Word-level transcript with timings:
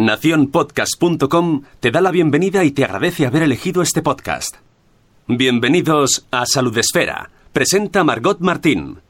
Naciónpodcast.com 0.00 1.62
te 1.78 1.90
da 1.90 2.00
la 2.00 2.10
bienvenida 2.10 2.64
y 2.64 2.70
te 2.70 2.84
agradece 2.84 3.26
haber 3.26 3.42
elegido 3.42 3.82
este 3.82 4.00
podcast. 4.00 4.56
Bienvenidos 5.26 6.24
a 6.30 6.46
Salud 6.46 6.76
Esfera. 6.78 7.30
Presenta 7.52 8.02
Margot 8.02 8.40
Martín. 8.40 9.00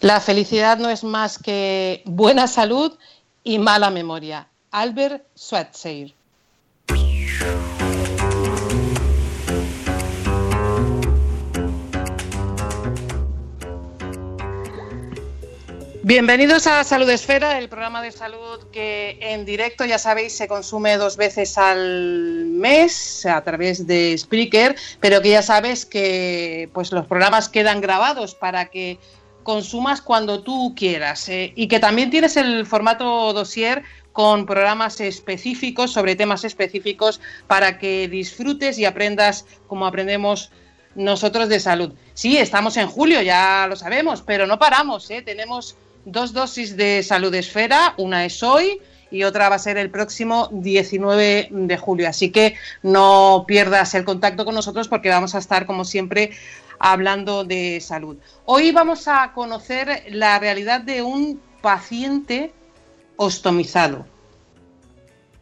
La 0.00 0.20
felicidad 0.20 0.78
no 0.78 0.90
es 0.90 1.04
más 1.04 1.38
que 1.38 2.02
buena 2.04 2.48
salud 2.48 2.98
y 3.44 3.60
mala 3.60 3.90
memoria. 3.90 4.48
Albert 4.72 5.24
Schweitzer. 5.38 6.12
Bienvenidos 16.06 16.66
a 16.66 16.84
Salud 16.84 17.08
Esfera, 17.08 17.56
el 17.56 17.70
programa 17.70 18.02
de 18.02 18.12
salud 18.12 18.62
que 18.70 19.16
en 19.22 19.46
directo, 19.46 19.86
ya 19.86 19.98
sabéis, 19.98 20.36
se 20.36 20.46
consume 20.46 20.98
dos 20.98 21.16
veces 21.16 21.56
al 21.56 22.44
mes 22.44 23.24
a 23.24 23.42
través 23.42 23.86
de 23.86 24.14
Spreaker, 24.18 24.76
pero 25.00 25.22
que 25.22 25.30
ya 25.30 25.40
sabes 25.40 25.86
que 25.86 26.68
pues 26.74 26.92
los 26.92 27.06
programas 27.06 27.48
quedan 27.48 27.80
grabados 27.80 28.34
para 28.34 28.66
que 28.66 28.98
consumas 29.44 30.02
cuando 30.02 30.42
tú 30.42 30.74
quieras 30.76 31.26
eh, 31.30 31.54
y 31.56 31.68
que 31.68 31.80
también 31.80 32.10
tienes 32.10 32.36
el 32.36 32.66
formato 32.66 33.32
dossier 33.32 33.82
con 34.12 34.44
programas 34.44 35.00
específicos 35.00 35.90
sobre 35.90 36.16
temas 36.16 36.44
específicos 36.44 37.22
para 37.46 37.78
que 37.78 38.08
disfrutes 38.08 38.78
y 38.78 38.84
aprendas 38.84 39.46
como 39.68 39.86
aprendemos 39.86 40.50
nosotros 40.94 41.48
de 41.48 41.60
salud. 41.60 41.94
Sí, 42.12 42.36
estamos 42.36 42.76
en 42.76 42.88
julio, 42.88 43.22
ya 43.22 43.64
lo 43.70 43.74
sabemos, 43.74 44.20
pero 44.20 44.46
no 44.46 44.58
paramos, 44.58 45.10
¿eh? 45.10 45.22
tenemos 45.22 45.76
dos 46.04 46.32
dosis 46.32 46.76
de 46.76 47.02
salud 47.02 47.34
esfera, 47.34 47.94
una 47.96 48.24
es 48.24 48.42
hoy 48.42 48.80
y 49.10 49.22
otra 49.24 49.48
va 49.48 49.56
a 49.56 49.60
ser 49.60 49.78
el 49.78 49.90
próximo 49.90 50.48
19 50.52 51.48
de 51.50 51.78
julio. 51.78 52.08
Así 52.08 52.30
que 52.30 52.56
no 52.82 53.44
pierdas 53.46 53.94
el 53.94 54.04
contacto 54.04 54.44
con 54.44 54.54
nosotros 54.54 54.88
porque 54.88 55.08
vamos 55.08 55.34
a 55.34 55.38
estar, 55.38 55.66
como 55.66 55.84
siempre, 55.84 56.32
hablando 56.78 57.44
de 57.44 57.80
salud. 57.80 58.16
Hoy 58.44 58.72
vamos 58.72 59.06
a 59.08 59.32
conocer 59.32 60.04
la 60.10 60.38
realidad 60.38 60.80
de 60.80 61.02
un 61.02 61.40
paciente 61.62 62.52
ostomizado. 63.16 64.06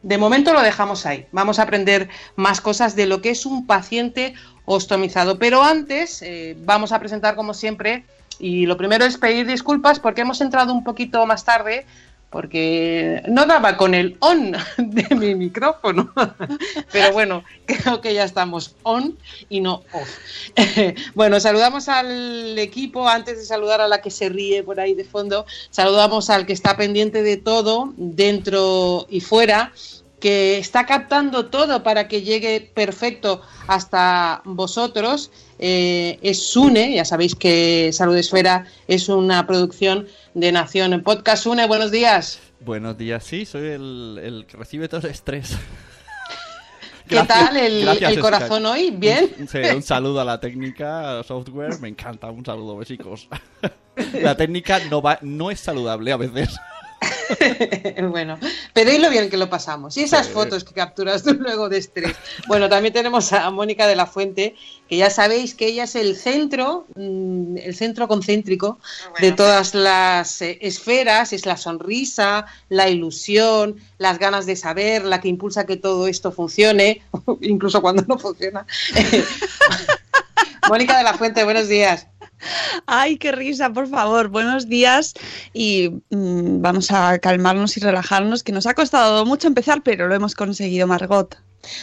De 0.03 0.19
momento 0.19 0.53
lo 0.53 0.63
dejamos 0.63 1.07
ahí. 1.07 1.27
Vamos 1.33 1.59
a 1.59 1.63
aprender 1.63 2.09
más 2.37 2.61
cosas 2.61 2.97
de 2.97 3.07
lo 3.07 3.23
que 3.23 3.31
es 3.31 3.47
un 3.47 3.67
paciente 3.67 4.35
ostomizado. 4.65 5.39
Pero 5.39 5.63
antes 5.63 6.23
eh, 6.23 6.57
vamos 6.59 6.93
a 6.93 6.99
presentar, 6.99 7.37
como 7.37 7.55
siempre, 7.55 8.05
y 8.39 8.67
lo 8.67 8.77
primero 8.77 9.05
es 9.05 9.19
pedir 9.19 9.47
disculpas 9.47 10.01
porque 10.01 10.23
hemos 10.23 10.41
entrado 10.41 10.73
un 10.73 10.85
poquito 10.85 11.25
más 11.27 11.45
tarde 11.45 11.87
porque 12.33 13.23
no 13.29 13.45
daba 13.45 13.77
con 13.77 13.93
el 13.93 14.17
on 14.21 14.53
de 14.79 15.15
mi 15.15 15.35
micrófono. 15.35 16.11
Pero 16.93 17.13
bueno, 17.13 17.45
creo 17.67 18.01
que 18.01 18.15
ya 18.15 18.25
estamos 18.25 18.75
on 18.83 19.17
y 19.49 19.61
no 19.61 19.83
off. 19.93 20.09
Bueno, 21.15 21.39
saludamos 21.41 21.89
al 21.89 22.59
equipo 22.59 23.07
antes 23.07 23.37
de 23.37 23.45
saludar 23.45 23.83
a 23.83 23.89
la 23.89 24.01
que 24.01 24.11
se 24.11 24.31
ríe 24.31 24.63
por 24.63 24.81
ahí 24.81 24.95
de 24.95 25.05
fondo. 25.05 25.45
Saludamos 25.71 26.31
al 26.31 26.47
que 26.47 26.55
está 26.55 26.77
pendiente 26.77 27.23
de 27.23 27.37
todo, 27.37 27.93
dentro 27.97 29.07
y 29.11 29.21
fuera 29.21 29.73
que 30.23 30.57
está 30.57 30.87
captando 30.87 31.47
todo 31.47 31.83
para 31.83 32.07
que 32.07 32.23
llegue 32.23 32.71
perfecto 32.73 33.43
hasta 33.67 34.41
vosotros. 34.45 35.33
Eh, 35.59 36.21
es 36.23 36.47
Sune, 36.47 36.95
ya 36.95 37.05
sabéis 37.05 37.35
que 37.35 37.91
Salud 37.93 38.17
Esfera 38.17 38.67
es 38.87 39.09
una 39.09 39.45
producción 39.49 40.07
de 40.35 40.53
Nación 40.53 41.03
Podcast. 41.03 41.43
Sune, 41.43 41.67
buenos 41.67 41.91
días. 41.91 42.39
Buenos 42.61 42.97
días, 42.97 43.25
sí, 43.25 43.45
soy 43.45 43.67
el, 43.67 44.21
el 44.23 44.47
que 44.47 44.57
recibe 44.57 44.89
todo 44.89 45.01
el 45.01 45.13
estrés. 45.13 45.57
¿Qué 47.09 47.21
tal 47.25 47.57
el, 47.57 47.89
el 47.89 48.21
corazón 48.21 48.65
hoy? 48.65 48.91
¿Bien? 48.91 49.29
Un, 49.41 49.49
sí, 49.49 49.59
un 49.75 49.83
saludo 49.83 50.21
a 50.21 50.25
la 50.25 50.39
técnica, 50.39 51.21
software, 51.25 51.81
me 51.81 51.89
encanta, 51.89 52.31
un 52.31 52.45
saludo, 52.45 52.77
besicos. 52.77 53.29
La 54.15 54.37
técnica 54.37 54.79
no, 54.89 55.03
va, 55.03 55.19
no 55.21 55.51
es 55.51 55.61
saludable 55.61 56.13
a 56.13 56.17
veces. 56.17 56.57
bueno, 58.11 58.39
pero 58.73 58.93
y 58.93 58.99
lo 58.99 59.11
bien 59.11 59.31
que 59.31 59.37
lo 59.37 59.49
pasamos. 59.51 59.97
Y 59.97 60.03
esas 60.03 60.29
fotos 60.29 60.65
que 60.65 60.75
capturas 60.75 61.23
tú 61.23 61.35
luego 61.35 61.69
de 61.69 61.79
estrés. 61.79 62.17
Bueno, 62.47 62.69
también 62.69 62.93
tenemos 62.93 63.33
a 63.33 63.51
Mónica 63.51 63.87
de 63.87 63.97
la 63.97 64.07
Fuente, 64.07 64.55
que 64.89 64.97
ya 64.97 65.11
sabéis 65.11 65.55
que 65.55 65.67
ella 65.67 65.85
es 65.85 65.95
el 65.95 66.17
centro, 66.17 66.87
mm, 66.95 67.59
el 67.59 67.75
centro 67.75 68.09
concéntrico 68.09 68.79
de 69.21 69.33
todas 69.33 69.75
las 69.75 70.43
eh, 70.43 70.59
esferas, 70.61 71.33
es 71.33 71.47
la 71.47 71.57
sonrisa, 71.57 72.47
la 72.69 72.89
ilusión, 72.89 73.77
las 73.99 74.19
ganas 74.19 74.47
de 74.47 74.57
saber, 74.57 75.05
la 75.05 75.21
que 75.21 75.29
impulsa 75.29 75.67
que 75.67 75.77
todo 75.77 76.07
esto 76.07 76.33
funcione, 76.33 77.03
incluso 77.41 77.81
cuando 77.83 78.05
no 78.07 78.19
funciona. 78.19 78.67
Mónica 80.69 80.97
de 80.97 81.05
la 81.05 81.15
Fuente, 81.15 81.45
buenos 81.45 81.69
días. 81.69 82.07
Ay, 82.87 83.17
qué 83.19 83.33
risa, 83.33 83.73
por 83.73 83.89
favor. 83.89 84.29
Buenos 84.29 84.69
días 84.69 85.15
y 85.53 85.91
mmm, 86.11 86.61
vamos 86.61 86.91
a 86.91 87.19
calmarnos 87.19 87.77
y 87.77 87.81
relajarnos, 87.81 88.43
que 88.43 88.53
nos 88.53 88.67
ha 88.67 88.75
costado 88.75 89.25
mucho 89.27 89.49
empezar, 89.49 89.83
pero 89.83 90.09
lo 90.09 90.15
hemos 90.15 90.35
conseguido, 90.35 90.87
Margot. 90.87 91.37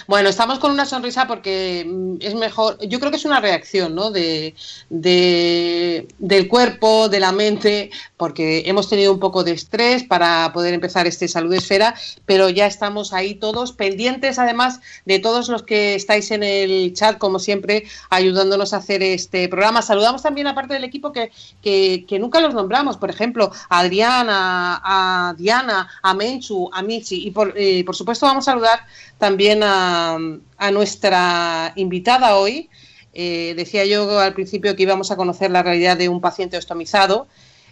Bueno, 0.08 0.28
estamos 0.28 0.60
con 0.60 0.72
una 0.72 0.86
sonrisa 0.86 1.26
porque 1.26 1.86
mm, 1.88 2.16
es 2.20 2.36
mejor, 2.36 2.78
yo 2.86 3.00
creo 3.00 3.12
que 3.12 3.18
es 3.18 3.26
una 3.26 3.40
reacción 3.40 3.96
¿no? 3.96 4.12
de, 4.12 4.54
de, 4.90 6.08
del 6.18 6.48
cuerpo, 6.50 7.08
de 7.08 7.20
la 7.20 7.32
mente, 7.32 7.90
porque 8.18 8.64
hemos 8.66 8.90
tenido 8.90 9.14
un 9.14 9.20
poco 9.20 9.44
de 9.44 9.54
estrés 9.54 10.04
para 10.04 10.52
poder 10.54 10.74
empezar 10.74 11.08
este 11.08 11.28
Salud 11.30 11.54
Esfera, 11.54 11.96
pero 12.26 12.50
ya 12.50 12.66
estamos 12.66 13.14
ahí 13.14 13.36
todos 13.36 13.72
pendientes 13.72 14.38
además 14.38 14.82
de 15.06 15.20
todos 15.20 15.48
los 15.48 15.64
que 15.64 15.96
estáis 15.96 16.32
en 16.32 16.44
el 16.44 16.94
chat, 16.94 17.18
como 17.18 17.40
siempre, 17.40 17.86
ayudándonos 18.10 18.74
a 18.74 18.78
hacer 18.78 19.02
este 19.02 19.48
programa. 19.48 19.82
Saludamos 19.82 20.22
también 20.22 20.48
a 20.48 20.56
parte 20.56 20.74
del 20.74 20.84
equipo 20.84 21.14
que, 21.14 21.32
que, 21.62 22.06
que 22.08 22.20
nunca 22.20 22.42
los 22.42 22.54
nombramos, 22.54 22.98
por 22.98 23.10
ejemplo, 23.10 23.52
a 23.70 23.80
Adriana, 23.80 24.82
a 24.84 25.34
Diana, 25.38 25.90
a 26.02 26.14
Menchu, 26.14 26.70
a 26.74 26.82
Michi, 26.82 27.28
y 27.28 27.32
por, 27.32 27.54
eh, 27.56 27.84
por 27.86 27.96
supuesto 27.96 28.26
vamos 28.26 28.48
a 28.48 28.52
saludar 28.52 28.80
también 29.20 29.62
a, 29.64 30.18
a 30.58 30.72
nuestra 30.72 31.74
invitada 31.76 32.36
hoy. 32.38 32.70
Eh, 33.14 33.54
decía 33.56 33.86
yo 33.86 34.20
al 34.20 34.34
principio 34.34 34.76
que 34.76 34.84
íbamos 34.84 35.12
a 35.12 35.16
conocer 35.16 35.52
la 35.52 35.62
realidad 35.62 35.98
de 35.98 36.10
un 36.10 36.22
paciente 36.22 36.58
ostomizado 36.58 37.28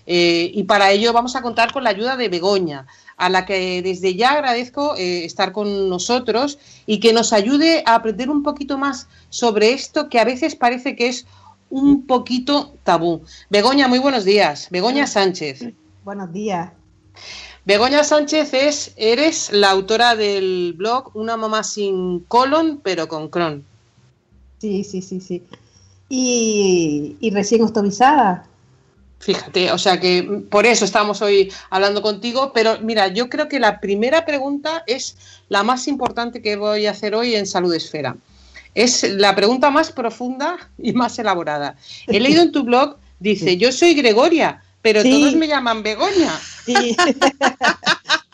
eh, 0.07 0.51
y 0.53 0.63
para 0.63 0.91
ello 0.91 1.13
vamos 1.13 1.35
a 1.35 1.41
contar 1.41 1.71
con 1.73 1.83
la 1.83 1.91
ayuda 1.91 2.15
de 2.15 2.29
Begoña, 2.29 2.87
a 3.17 3.29
la 3.29 3.45
que 3.45 3.81
desde 3.81 4.15
ya 4.15 4.31
agradezco 4.31 4.95
eh, 4.95 5.25
estar 5.25 5.51
con 5.51 5.89
nosotros 5.89 6.59
y 6.85 6.99
que 6.99 7.11
nos 7.11 7.33
ayude 7.33 7.83
a 7.85 7.95
aprender 7.95 8.29
un 8.29 8.41
poquito 8.41 8.77
más 8.77 9.07
sobre 9.29 9.73
esto 9.73 10.09
que 10.09 10.19
a 10.19 10.25
veces 10.25 10.55
parece 10.55 10.95
que 10.95 11.09
es 11.09 11.27
un 11.69 12.07
poquito 12.07 12.73
tabú. 12.83 13.21
Begoña, 13.49 13.89
muy 13.89 13.99
buenos 13.99 14.23
días. 14.23 14.69
Begoña 14.71 15.07
Sánchez. 15.07 15.73
Buenos 16.05 16.31
días. 16.31 16.71
Begoña 17.67 18.05
Sánchez 18.05 18.53
es, 18.53 18.93
eres 18.95 19.51
la 19.51 19.71
autora 19.71 20.15
del 20.15 20.73
blog 20.77 21.11
Una 21.15 21.35
mamá 21.35 21.65
sin 21.65 22.21
colon, 22.21 22.79
pero 22.81 23.09
con 23.09 23.27
Crohn. 23.27 23.65
Sí, 24.59 24.85
sí, 24.85 25.01
sí, 25.01 25.19
sí. 25.19 25.43
Y, 26.07 27.17
y 27.19 27.29
recién 27.31 27.61
ostomizada. 27.63 28.47
Fíjate, 29.19 29.69
o 29.73 29.77
sea 29.77 29.99
que 29.99 30.23
por 30.49 30.65
eso 30.65 30.85
estamos 30.85 31.21
hoy 31.21 31.51
hablando 31.69 32.01
contigo, 32.01 32.53
pero 32.53 32.79
mira, 32.79 33.09
yo 33.09 33.27
creo 33.27 33.49
que 33.49 33.59
la 33.59 33.81
primera 33.81 34.23
pregunta 34.23 34.85
es 34.87 35.17
la 35.49 35.63
más 35.63 35.89
importante 35.89 36.41
que 36.41 36.55
voy 36.55 36.85
a 36.85 36.91
hacer 36.91 37.15
hoy 37.15 37.35
en 37.35 37.45
Salud 37.45 37.73
Esfera. 37.73 38.15
Es 38.75 39.03
la 39.03 39.35
pregunta 39.35 39.71
más 39.71 39.91
profunda 39.91 40.57
y 40.77 40.93
más 40.93 41.19
elaborada. 41.19 41.75
He 42.07 42.21
leído 42.21 42.43
en 42.43 42.53
tu 42.53 42.63
blog, 42.63 42.95
dice, 43.19 43.57
yo 43.57 43.73
soy 43.73 43.93
Gregoria, 43.93 44.63
pero 44.81 45.01
Sí. 45.01 45.09
todos 45.11 45.35
me 45.35 45.47
llaman 45.47 45.83
Begoña. 45.83 46.31
Sí. 46.65 46.95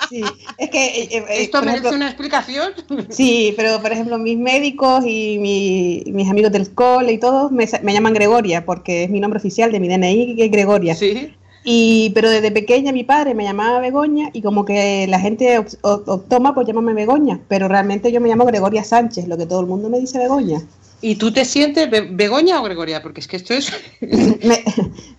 Sí, 0.10 0.22
es 0.60 0.70
que... 0.70 0.86
eh, 0.86 1.08
eh, 1.12 1.26
¿Esto 1.30 1.58
por 1.60 1.66
merece 1.66 1.88
ejemplo, 1.88 1.96
una 1.98 2.08
explicación? 2.08 2.74
Sí, 3.10 3.54
pero 3.56 3.82
por 3.82 3.92
ejemplo 3.92 4.18
mis 4.20 4.38
médicos 4.38 5.04
y 5.08 5.40
mi- 5.40 6.04
mis 6.12 6.30
amigos 6.30 6.52
del 6.52 6.72
cole 6.74 7.14
y 7.14 7.18
todos 7.18 7.52
me, 7.52 7.68
me 7.82 7.94
llaman 7.94 8.14
Gregoria 8.14 8.64
porque 8.66 9.06
es 9.06 9.10
mi 9.10 9.20
nombre 9.20 9.40
oficial 9.40 9.72
de 9.72 9.80
mi 9.80 9.88
DNI 9.88 10.36
que 10.36 10.46
es 10.46 10.52
Gregoria. 10.52 10.94
Sí. 10.94 11.34
Y, 11.64 12.12
pero 12.14 12.30
desde 12.30 12.52
pequeña 12.52 12.92
mi 12.92 13.04
padre 13.06 13.34
me 13.34 13.44
llamaba 13.46 13.80
Begoña 13.80 14.30
y 14.34 14.42
como 14.42 14.66
que 14.66 15.08
la 15.08 15.20
gente 15.20 15.58
op- 15.60 15.68
op- 15.82 16.28
toma 16.28 16.54
pues 16.54 16.68
llámame 16.68 16.94
Begoña, 16.94 17.40
pero 17.48 17.68
realmente 17.70 18.12
yo 18.12 18.20
me 18.22 18.28
llamo 18.30 18.46
Gregoria 18.46 18.84
Sánchez, 18.84 19.28
lo 19.28 19.38
que 19.38 19.46
todo 19.46 19.62
el 19.62 19.68
mundo 19.68 19.90
me 19.90 20.00
dice 20.00 20.20
Begoña. 20.20 20.62
¿Y 21.04 21.16
tú 21.16 21.32
te 21.34 21.44
sientes 21.44 21.90
Be- 21.90 22.08
Begoña 22.10 22.60
o 22.62 22.64
Gregoria? 22.64 23.02
Porque 23.04 23.20
es 23.20 23.28
que 23.28 23.36
esto 23.36 23.54
es... 23.54 23.72
Me, 24.02 24.64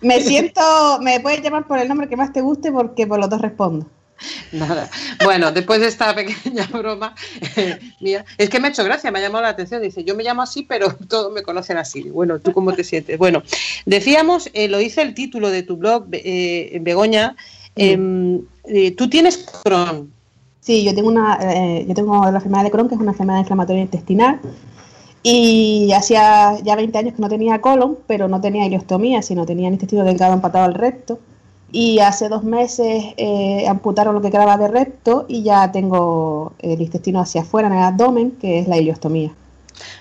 me 0.01 0.19
siento, 0.21 0.61
me 0.99 1.19
puedes 1.19 1.41
llamar 1.43 1.67
por 1.67 1.77
el 1.77 1.87
nombre 1.87 2.09
que 2.09 2.17
más 2.17 2.33
te 2.33 2.41
guste 2.41 2.71
porque 2.71 3.05
por 3.05 3.19
los 3.19 3.29
dos 3.29 3.39
respondo. 3.39 3.85
Nada. 4.51 4.89
Bueno, 5.23 5.51
después 5.51 5.81
de 5.81 5.87
esta 5.87 6.15
pequeña 6.15 6.65
broma 6.73 7.13
eh, 7.55 7.77
mía, 7.99 8.25
es 8.37 8.49
que 8.49 8.59
me 8.59 8.67
ha 8.67 8.71
hecho 8.71 8.83
gracia, 8.83 9.11
me 9.11 9.19
ha 9.19 9.21
llamado 9.21 9.43
la 9.43 9.49
atención. 9.49 9.81
Dice, 9.81 10.03
yo 10.03 10.15
me 10.15 10.23
llamo 10.23 10.41
así, 10.41 10.63
pero 10.63 10.91
todos 11.07 11.31
me 11.31 11.43
conocen 11.43 11.77
así. 11.77 12.03
Bueno, 12.09 12.39
¿tú 12.39 12.51
cómo 12.51 12.73
te 12.73 12.83
sientes? 12.83 13.17
Bueno, 13.19 13.43
decíamos, 13.85 14.49
eh, 14.53 14.67
lo 14.67 14.79
dice 14.79 15.01
el 15.03 15.13
título 15.13 15.49
de 15.51 15.63
tu 15.63 15.77
blog, 15.77 16.07
eh, 16.13 16.79
Begoña, 16.81 17.35
em, 17.75 18.41
eh, 18.63 18.91
tú 18.91 19.09
tienes 19.09 19.45
Crohn. 19.63 20.11
Sí, 20.61 20.83
yo 20.83 20.95
tengo 20.95 21.09
una, 21.09 21.37
eh, 21.41 21.85
yo 21.87 21.93
tengo 21.93 22.23
la 22.23 22.37
enfermedad 22.37 22.63
de 22.63 22.71
Crohn, 22.71 22.87
que 22.89 22.95
es 22.95 23.01
una 23.01 23.11
enfermedad 23.11 23.39
inflamatoria 23.39 23.83
intestinal, 23.83 24.39
y 25.27 25.91
hacía 25.93 26.55
ya 26.63 26.75
20 26.75 26.97
años 26.99 27.15
que 27.15 27.21
no 27.21 27.29
tenía 27.29 27.59
colon, 27.59 27.97
pero 28.05 28.27
no 28.27 28.39
tenía 28.41 28.65
ileostomía, 28.67 29.23
sino 29.23 29.43
tenía 29.45 29.67
el 29.69 29.73
intestino 29.73 30.03
delgado 30.03 30.33
empatado 30.33 30.65
al 30.65 30.75
recto. 30.75 31.19
Y 31.71 31.97
hace 31.99 32.29
dos 32.29 32.43
meses 32.43 33.03
eh, 33.17 33.65
amputaron 33.67 34.13
lo 34.13 34.21
que 34.21 34.29
quedaba 34.29 34.55
de 34.57 34.67
recto 34.67 35.25
y 35.27 35.41
ya 35.41 35.71
tengo 35.71 36.53
el 36.59 36.79
intestino 36.79 37.19
hacia 37.19 37.41
afuera 37.41 37.67
en 37.69 37.73
el 37.73 37.79
abdomen, 37.83 38.31
que 38.39 38.59
es 38.59 38.67
la 38.67 38.77
ileostomía. 38.77 39.33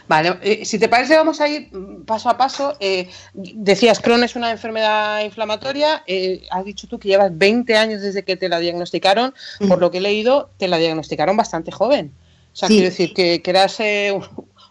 Vale, 0.06 0.36
eh, 0.42 0.64
si 0.66 0.78
te 0.78 0.88
parece, 0.90 1.16
vamos 1.16 1.40
a 1.40 1.48
ir 1.48 1.70
paso 2.06 2.28
a 2.28 2.36
paso. 2.36 2.74
Eh, 2.78 3.08
decías, 3.32 4.00
Crohn 4.00 4.22
es 4.24 4.36
una 4.36 4.50
enfermedad 4.50 5.24
inflamatoria. 5.24 6.02
eh, 6.06 6.42
has 6.50 6.66
dicho 6.66 6.86
tú 6.86 6.98
que 6.98 7.08
llevas 7.08 7.36
20 7.36 7.74
años 7.76 8.02
desde 8.02 8.24
que 8.24 8.36
te 8.36 8.50
la 8.50 8.58
diagnosticaron. 8.58 9.32
Por 9.66 9.78
lo 9.80 9.90
que 9.90 9.98
he 9.98 10.00
leído, 10.02 10.50
te 10.58 10.68
la 10.68 10.76
diagnosticaron 10.76 11.34
bastante 11.36 11.72
joven. 11.72 12.12
O 12.52 12.56
sea, 12.56 12.68
Sí. 12.68 12.74
quiero 12.74 12.90
decir 12.90 13.14
que, 13.14 13.42
que 13.42 13.50
eras 13.50 13.80
eh, 13.80 14.16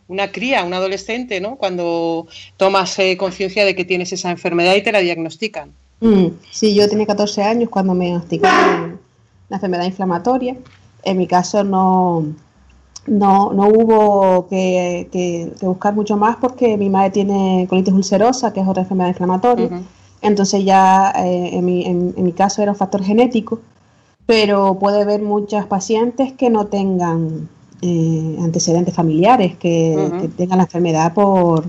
una 0.07 0.31
cría, 0.31 0.63
un 0.63 0.73
adolescente, 0.73 1.39
¿no? 1.41 1.55
Cuando 1.55 2.27
tomas 2.57 2.97
eh, 2.99 3.17
conciencia 3.17 3.65
de 3.65 3.75
que 3.75 3.85
tienes 3.85 4.11
esa 4.13 4.31
enfermedad 4.31 4.75
y 4.75 4.81
te 4.83 4.91
la 4.91 4.99
diagnostican. 4.99 5.71
Mm, 6.01 6.27
sí, 6.51 6.75
yo 6.75 6.87
tenía 6.89 7.05
14 7.05 7.43
años 7.43 7.69
cuando 7.69 7.93
me 7.93 8.05
diagnosticaron 8.05 8.99
la 9.49 9.57
enfermedad 9.57 9.85
inflamatoria. 9.85 10.55
En 11.03 11.17
mi 11.17 11.27
caso 11.27 11.63
no, 11.63 12.25
no, 13.07 13.53
no 13.53 13.67
hubo 13.67 14.47
que, 14.49 15.07
que- 15.11 15.51
que 15.59 15.65
buscar 15.65 15.93
mucho 15.93 16.17
más 16.17 16.35
porque 16.37 16.77
mi 16.77 16.89
madre 16.89 17.11
tiene 17.11 17.65
colitis 17.69 17.93
ulcerosa, 17.93 18.51
que 18.53 18.59
es 18.61 18.67
otra 18.67 18.83
enfermedad 18.83 19.09
inflamatoria. 19.09 19.69
Entonces 20.21 20.63
ya 20.63 21.11
eh, 21.17 21.49
en, 21.53 21.65
mi, 21.65 21.85
en- 21.85 22.13
en 22.17 22.23
mi 22.23 22.31
caso 22.33 22.61
era 22.61 22.71
un 22.71 22.77
factor 22.77 23.03
genético, 23.03 23.59
pero 24.25 24.77
puede 24.79 25.01
haber 25.01 25.21
muchas 25.21 25.65
pacientes 25.65 26.31
que 26.33 26.49
no 26.49 26.67
tengan 26.67 27.49
eh, 27.81 28.37
antecedentes 28.39 28.93
familiares, 28.93 29.57
que, 29.57 30.29
tengan 30.37 30.57
la 30.59 30.65
enfermedad 30.65 31.13
por 31.13 31.65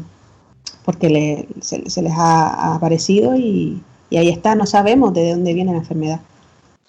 porque 0.84 1.08
le- 1.08 1.48
se, 1.60 1.88
se 1.88 2.02
les 2.02 2.12
ha, 2.14 2.74
aparecido 2.74 3.36
y, 3.36 3.80
y 4.10 4.16
ahí 4.16 4.28
está, 4.28 4.54
no 4.54 4.66
sabemos 4.66 5.14
de 5.14 5.30
dónde 5.30 5.54
viene 5.54 5.72
la 5.72 5.78
enfermedad. 5.78 6.20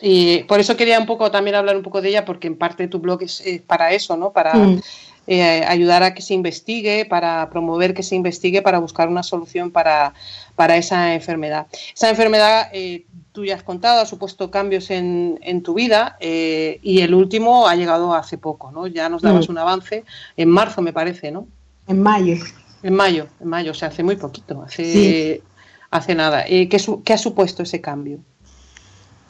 Y 0.01 0.43
por 0.43 0.59
eso 0.59 0.75
quería 0.75 0.99
un 0.99 1.05
poco 1.05 1.31
también 1.31 1.55
hablar 1.55 1.77
un 1.77 1.83
poco 1.83 2.01
de 2.01 2.09
ella, 2.09 2.25
porque 2.25 2.47
en 2.47 2.57
parte 2.57 2.87
tu 2.87 2.99
blog 2.99 3.23
es, 3.23 3.41
para 3.65 3.93
eso, 3.93 4.17
¿no? 4.17 4.31
Para 4.31 4.53
Mm. 4.55 4.81
eh, 5.27 5.63
ayudar 5.67 6.03
a 6.03 6.13
que 6.13 6.21
se 6.21 6.33
investigue, 6.33 7.05
para 7.05 7.49
promover 7.49 7.93
que 7.93 8.03
se 8.03 8.15
investigue, 8.15 8.61
para 8.61 8.79
buscar 8.79 9.07
una 9.07 9.23
solución 9.23 9.71
para, 9.71 10.13
para 10.55 10.77
esa 10.77 11.13
enfermedad. 11.13 11.67
Esa 11.93 12.09
enfermedad, 12.09 12.69
eh, 12.71 13.05
tú 13.33 13.43
ya 13.43 13.55
has 13.55 13.63
contado, 13.63 14.01
ha 14.01 14.05
supuesto 14.05 14.49
cambios 14.49 14.89
en, 14.89 15.37
en 15.41 15.61
tu 15.63 15.73
vida 15.73 16.15
eh, 16.19 16.79
y 16.81 17.01
el 17.01 17.13
último 17.13 17.67
ha 17.67 17.75
llegado 17.75 18.13
hace 18.13 18.37
poco, 18.37 18.71
¿no? 18.71 18.87
Ya 18.87 19.09
nos 19.09 19.21
dabas 19.21 19.47
Mm. 19.49 19.51
un 19.51 19.57
avance 19.57 20.03
en 20.37 20.49
marzo, 20.49 20.81
me 20.81 20.93
parece, 20.93 21.31
¿no? 21.31 21.47
En 21.87 22.01
mayo. 22.01 22.35
En 22.83 22.93
mayo, 22.93 23.27
en 23.41 23.47
mayo, 23.47 23.71
o 23.71 23.73
sea, 23.73 23.89
hace 23.89 24.03
muy 24.03 24.15
poquito, 24.15 24.61
hace, 24.61 24.83
Sí. 24.85 25.43
hace 25.91 26.15
nada. 26.15 26.45
Eh, 26.47 26.69
¿qué, 26.69 26.77
¿Qué 27.03 27.13
ha 27.13 27.17
supuesto 27.17 27.63
ese 27.63 27.81
cambio? 27.81 28.19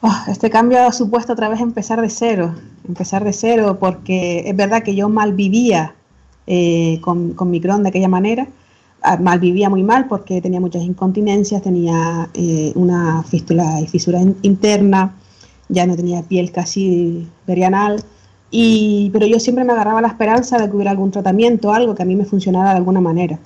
Ah, 0.02 0.26
este 0.28 0.50
cambio 0.50 0.86
ha 0.86 0.92
supuesto 0.92 1.32
otra 1.32 1.48
vez 1.48 1.60
empezar 1.60 2.00
de 2.00 2.10
cero, 2.10 2.54
empezar 2.86 3.24
de 3.24 3.32
cero, 3.32 3.78
porque 3.80 4.44
es 4.46 4.54
verdad 4.54 4.82
que 4.82 4.94
yo 4.94 5.08
mal 5.08 5.32
vivía 5.32 5.94
eh, 6.46 7.00
con, 7.00 7.32
con 7.32 7.50
mi 7.50 7.60
Crohn 7.60 7.82
de 7.82 7.88
aquella 7.88 8.06
manera, 8.08 8.46
mal 9.20 9.38
vivía 9.38 9.68
muy 9.70 9.82
mal 9.82 10.06
porque 10.08 10.40
tenía 10.40 10.60
muchas 10.60 10.82
incontinencias, 10.82 11.62
tenía 11.62 12.28
eh, 12.34 12.72
una 12.74 13.22
fístula 13.22 13.80
y 13.80 13.86
fisura 13.86 14.20
in- 14.20 14.36
interna, 14.42 15.14
ya 15.68 15.86
no 15.86 15.94
tenía 15.96 16.22
piel 16.22 16.50
casi 16.52 17.26
perianal, 17.46 18.02
y, 18.50 19.10
pero 19.12 19.26
yo 19.26 19.38
siempre 19.40 19.64
me 19.64 19.72
agarraba 19.72 20.00
la 20.00 20.08
esperanza 20.08 20.58
de 20.58 20.68
que 20.68 20.74
hubiera 20.76 20.90
algún 20.92 21.10
tratamiento, 21.10 21.72
algo 21.72 21.94
que 21.94 22.02
a 22.02 22.06
mí 22.06 22.16
me 22.16 22.24
funcionara 22.24 22.70
de 22.70 22.76
alguna 22.76 23.00
manera. 23.00 23.38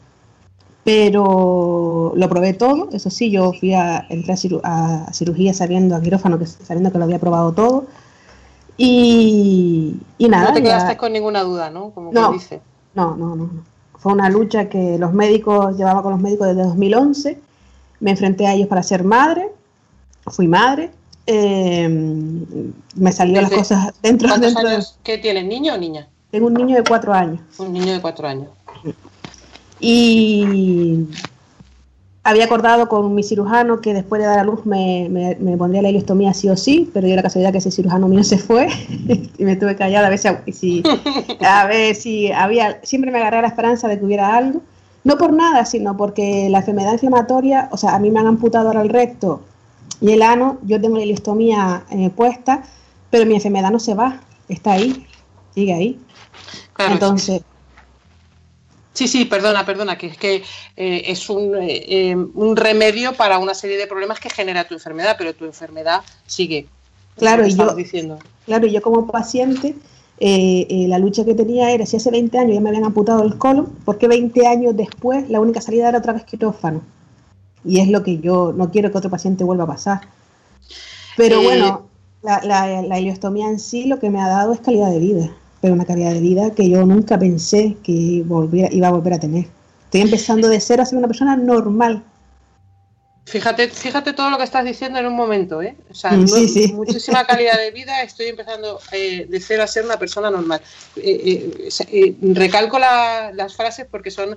Pero 0.85 2.13
lo 2.17 2.29
probé 2.29 2.55
todo, 2.55 2.89
eso 2.93 3.11
sí, 3.11 3.31
yo 3.31 3.53
fui 3.53 3.75
a, 3.75 4.06
entré 4.09 4.33
a, 4.33 4.37
ciru- 4.37 4.61
a 4.65 5.13
cirugía 5.13 5.53
sabiendo, 5.53 5.95
a 5.95 6.01
quirófano, 6.01 6.39
que, 6.39 6.47
sabiendo 6.47 6.91
que 6.91 6.99
lo 6.99 7.05
había 7.05 7.19
probado 7.19 7.53
todo. 7.53 7.85
Y, 8.79 9.97
y 10.17 10.29
nada. 10.29 10.49
no 10.49 10.55
te 10.55 10.61
ya- 10.61 10.65
quedaste 10.69 10.97
con 10.97 11.13
ninguna 11.13 11.43
duda, 11.43 11.71
¿no? 11.71 11.91
Como 11.91 12.13
No. 12.13 12.29
que 12.31 12.35
dice. 12.39 12.61
no, 12.95 13.15
no, 13.17 13.37
no, 13.37 13.45
no. 13.47 13.69
Fue 14.00 14.12
una 14.12 14.29
lucha 14.31 14.69
que 14.69 14.97
los 14.99 15.12
médicos, 15.12 15.76
llevaba 15.76 16.02
con 16.02 16.12
los 16.12 16.20
médicos 16.20 16.49
desde 16.49 16.62
2011. 16.64 17.38
Me 18.00 18.11
enfrenté 18.12 18.47
a 18.47 18.55
ellos 18.55 18.67
para 18.69 18.82
ser 18.82 19.05
madre. 19.05 19.49
Fui 20.26 20.49
madre. 20.49 20.91
eh, 21.26 21.87
me 22.97 23.12
salió 23.12 23.41
las 23.41 23.52
cosas 23.52 23.93
dentro, 24.02 24.26
¿Cuántos 24.29 24.52
dentro 24.55 24.69
de- 24.69 24.75
años? 24.76 24.99
¿Qué 25.05 25.19
tienes, 25.19 25.44
niño 25.44 25.75
o 25.75 25.79
niña? 25.79 26.08
Tengo 26.31 26.47
un 26.49 26.55
niño 26.55 26.76
de 26.76 26.82
cuatro 26.82 27.12
años. 27.12 27.41
Un 27.58 27.73
niño 27.73 27.93
de 27.93 28.00
cuatro 28.00 28.26
años. 28.26 28.49
Y 29.79 31.06
había 32.22 32.44
acordado 32.44 32.88
con 32.88 33.14
mi 33.14 33.22
cirujano 33.22 33.81
que 33.81 33.94
después 33.94 34.20
de 34.20 34.28
dar 34.28 34.40
a 34.40 34.44
luz 34.44 34.67
me, 34.67 35.08
me, 35.11 35.37
me 35.37 35.56
pondría 35.56 35.81
la 35.81 35.88
ileostomía 35.88 36.34
sí 36.34 36.49
o 36.49 36.56
sí, 36.56 36.90
pero 36.93 37.06
dio 37.06 37.17
la 37.17 37.22
casualidad 37.22 37.52
que 37.52 37.58
ese 37.58 37.70
cirujano 37.70 38.08
mío 38.08 38.22
se 38.25 38.38
fue 38.38 38.69
y 39.38 39.44
me 39.44 39.56
tuve 39.56 39.76
callada 39.76 40.08
a 40.08 40.11
ver 40.11 40.19
si, 40.19 40.82
a 41.40 41.67
ver 41.67 41.94
si 41.94 42.31
había, 42.31 42.81
siempre 42.82 43.11
me 43.11 43.19
agarré 43.19 43.38
a 43.38 43.43
la 43.43 43.49
esperanza 43.49 43.88
de 43.88 43.99
que 43.99 44.05
hubiera 44.05 44.37
algo. 44.37 44.61
No 45.02 45.17
por 45.17 45.32
nada, 45.32 45.64
sino 45.64 45.96
porque 45.96 46.49
la 46.50 46.58
enfermedad 46.58 46.93
inflamatoria, 46.93 47.70
o 47.72 47.78
sea, 47.78 47.94
a 47.94 47.99
mí 47.99 48.11
me 48.11 48.20
han 48.20 48.26
amputado 48.26 48.69
ahora 48.69 48.82
el 48.82 48.90
recto 48.90 49.40
y 50.02 50.12
el 50.12 50.20
ano, 50.20 50.58
yo 50.62 50.78
tengo 50.78 50.99
la 50.99 51.05
ileostomía 51.05 51.84
eh, 51.90 52.11
puesta, 52.11 52.64
pero 53.08 53.24
mi 53.24 53.34
enfermedad 53.34 53.70
no 53.70 53.81
se 53.81 53.94
va, 53.94 54.20
está 54.46 54.72
ahí, 54.72 55.06
sigue 55.55 55.72
ahí. 55.72 56.00
Claro, 56.74 56.93
Entonces, 56.93 57.43
Sí, 58.93 59.06
sí, 59.09 59.25
perdona, 59.25 59.65
perdona, 59.65 59.97
que 59.97 60.09
es 60.09 60.17
que 60.19 60.43
eh, 60.77 61.03
es 61.06 61.31
un, 61.31 61.55
eh, 61.56 61.85
eh, 62.11 62.17
un 62.17 62.56
remedio 62.56 63.15
para 63.15 63.39
una 63.39 63.55
serie 63.55 63.77
de 63.77 63.87
problemas 63.87 64.19
que 64.20 64.31
genera 64.31 64.67
tu 64.67 64.75
enfermedad, 64.75 65.15
pero 65.17 65.35
tu 65.35 65.44
enfermedad 65.44 66.01
sigue. 66.27 66.67
Claro, 67.17 67.47
y 67.47 67.55
yo- 67.55 67.75
diciendo. 67.75 68.19
Claro, 68.47 68.67
yo 68.67 68.82
como 68.82 69.06
paciente, 69.06 69.77
eh, 70.19 70.87
la 70.89 70.99
lucha 70.99 71.25
que 71.25 71.35
tenía 71.35 71.70
era, 71.70 71.87
si 71.87 71.97
hace 71.97 72.11
20 72.11 72.37
años 72.39 72.55
ya 72.55 72.61
me 72.61 72.69
habían 72.70 72.85
amputado 72.85 73.23
el 73.23 73.39
colon, 73.39 73.67
¿por 73.85 73.97
qué 73.99 74.09
20 74.09 74.47
años 74.47 74.77
después 74.77 75.29
la 75.31 75.41
única 75.41 75.61
salida 75.61 75.89
era 75.89 75.99
otra 75.99 76.13
vez 76.13 76.25
quirófano? 76.25 76.82
Y 77.65 77.81
es 77.81 77.89
lo 77.89 78.03
que 78.03 78.19
yo 78.19 78.53
no 78.53 78.70
quiero 78.70 78.91
que 78.91 78.99
otro 78.99 79.11
paciente 79.11 79.44
vuelva 79.44 79.65
a 79.65 79.69
pasar. 79.69 80.01
Pero 81.17 81.43
bueno, 81.43 81.87
la, 82.23 82.41
la, 82.43 82.82
la 82.82 82.99
ileostomía 83.01 83.49
en 83.49 83.59
sí 83.59 83.85
lo 83.85 83.99
que 83.99 84.11
me 84.11 84.20
ha 84.20 84.29
dado 84.29 84.53
es 84.53 84.61
calidad 84.61 84.91
de 84.91 84.99
vida, 84.99 85.31
pero 85.60 85.74
una 85.74 85.84
calidad 85.84 86.12
de 86.12 86.20
vida 86.20 86.50
que 86.55 86.69
yo 86.69 86.84
nunca 86.86 87.19
pensé 87.19 87.76
que 87.82 88.22
volviera, 88.24 88.69
iba 88.72 88.88
a 88.88 88.93
volver 88.93 89.14
a 89.14 89.20
tener. 89.20 89.46
Estoy 89.84 90.02
empezando 90.02 90.48
de 90.48 90.60
cero 90.60 90.82
a 90.82 90.86
ser 90.86 90.98
una 90.98 91.08
persona 91.08 91.36
normal. 91.36 92.02
Fíjate, 93.26 93.69
fíjate 93.69 94.12
todo 94.12 94.31
lo 94.31 94.38
que 94.38 94.44
estás 94.44 94.64
diciendo 94.64 94.98
en 94.98 95.06
un 95.06 95.14
momento, 95.14 95.62
¿eh? 95.62 95.76
O 95.90 95.94
sea, 95.94 96.12
Mm, 96.17 96.20
no- 96.20 96.26
sí, 96.26 96.48
sí. 96.48 96.72
muchísima 96.72 97.24
calidad 97.26 97.58
de 97.58 97.70
vida, 97.70 98.02
estoy 98.02 98.26
empezando 98.26 98.81
eh, 98.93 99.26
de 99.29 99.40
cero 99.40 99.62
a 99.62 99.67
ser 99.69 99.84
una 99.84 99.98
persona 99.98 100.31
normal. 100.31 100.60
Eh, 100.96 101.69
eh, 101.93 102.17
recalco 102.22 102.79
la- 102.79 103.31
las 103.32 103.55
frases 103.55 103.86
porque 103.88 104.10
son 104.10 104.36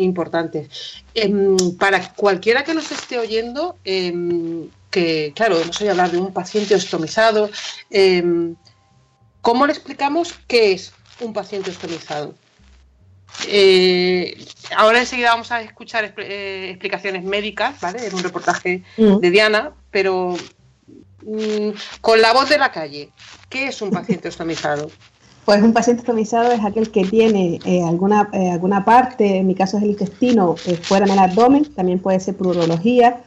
importantes. 0.00 0.68
Em, 1.14 1.56
para 1.78 2.12
cualquiera 2.14 2.64
que 2.64 2.74
nos 2.74 2.90
esté 2.90 3.18
oyendo, 3.18 3.76
em, 3.84 4.68
que 4.90 5.32
claro, 5.36 5.60
hemos 5.60 5.78
oído 5.80 5.92
hablar 5.92 6.10
de 6.10 6.18
un 6.18 6.32
paciente 6.32 6.74
ostomizado, 6.74 7.50
em, 7.90 8.56
¿cómo 9.40 9.66
le 9.66 9.72
explicamos 9.72 10.34
qué 10.46 10.72
es 10.72 10.92
un 11.20 11.32
paciente 11.32 11.70
ostomizado? 11.70 12.34
Eh, 13.48 14.44
ahora 14.76 15.00
enseguida 15.00 15.30
vamos 15.30 15.50
a 15.50 15.62
escuchar 15.62 16.04
expl- 16.04 16.26
eh, 16.26 16.70
explicaciones 16.70 17.24
médicas, 17.24 17.80
¿vale? 17.80 18.06
En 18.06 18.14
un 18.14 18.22
reportaje 18.22 18.82
Mm. 18.98 19.18
de 19.18 19.30
Diana, 19.30 19.72
pero 19.90 20.36
mm, 21.22 21.70
con 22.00 22.20
la 22.20 22.32
voz 22.32 22.48
de 22.48 22.58
la 22.58 22.72
calle, 22.72 23.10
¿qué 23.48 23.68
es 23.68 23.82
un 23.82 23.90
paciente 23.90 24.28
ostomizado? 24.28 24.90
Pues 25.44 25.62
un 25.62 25.72
paciente 25.72 26.02
estomizado 26.02 26.52
es 26.52 26.64
aquel 26.64 26.90
que 26.90 27.04
tiene 27.04 27.60
eh, 27.64 27.82
alguna, 27.82 28.28
eh, 28.32 28.50
alguna 28.50 28.84
parte, 28.84 29.38
en 29.38 29.46
mi 29.46 29.54
caso 29.54 29.78
es 29.78 29.82
el 29.82 29.90
intestino, 29.90 30.56
eh, 30.66 30.76
fuera 30.76 31.06
en 31.06 31.12
el 31.12 31.18
abdomen, 31.18 31.64
también 31.74 31.98
puede 31.98 32.20
ser 32.20 32.36
por 32.36 32.48
urología, 32.48 33.20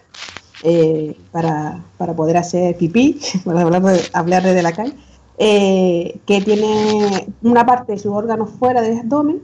eh, 0.64 1.18
para, 1.32 1.84
para, 1.98 2.16
poder 2.16 2.38
hacer 2.38 2.78
pipí, 2.78 3.20
para 3.46 3.62
hablar 3.62 3.82
de, 3.82 4.02
hablar 4.14 4.44
de 4.44 4.62
la 4.62 4.72
calle, 4.72 4.94
eh, 5.38 6.20
que 6.26 6.42
tiene 6.42 7.28
una 7.42 7.66
parte 7.66 7.94
de 7.94 8.00
sus 8.00 8.12
órganos 8.14 8.50
fuera 8.60 8.82
del 8.82 9.00
abdomen, 9.00 9.42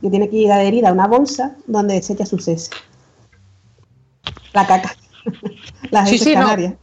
que 0.00 0.10
tiene 0.10 0.28
que 0.28 0.36
ir 0.36 0.52
adherida 0.52 0.88
a 0.88 0.92
una 0.92 1.06
bolsa 1.06 1.56
donde 1.66 2.00
se 2.02 2.12
echa 2.14 2.26
sus 2.26 2.46
heces. 2.48 2.70
La 4.52 4.66
caca. 4.66 4.94
las 5.90 6.08
Sí, 6.08 6.16
heces 6.16 6.28
sí, 6.28 6.34
no. 6.34 6.40
canarias. 6.40 6.74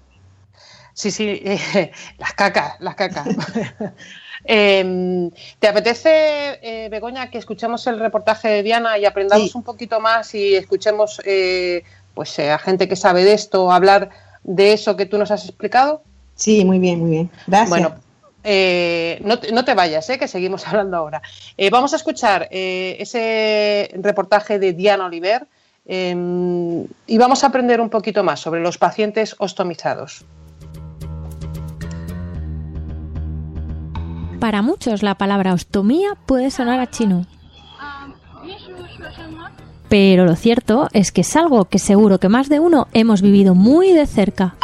Sí, 0.94 1.12
sí, 1.12 1.24
eh, 1.28 1.92
las 2.18 2.34
cacas, 2.34 2.74
las 2.80 2.96
cacas. 2.96 3.28
Eh, 4.46 5.30
¿Te 5.60 5.68
apetece, 5.68 6.10
eh, 6.62 6.88
Begoña, 6.90 7.30
que 7.30 7.38
escuchemos 7.38 7.86
el 7.88 8.00
reportaje 8.00 8.48
de 8.48 8.64
Diana 8.64 8.98
y 8.98 9.04
aprendamos 9.04 9.52
Sí. 9.52 9.58
un 9.58 9.64
poquito 9.64 10.00
más 10.00 10.34
y 10.34 10.56
escuchemos 10.56 11.20
pues, 12.14 12.40
a 12.40 12.58
gente 12.58 12.88
que 12.88 12.96
sabe 12.96 13.26
de 13.26 13.34
esto 13.34 13.70
hablar 13.70 14.10
de 14.44 14.72
eso 14.72 14.96
que 14.96 15.06
tú 15.06 15.18
nos 15.18 15.30
has 15.32 15.44
explicado? 15.44 16.04
Sí, 16.36 16.64
muy 16.64 16.80
bien, 16.80 17.02
muy 17.02 17.10
bien. 17.12 17.30
Gracias. 17.48 17.70
Bueno, 17.70 17.96
eh, 18.44 19.22
no, 19.24 19.66
te, 19.66 19.74
vayas, 19.74 20.10
eh, 20.10 20.18
que 20.18 20.28
seguimos 20.28 20.68
hablando 20.68 20.98
ahora. 20.98 21.22
Eh, 21.58 21.70
vamos 21.70 21.94
a 21.94 21.98
escuchar 21.98 22.48
ese 22.52 23.92
reportaje 24.02 24.60
de 24.60 24.74
Diana 24.74 25.06
Oliver 25.06 25.48
eh, 25.86 26.86
y 27.08 27.18
vamos 27.18 27.44
a 27.44 27.48
aprender 27.48 27.82
un 27.82 27.90
poquito 27.90 28.24
más 28.24 28.40
sobre 28.40 28.62
los 28.62 28.78
pacientes 28.78 29.36
ostomizados. 29.40 30.24
Para 34.40 34.62
muchos 34.62 35.04
la 35.04 35.16
palabra 35.16 35.54
ostomía 35.54 36.16
puede 36.26 36.52
sonar 36.52 36.80
a 36.80 36.90
chino. 36.90 37.26
Pero 39.90 40.26
lo 40.26 40.36
cierto 40.36 40.88
es 40.94 41.12
que 41.12 41.22
es 41.22 41.36
algo 41.36 41.66
que 41.66 41.80
seguro 41.80 42.20
que 42.20 42.30
más 42.30 42.48
de 42.48 42.60
uno 42.60 42.88
hemos 42.94 43.24
vivido 43.24 43.56
muy 43.56 43.92
de 43.92 44.06
cerca. 44.06 44.56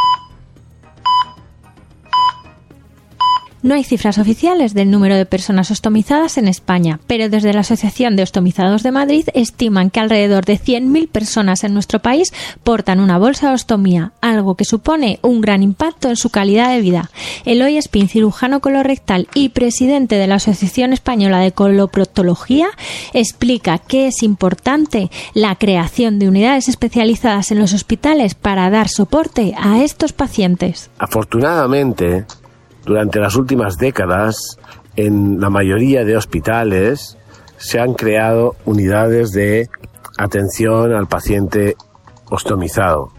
No 3.66 3.74
hay 3.74 3.84
cifras 3.84 4.20
oficiales 4.20 4.76
del 4.76 4.92
número 4.92 5.16
de 5.16 5.26
personas 5.26 5.72
ostomizadas 5.72 6.38
en 6.38 6.48
España, 6.48 7.00
pero 7.08 7.30
desde 7.30 7.52
la 7.52 7.62
Asociación 7.62 8.16
de 8.16 8.22
Ostomizados 8.22 8.84
de 8.84 8.92
Madrid 8.92 9.28
estiman 9.34 9.90
que 9.90 10.00
alrededor 10.00 10.46
de 10.46 10.60
100.000 10.60 11.10
personas 11.10 11.64
en 11.64 11.74
nuestro 11.74 11.98
país 12.00 12.32
portan 12.64 13.00
una 13.00 13.18
bolsa 13.18 13.48
de 13.48 13.56
ostomía, 13.56 14.12
algo 14.22 14.54
que 14.54 14.66
supone 14.66 15.18
un 15.24 15.42
gran 15.42 15.64
impacto 15.64 16.10
en 16.10 16.16
su 16.16 16.30
calidad 16.30 16.70
de 16.70 16.82
vida. 16.82 17.10
Eloy 17.44 17.78
Espín, 17.78 18.08
cirujano 18.08 18.60
colorectal 18.60 19.28
y 19.34 19.50
presidente 19.50 20.14
de 20.14 20.28
la 20.28 20.36
Asociación 20.36 20.94
Española 20.94 21.40
de 21.40 21.52
Coloproctología, 21.52 22.68
explica 23.14 23.80
que 23.80 24.06
es 24.06 24.22
importante 24.22 25.10
la 25.34 25.56
creación 25.56 26.20
de 26.20 26.28
unidades 26.28 26.70
especializadas 26.70 27.50
en 27.50 27.58
los 27.58 27.74
hospitales 27.74 28.36
para 28.36 28.70
dar 28.70 28.90
soporte 28.90 29.56
a 29.58 29.82
estos 29.82 30.14
pacientes. 30.14 30.92
Afortunadamente, 31.00 32.26
durante 32.86 33.20
las 33.20 33.36
últimas 33.36 33.78
décadas, 33.78 34.58
en 34.96 35.40
la 35.40 35.50
mayoría 35.50 36.06
de 36.06 36.16
hospitales 36.16 37.18
se 37.58 37.80
han 37.80 37.94
creado 37.94 38.56
unidades 38.66 39.32
de 39.32 39.70
atención 40.18 40.94
al 40.94 41.08
paciente 41.08 41.76
ostomizado. 42.30 43.10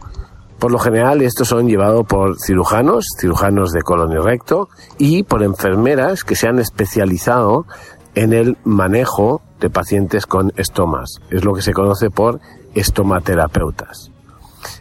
Por 0.58 0.72
lo 0.72 0.78
general, 0.78 1.20
estos 1.20 1.48
son 1.48 1.68
llevados 1.68 2.06
por 2.06 2.38
cirujanos, 2.40 3.06
cirujanos 3.20 3.72
de 3.72 3.82
colon 3.82 4.12
y 4.12 4.16
recto, 4.16 4.68
y 4.96 5.22
por 5.22 5.42
enfermeras 5.42 6.24
que 6.24 6.34
se 6.34 6.48
han 6.48 6.58
especializado 6.58 7.66
en 8.14 8.32
el 8.32 8.56
manejo 8.64 9.42
de 9.60 9.68
pacientes 9.68 10.26
con 10.26 10.52
estomas. 10.56 11.20
Es 11.30 11.44
lo 11.44 11.52
que 11.52 11.62
se 11.62 11.74
conoce 11.74 12.10
por 12.10 12.40
estomaterapeutas. 12.74 14.10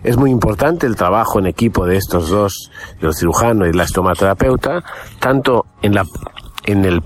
Es 0.04 0.18
muy 0.18 0.32
importante 0.32 0.88
el 0.88 0.96
trabajo 0.96 1.40
en 1.40 1.48
equipo 1.48 1.86
de 1.86 1.98
estos 1.98 2.30
dos, 2.30 2.72
el 3.02 3.14
cirujano 3.14 3.66
y 3.66 3.74
la 3.74 3.84
estomaterapeuta, 3.84 4.84
tanto 5.20 5.66
en, 5.82 5.96
la, 5.96 6.06
en 6.66 6.86
el 6.86 7.02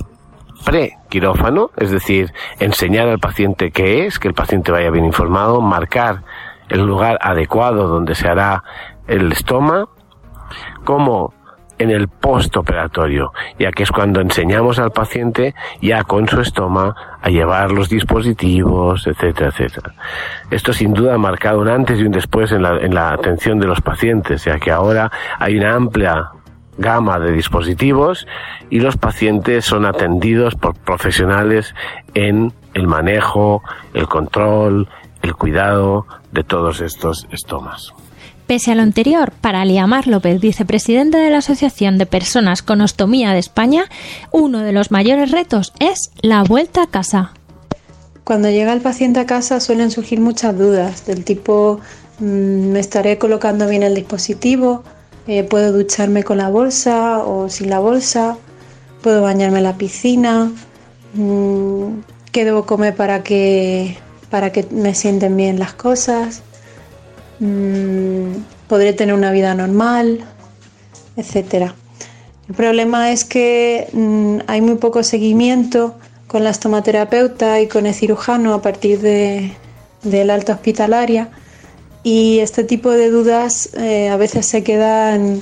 pre-quirófano, 0.65 1.71
es 1.77 1.91
decir, 1.91 2.33
enseñar 2.59 3.07
al 3.07 3.19
paciente 3.19 3.71
qué 3.71 4.05
es, 4.05 4.19
que 4.19 4.27
el 4.27 4.33
paciente 4.33 4.71
vaya 4.71 4.89
bien 4.91 5.05
informado, 5.05 5.61
marcar 5.61 6.23
el 6.69 6.85
lugar 6.85 7.17
adecuado 7.21 7.87
donde 7.87 8.15
se 8.15 8.27
hará 8.27 8.63
el 9.07 9.31
estoma, 9.31 9.87
como 10.83 11.33
en 11.79 11.89
el 11.89 12.07
postoperatorio, 12.07 13.31
ya 13.57 13.71
que 13.71 13.83
es 13.83 13.91
cuando 13.91 14.21
enseñamos 14.21 14.79
al 14.79 14.91
paciente 14.91 15.55
ya 15.81 16.03
con 16.03 16.27
su 16.27 16.41
estoma 16.41 16.95
a 17.21 17.29
llevar 17.29 17.71
los 17.71 17.89
dispositivos, 17.89 19.07
etcétera, 19.07 19.49
etcétera. 19.49 19.93
Esto 20.51 20.73
sin 20.73 20.93
duda 20.93 21.15
ha 21.15 21.17
marcado 21.17 21.59
un 21.61 21.69
antes 21.69 21.99
y 21.99 22.03
un 22.03 22.11
después 22.11 22.51
en 22.51 22.61
la, 22.61 22.77
en 22.77 22.93
la 22.93 23.13
atención 23.13 23.59
de 23.59 23.67
los 23.67 23.81
pacientes, 23.81 24.43
ya 24.45 24.59
que 24.59 24.71
ahora 24.71 25.11
hay 25.39 25.57
una 25.57 25.73
amplia 25.73 26.31
gama 26.77 27.19
de 27.19 27.31
dispositivos 27.31 28.25
y 28.69 28.79
los 28.79 28.97
pacientes 28.97 29.65
son 29.65 29.85
atendidos 29.85 30.55
por 30.55 30.75
profesionales 30.75 31.75
en 32.13 32.53
el 32.73 32.87
manejo, 32.87 33.61
el 33.93 34.07
control, 34.07 34.87
el 35.21 35.35
cuidado 35.35 36.05
de 36.31 36.43
todos 36.43 36.81
estos 36.81 37.27
estomas. 37.31 37.93
Pese 38.49 38.71
a 38.71 38.75
lo 38.75 38.81
anterior, 38.81 39.31
para 39.41 39.63
Liamar 39.63 40.07
López, 40.07 40.41
vicepresidente 40.41 41.19
de 41.19 41.29
la 41.29 41.37
Asociación 41.37 41.99
de 41.99 42.07
Personas 42.07 42.63
con 42.63 42.81
Ostomía 42.81 43.31
de 43.31 43.37
España, 43.37 43.85
uno 44.31 44.61
de 44.61 44.71
los 44.71 44.89
mayores 44.89 45.29
retos 45.29 45.71
es 45.79 46.09
la 46.23 46.41
vuelta 46.41 46.81
a 46.81 46.87
casa. 46.87 47.33
Cuando 48.23 48.49
llega 48.49 48.73
el 48.73 48.81
paciente 48.81 49.19
a 49.19 49.27
casa 49.27 49.59
suelen 49.59 49.91
surgir 49.91 50.19
muchas 50.19 50.57
dudas 50.57 51.05
del 51.05 51.23
tipo 51.25 51.79
mm, 52.17 52.71
¿me 52.71 52.79
estaré 52.79 53.19
colocando 53.19 53.67
bien 53.67 53.83
el 53.83 53.93
dispositivo? 53.93 54.83
Eh, 55.27 55.43
¿Puedo 55.43 55.71
ducharme 55.71 56.23
con 56.23 56.39
la 56.39 56.49
bolsa 56.49 57.19
o 57.19 57.49
sin 57.49 57.69
la 57.69 57.77
bolsa? 57.77 58.35
¿Puedo 59.03 59.21
bañarme 59.21 59.59
en 59.59 59.63
la 59.65 59.77
piscina? 59.77 60.51
Mm, 61.13 61.99
¿Qué 62.31 62.45
debo 62.45 62.65
comer 62.65 62.95
para 62.95 63.21
que, 63.21 63.95
para 64.31 64.51
que 64.51 64.65
me 64.71 64.95
sienten 64.95 65.37
bien 65.37 65.59
las 65.59 65.73
cosas? 65.73 66.41
Mm, 67.39 68.43
¿Podré 68.67 68.93
tener 68.93 69.15
una 69.15 69.31
vida 69.31 69.53
normal? 69.55 70.19
Etcétera. 71.15 71.75
El 72.47 72.55
problema 72.55 73.11
es 73.11 73.25
que 73.25 73.87
mm, 73.93 74.39
hay 74.47 74.61
muy 74.61 74.75
poco 74.75 75.03
seguimiento 75.03 75.95
con 76.27 76.43
la 76.43 76.49
estomaterapeuta 76.49 77.59
y 77.61 77.67
con 77.67 77.85
el 77.85 77.93
cirujano 77.93 78.53
a 78.53 78.61
partir 78.61 78.99
de, 78.99 79.53
del 80.03 80.29
alta 80.29 80.53
hospitalaria 80.53 81.29
y 82.03 82.39
este 82.39 82.63
tipo 82.63 82.91
de 82.91 83.09
dudas 83.09 83.69
eh, 83.75 84.09
a 84.09 84.17
veces 84.17 84.45
se 84.45 84.63
quedan, 84.63 85.41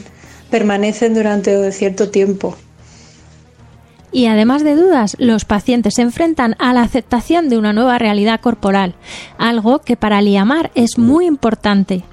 permanecen 0.49 1.13
durante 1.13 1.71
cierto 1.71 2.09
tiempo. 2.09 2.55
Y 4.11 4.27
además 4.27 4.63
de 4.63 4.75
dudas, 4.75 5.15
los 5.19 5.45
pacientes 5.45 5.95
se 5.95 6.01
enfrentan 6.01 6.55
a 6.59 6.73
la 6.73 6.81
aceptación 6.81 7.49
de 7.49 7.57
una 7.57 7.73
nueva 7.73 7.99
realidad 7.99 8.39
corporal, 8.39 8.95
algo 9.37 9.79
que 9.79 9.97
para 9.97 10.21
Liamar 10.21 10.71
es 10.75 10.97
muy 10.97 11.25
importante. 11.25 12.03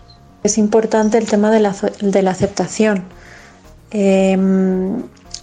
Es 0.43 0.59
importante 0.59 1.19
el 1.19 1.27
tema 1.27 1.51
de 1.51 1.61
la, 1.61 1.75
de 2.01 2.23
la 2.23 2.33
aceptación. 2.33 3.05
Eh, 3.93 4.37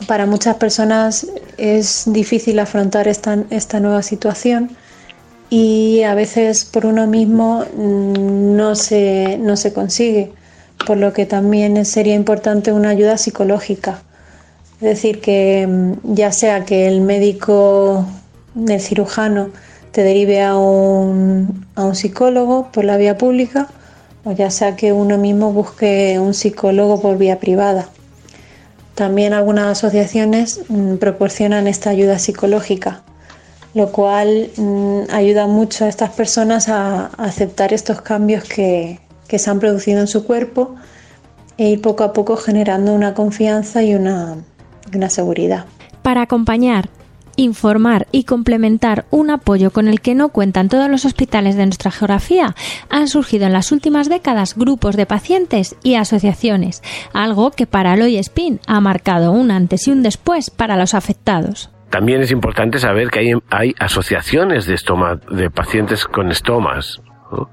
para 0.07 0.25
muchas 0.25 0.55
personas 0.55 1.27
es 1.57 2.03
difícil 2.07 2.59
afrontar 2.59 3.07
esta, 3.07 3.37
esta 3.49 3.79
nueva 3.79 4.03
situación 4.03 4.75
y 5.49 6.03
a 6.03 6.15
veces 6.15 6.65
por 6.65 6.85
uno 6.85 7.07
mismo 7.07 7.65
mm, 7.75 8.55
no 8.55 8.75
se, 8.75 9.37
no 9.37 9.57
se 9.57 9.73
consigue, 9.73 10.31
por 10.87 10.97
lo 10.97 11.13
que 11.13 11.25
también 11.25 11.83
sería 11.85 12.15
importante 12.15 12.71
una 12.71 12.89
ayuda 12.89 13.17
psicológica. 13.17 14.01
Es 14.81 14.87
decir, 14.87 15.21
que 15.21 15.67
mm, 15.67 16.15
ya 16.15 16.31
sea 16.31 16.65
que 16.65 16.87
el 16.87 17.01
médico, 17.01 18.05
el 18.67 18.81
cirujano, 18.81 19.49
te 19.91 20.03
derive 20.03 20.41
a 20.41 20.57
un, 20.57 21.65
a 21.75 21.85
un 21.85 21.95
psicólogo 21.95 22.71
por 22.71 22.83
la 22.85 22.97
vía 22.97 23.17
pública 23.17 23.67
o 24.23 24.31
ya 24.31 24.49
sea 24.51 24.75
que 24.75 24.93
uno 24.93 25.17
mismo 25.17 25.51
busque 25.51 26.17
un 26.19 26.33
psicólogo 26.33 27.01
por 27.01 27.17
vía 27.17 27.39
privada. 27.39 27.89
También 28.95 29.33
algunas 29.33 29.67
asociaciones 29.67 30.61
mm, 30.67 30.95
proporcionan 30.95 31.67
esta 31.67 31.89
ayuda 31.89 32.19
psicológica, 32.19 33.01
lo 33.73 33.91
cual 33.91 34.51
mm, 34.57 35.03
ayuda 35.11 35.47
mucho 35.47 35.85
a 35.85 35.89
estas 35.89 36.11
personas 36.11 36.69
a, 36.69 37.07
aceptar 37.17 37.73
estos 37.73 38.01
cambios 38.01 38.43
que, 38.43 38.99
que, 39.27 39.39
se 39.39 39.49
han 39.49 39.59
producido 39.59 40.01
en 40.01 40.07
su 40.07 40.25
cuerpo 40.25 40.75
e 41.57 41.69
ir 41.69 41.81
poco 41.81 42.03
a 42.03 42.13
poco 42.13 42.35
generando 42.35 42.93
una 42.93 43.13
confianza 43.13 43.81
y 43.81 43.95
una, 43.95 44.37
una 44.93 45.09
seguridad. 45.09 45.65
Para 46.01 46.21
acompañar, 46.21 46.89
informar 47.35 48.07
y 48.11 48.23
complementar 48.23 49.05
un 49.09 49.29
apoyo 49.29 49.71
con 49.71 49.87
el 49.87 50.01
que 50.01 50.15
no 50.15 50.29
cuentan 50.29 50.69
todos 50.69 50.89
los 50.89 51.05
hospitales 51.05 51.55
de 51.55 51.65
nuestra 51.65 51.91
geografía, 51.91 52.55
han 52.89 53.07
surgido 53.07 53.45
en 53.45 53.53
las 53.53 53.71
últimas 53.71 54.09
décadas 54.09 54.55
grupos 54.55 54.95
de 54.95 55.05
pacientes 55.05 55.75
y 55.83 55.95
asociaciones, 55.95 56.81
algo 57.13 57.51
que 57.51 57.67
para 57.67 57.93
Aloy 57.93 58.17
Spin 58.17 58.59
ha 58.67 58.79
marcado 58.81 59.31
un 59.31 59.51
antes 59.51 59.87
y 59.87 59.91
un 59.91 60.03
después 60.03 60.49
para 60.49 60.77
los 60.77 60.93
afectados. 60.93 61.69
También 61.89 62.21
es 62.21 62.31
importante 62.31 62.79
saber 62.79 63.09
que 63.09 63.19
hay, 63.19 63.33
hay 63.49 63.75
asociaciones 63.79 64.65
de, 64.65 64.75
estoma, 64.75 65.19
de 65.29 65.49
pacientes 65.49 66.05
con 66.05 66.31
estomas. 66.31 67.01
¿no? 67.31 67.49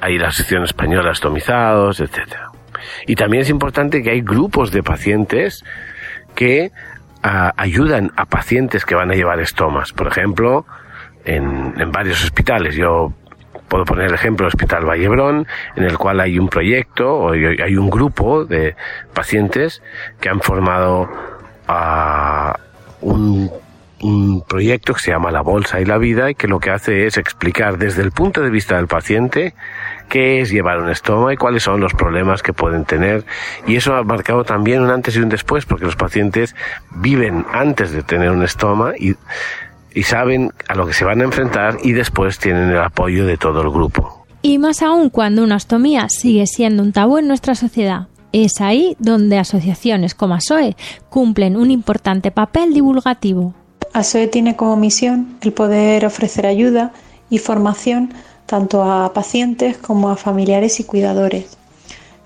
hay 0.00 0.18
la 0.18 0.28
Asociación 0.28 0.64
Española 0.64 1.06
de 1.06 1.12
Estomizados, 1.12 2.00
etcétera. 2.00 2.50
Y 3.06 3.14
también 3.14 3.42
es 3.42 3.50
importante 3.50 4.02
que 4.02 4.10
hay 4.10 4.20
grupos 4.20 4.70
de 4.70 4.82
pacientes 4.82 5.64
que 6.34 6.72
ah, 7.22 7.52
ayudan 7.56 8.12
a 8.16 8.26
pacientes 8.26 8.84
que 8.84 8.94
van 8.94 9.10
a 9.10 9.14
llevar 9.14 9.40
estomas. 9.40 9.92
Por 9.92 10.08
ejemplo, 10.08 10.66
en, 11.24 11.92
varios 11.92 12.22
hospitales. 12.24 12.76
Yo 12.76 13.12
puedo 13.68 13.84
poner 13.84 14.06
el 14.06 14.14
ejemplo 14.14 14.44
del 14.44 14.54
Hospital 14.54 14.84
Vallebrón, 14.88 15.46
en 15.76 15.84
el 15.84 15.98
cual 15.98 16.20
hay 16.20 16.38
un 16.38 16.48
proyecto 16.48 17.14
o 17.14 17.32
hay 17.32 17.76
un 17.76 17.90
grupo 17.90 18.44
de 18.44 18.76
pacientes 19.12 19.82
que 20.20 20.28
han 20.28 20.40
formado 20.40 21.08
a 21.66 22.58
un, 23.00 23.50
un 24.00 24.42
proyecto 24.42 24.94
que 24.94 25.00
se 25.00 25.10
llama 25.10 25.30
La 25.30 25.40
Bolsa 25.40 25.80
y 25.80 25.84
la 25.84 25.98
Vida 25.98 26.30
y 26.30 26.34
que 26.34 26.48
lo 26.48 26.60
que 26.60 26.70
hace 26.70 27.06
es 27.06 27.16
explicar 27.16 27.78
desde 27.78 28.02
el 28.02 28.12
punto 28.12 28.42
de 28.42 28.50
vista 28.50 28.76
del 28.76 28.86
paciente 28.86 29.54
qué 30.08 30.40
es 30.40 30.50
llevar 30.50 30.80
un 30.80 30.90
estoma 30.90 31.32
y 31.32 31.36
cuáles 31.36 31.62
son 31.62 31.80
los 31.80 31.94
problemas 31.94 32.42
que 32.42 32.52
pueden 32.52 32.84
tener. 32.84 33.24
Y 33.66 33.76
eso 33.76 33.94
ha 33.94 34.02
marcado 34.02 34.44
también 34.44 34.82
un 34.82 34.90
antes 34.90 35.16
y 35.16 35.20
un 35.20 35.28
después, 35.28 35.64
porque 35.64 35.86
los 35.86 35.96
pacientes 35.96 36.54
viven 36.96 37.46
antes 37.52 37.92
de 37.92 38.02
tener 38.02 38.30
un 38.30 38.42
estoma 38.42 38.92
y, 38.98 39.14
y 39.94 40.02
saben 40.02 40.52
a 40.68 40.74
lo 40.74 40.86
que 40.86 40.92
se 40.92 41.04
van 41.04 41.20
a 41.20 41.24
enfrentar 41.24 41.78
y 41.82 41.92
después 41.92 42.38
tienen 42.38 42.70
el 42.70 42.78
apoyo 42.78 43.26
de 43.26 43.36
todo 43.36 43.62
el 43.62 43.70
grupo. 43.70 44.26
Y 44.42 44.58
más 44.58 44.82
aún 44.82 45.08
cuando 45.08 45.42
una 45.42 45.56
ostomía 45.56 46.06
sigue 46.10 46.46
siendo 46.46 46.82
un 46.82 46.92
tabú 46.92 47.18
en 47.18 47.28
nuestra 47.28 47.54
sociedad. 47.54 48.08
Es 48.32 48.60
ahí 48.60 48.96
donde 48.98 49.38
asociaciones 49.38 50.14
como 50.14 50.34
ASOE 50.34 50.76
cumplen 51.08 51.56
un 51.56 51.70
importante 51.70 52.30
papel 52.30 52.74
divulgativo. 52.74 53.54
ASOE 53.94 54.26
tiene 54.26 54.56
como 54.56 54.76
misión 54.76 55.38
el 55.40 55.52
poder 55.52 56.04
ofrecer 56.04 56.46
ayuda 56.46 56.92
y 57.30 57.38
formación 57.38 58.12
tanto 58.44 58.82
a 58.82 59.12
pacientes 59.14 59.78
como 59.78 60.10
a 60.10 60.16
familiares 60.16 60.80
y 60.80 60.84
cuidadores. 60.84 61.56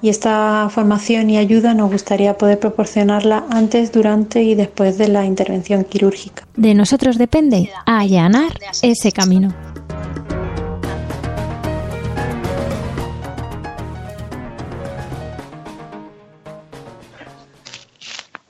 Y 0.01 0.09
esta 0.09 0.69
formación 0.71 1.29
y 1.29 1.37
ayuda 1.37 1.75
nos 1.75 1.91
gustaría 1.91 2.39
poder 2.39 2.59
proporcionarla 2.59 3.45
antes, 3.51 3.93
durante 3.93 4.43
y 4.43 4.55
después 4.55 4.97
de 4.97 5.09
la 5.09 5.25
intervención 5.25 5.85
quirúrgica. 5.85 6.47
De 6.57 6.75
nosotros 6.75 7.19
depende 7.19 7.71
allanar 7.85 8.53
ese 8.83 9.13
camino. 9.13 9.53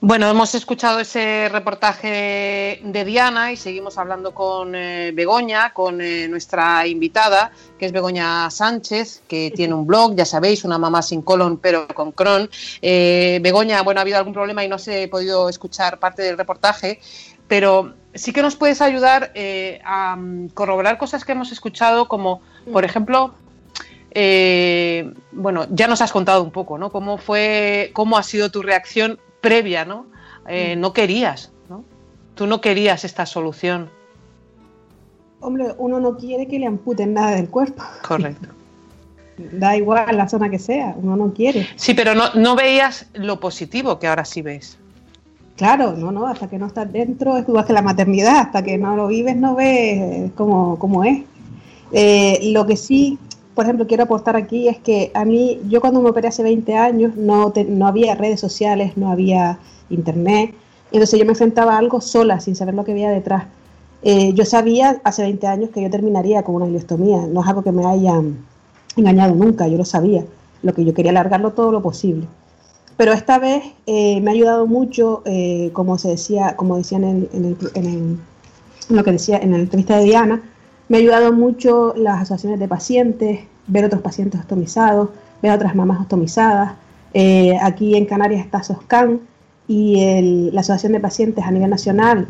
Bueno, 0.09 0.27
hemos 0.31 0.55
escuchado 0.55 1.01
ese 1.01 1.51
reportaje 1.51 2.81
de 2.83 3.05
Diana 3.05 3.53
y 3.53 3.59
seguimos 3.59 3.99
hablando 3.99 4.33
con 4.33 4.75
eh, 4.75 5.13
Begoña, 5.13 5.75
con 5.75 6.01
eh, 6.01 6.27
nuestra 6.29 6.87
invitada, 6.87 7.53
que 7.79 7.85
es 7.85 7.93
Begoña 7.93 8.51
Sánchez, 8.51 9.23
que 9.29 9.53
tiene 9.55 9.75
un 9.75 9.87
blog, 9.87 10.15
ya 10.15 10.25
sabéis, 10.25 10.65
una 10.65 10.79
mamá 10.79 11.03
sin 11.03 11.21
colon 11.21 11.59
pero 11.59 11.87
con 11.89 12.13
Crohn. 12.13 12.49
Eh, 12.81 13.39
Begoña, 13.43 13.83
bueno, 13.83 14.01
ha 14.01 14.03
habido 14.03 14.17
algún 14.17 14.33
problema 14.33 14.65
y 14.65 14.69
no 14.69 14.79
se 14.79 15.03
he 15.03 15.09
podido 15.09 15.51
escuchar 15.51 15.99
parte 15.99 16.23
del 16.23 16.39
reportaje, 16.39 17.01
pero 17.47 17.93
sí 18.15 18.33
que 18.33 18.41
nos 18.41 18.57
puedes 18.57 18.81
ayudar 18.81 19.35
a 19.85 20.17
mm, 20.17 20.49
corroborar 20.55 20.97
cosas 20.97 21.23
que 21.23 21.33
hemos 21.33 21.53
escuchado, 21.53 22.09
como, 22.09 22.41
por 22.73 22.87
ejemplo, 22.87 23.35
bueno, 25.33 25.67
ya 25.69 25.87
nos 25.87 26.01
has 26.01 26.13
contado 26.13 26.43
un 26.43 26.51
poco, 26.51 26.79
¿no? 26.79 26.91
¿Cómo 26.91 27.19
fue, 27.19 27.91
cómo 27.93 28.17
ha 28.17 28.23
sido 28.23 28.51
tu 28.51 28.63
reacción 28.63 29.21
previa, 29.41 29.85
¿no? 29.85 30.07
Eh, 30.47 30.77
no 30.77 30.93
querías, 30.93 31.53
¿no? 31.69 31.85
Tú 32.35 32.47
no 32.47 32.61
querías 32.61 33.05
esta 33.05 33.27
solución. 33.27 33.91
Hombre, 35.41 35.75
uno 35.79 36.01
no 36.01 36.17
quiere 36.17 36.49
que 36.49 36.59
le 36.59 36.67
amputen 36.67 37.15
nada 37.15 37.33
del 37.33 37.49
cuerpo. 37.49 37.83
Correcto. 38.07 38.49
da 39.53 39.77
igual 39.77 40.17
la 40.17 40.29
zona 40.29 40.51
que 40.51 40.59
sea, 40.59 40.95
uno 41.01 41.17
no 41.17 41.33
quiere. 41.33 41.67
Sí, 41.77 41.95
pero 41.95 42.15
no, 42.15 42.35
no 42.35 42.57
veías 42.57 43.07
lo 43.15 43.41
positivo 43.41 43.99
que 43.99 44.09
ahora 44.09 44.25
sí 44.25 44.43
ves. 44.43 44.79
Claro, 45.57 45.93
no, 45.93 46.13
no, 46.13 46.27
hasta 46.27 46.49
que 46.49 46.59
no 46.59 46.67
estás 46.67 46.93
dentro 46.93 47.37
es 47.37 47.49
igual 47.49 47.67
que 47.67 47.73
la 47.73 47.83
maternidad, 47.83 48.39
hasta 48.39 48.63
que 48.63 48.79
no 48.79 48.97
lo 48.97 49.09
vives 49.09 49.37
no 49.37 49.57
ves 49.57 50.31
cómo, 50.37 50.79
cómo 50.79 51.05
es. 51.05 51.23
Eh, 51.93 52.51
lo 52.53 52.67
que 52.67 52.77
sí 52.77 53.19
por 53.59 53.65
ejemplo, 53.65 53.89
quiero 53.89 54.05
aportar 54.05 54.37
aquí 54.37 54.69
es 54.69 54.79
que 54.79 55.11
a 55.15 55.25
mí, 55.25 55.61
yo 55.69 55.81
cuando 55.81 56.01
me 56.01 56.09
operé 56.11 56.29
hace 56.29 56.45
20 56.45 56.77
años, 56.77 57.17
no, 57.17 57.53
no 57.67 57.87
había 57.89 58.15
redes 58.15 58.39
sociales, 58.39 58.97
no 58.97 59.11
había 59.11 59.59
internet, 59.91 60.55
entonces 60.93 61.19
yo 61.19 61.27
me 61.27 61.33
enfrentaba 61.33 61.75
a 61.75 61.79
algo 61.79 62.01
sola, 62.01 62.39
sin 62.39 62.55
saber 62.55 62.75
lo 62.75 62.85
que 62.85 62.93
había 62.93 63.11
detrás. 63.11 63.47
Eh, 64.03 64.33
yo 64.33 64.45
sabía 64.45 65.01
hace 65.03 65.23
20 65.23 65.49
años 65.49 65.71
que 65.71 65.83
yo 65.83 65.91
terminaría 65.91 66.45
con 66.45 66.55
una 66.55 66.69
ileostomía, 66.69 67.27
no 67.27 67.43
es 67.43 67.49
algo 67.49 67.65
que 67.65 67.73
me 67.73 67.85
hayan 67.85 68.47
engañado 68.95 69.35
nunca, 69.35 69.67
yo 69.67 69.77
lo 69.77 69.85
sabía, 69.85 70.25
lo 70.63 70.73
que 70.73 70.85
yo 70.85 70.95
quería 70.95 71.11
alargarlo 71.11 71.53
todo 71.53 71.73
lo 71.73 71.83
posible. 71.83 72.29
Pero 72.97 73.13
esta 73.13 73.41
vez 73.41 73.65
eh, 73.87 74.21
me 74.21 74.31
ha 74.31 74.35
ayudado 74.35 74.69
mucho, 74.69 75.23
eh, 75.25 75.71
como 75.73 75.99
se 75.99 76.11
decía, 76.11 76.55
como 76.55 76.77
decían 76.77 77.03
en, 77.03 77.29
en, 77.33 77.57
en, 77.75 77.87
en, 78.89 78.97
lo 78.97 79.03
que 79.03 79.11
decía 79.11 79.37
en 79.39 79.51
la 79.51 79.59
entrevista 79.59 79.97
de 79.97 80.05
Diana, 80.05 80.43
me 80.89 80.97
ha 80.97 81.01
ayudado 81.01 81.33
mucho 81.33 81.95
las 81.97 82.23
asociaciones 82.23 82.59
de 82.59 82.69
pacientes, 82.69 83.41
ver 83.67 83.85
otros 83.85 84.03
pacientes 84.03 84.41
ostomizados, 84.41 85.11
ver 85.43 85.53
otras 85.53 85.75
mamás 85.75 86.01
ostomizadas. 86.01 86.73
Eh, 87.15 87.57
aquí 87.61 87.97
en 87.97 88.07
Canarias 88.07 88.45
está 88.45 88.63
SOSCAN 88.63 89.21
y 89.67 90.51
la 90.53 90.61
Asociación 90.61 90.93
de 90.93 91.01
Pacientes 91.01 91.45
a 91.45 91.51
nivel 91.51 91.69
nacional, 91.69 92.29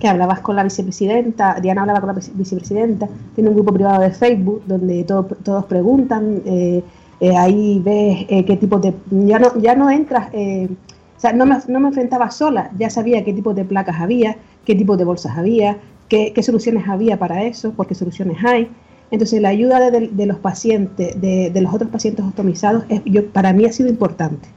que 0.00 0.08
hablabas 0.08 0.40
con 0.40 0.56
la 0.56 0.64
vicepresidenta, 0.64 1.58
Diana 1.60 1.82
hablaba 1.82 2.00
con 2.00 2.08
la 2.08 2.20
vicepresidenta, 2.34 3.08
tiene 3.34 3.50
un 3.50 3.56
grupo 3.56 3.72
privado 3.72 4.02
de 4.02 4.10
Facebook 4.10 4.62
donde 4.66 5.04
todos 5.04 5.64
preguntan, 5.66 6.42
eh, 6.44 6.82
eh, 7.20 7.36
ahí 7.36 7.80
ves 7.82 8.26
qué 8.44 8.56
tipo 8.56 8.78
de... 8.78 8.92
Ya 9.10 9.38
no, 9.38 9.56
ya 9.58 9.74
no 9.74 9.90
entras... 9.90 10.28
o 10.34 11.20
sea, 11.20 11.32
no 11.32 11.46
me, 11.46 11.56
no 11.68 11.80
me 11.80 11.88
enfrentaba 11.88 12.30
sola, 12.30 12.70
ya 12.76 12.90
sabía 12.90 13.24
qué 13.24 13.32
tipo 13.32 13.54
de 13.54 13.64
placas 13.64 14.00
había, 14.00 14.36
qué 14.66 14.74
tipo 14.74 14.96
de 14.96 15.04
bolsas 15.04 15.38
había, 15.38 15.78
qué, 16.08 16.32
soluciones 16.42 16.88
había 16.88 17.18
para 17.18 17.44
eso, 17.44 17.72
porque 17.72 17.94
soluciones 17.94 18.38
hay. 18.44 18.68
Entonces, 19.10 19.40
la 19.40 19.50
ayuda 19.50 19.90
de, 19.90 20.26
los 20.26 20.38
pacientes, 20.38 21.20
de, 21.20 21.60
los 21.60 21.72
otros 21.72 21.90
pacientes 21.90 22.24
ostomizados, 22.24 22.84
es, 22.88 23.02
yo, 23.04 23.30
para 23.30 23.52
mí 23.52 23.64
ha 23.64 23.72
sido 23.72 23.88
importante. 23.88 24.48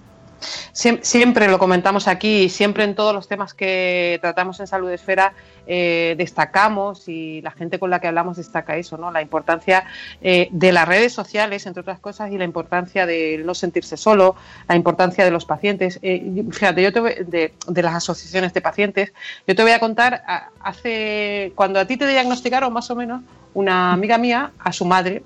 Siempre 0.72 1.48
lo 1.48 1.60
comentamos 1.60 2.08
aquí, 2.08 2.50
siempre 2.50 2.84
en 2.84 2.96
todos 2.96 3.14
los 3.14 3.28
temas 3.28 3.54
que 3.54 4.20
tratamos 4.22 4.60
en 4.60 4.68
Salud 4.68 4.90
Esfera 4.90 5.34
eh, 5.72 6.16
destacamos 6.18 7.08
y 7.08 7.42
la 7.42 7.52
gente 7.52 7.78
con 7.78 7.92
la 7.92 8.00
que 8.00 8.08
hablamos 8.08 8.38
destaca 8.38 8.76
eso, 8.78 8.98
¿no? 8.98 9.12
La 9.12 9.22
importancia 9.22 9.86
eh, 10.20 10.50
de 10.52 10.72
las 10.72 10.88
redes 10.88 11.14
sociales, 11.14 11.68
entre 11.68 11.82
otras 11.82 12.00
cosas, 12.00 12.32
y 12.32 12.40
la 12.40 12.44
importancia 12.44 13.06
de 13.06 13.40
no 13.46 13.54
sentirse 13.54 13.96
solo, 13.96 14.36
la 14.68 14.76
importancia 14.76 15.24
de 15.24 15.30
los 15.30 15.46
pacientes. 15.46 16.00
Eh, 16.02 16.44
fíjate, 16.50 16.82
yo 16.82 16.92
te 16.92 17.02
de, 17.02 17.54
de, 17.68 17.82
las 17.84 17.94
asociaciones 17.94 18.52
de 18.52 18.62
pacientes, 18.62 19.14
yo 19.48 19.56
te 19.56 19.62
voy 19.62 19.74
a 19.74 19.80
contar, 19.80 20.24
hace 20.60 21.52
cuando 21.54 21.80
a 21.80 21.86
ti 21.86 21.98
te 21.98 22.08
diagnosticaron 22.08 22.74
más 22.74 22.90
o 22.90 22.96
menos, 22.96 23.22
una 23.54 23.94
amiga 23.94 24.18
mía, 24.18 24.52
a 24.58 24.74
su 24.74 24.86
madre, 24.86 25.22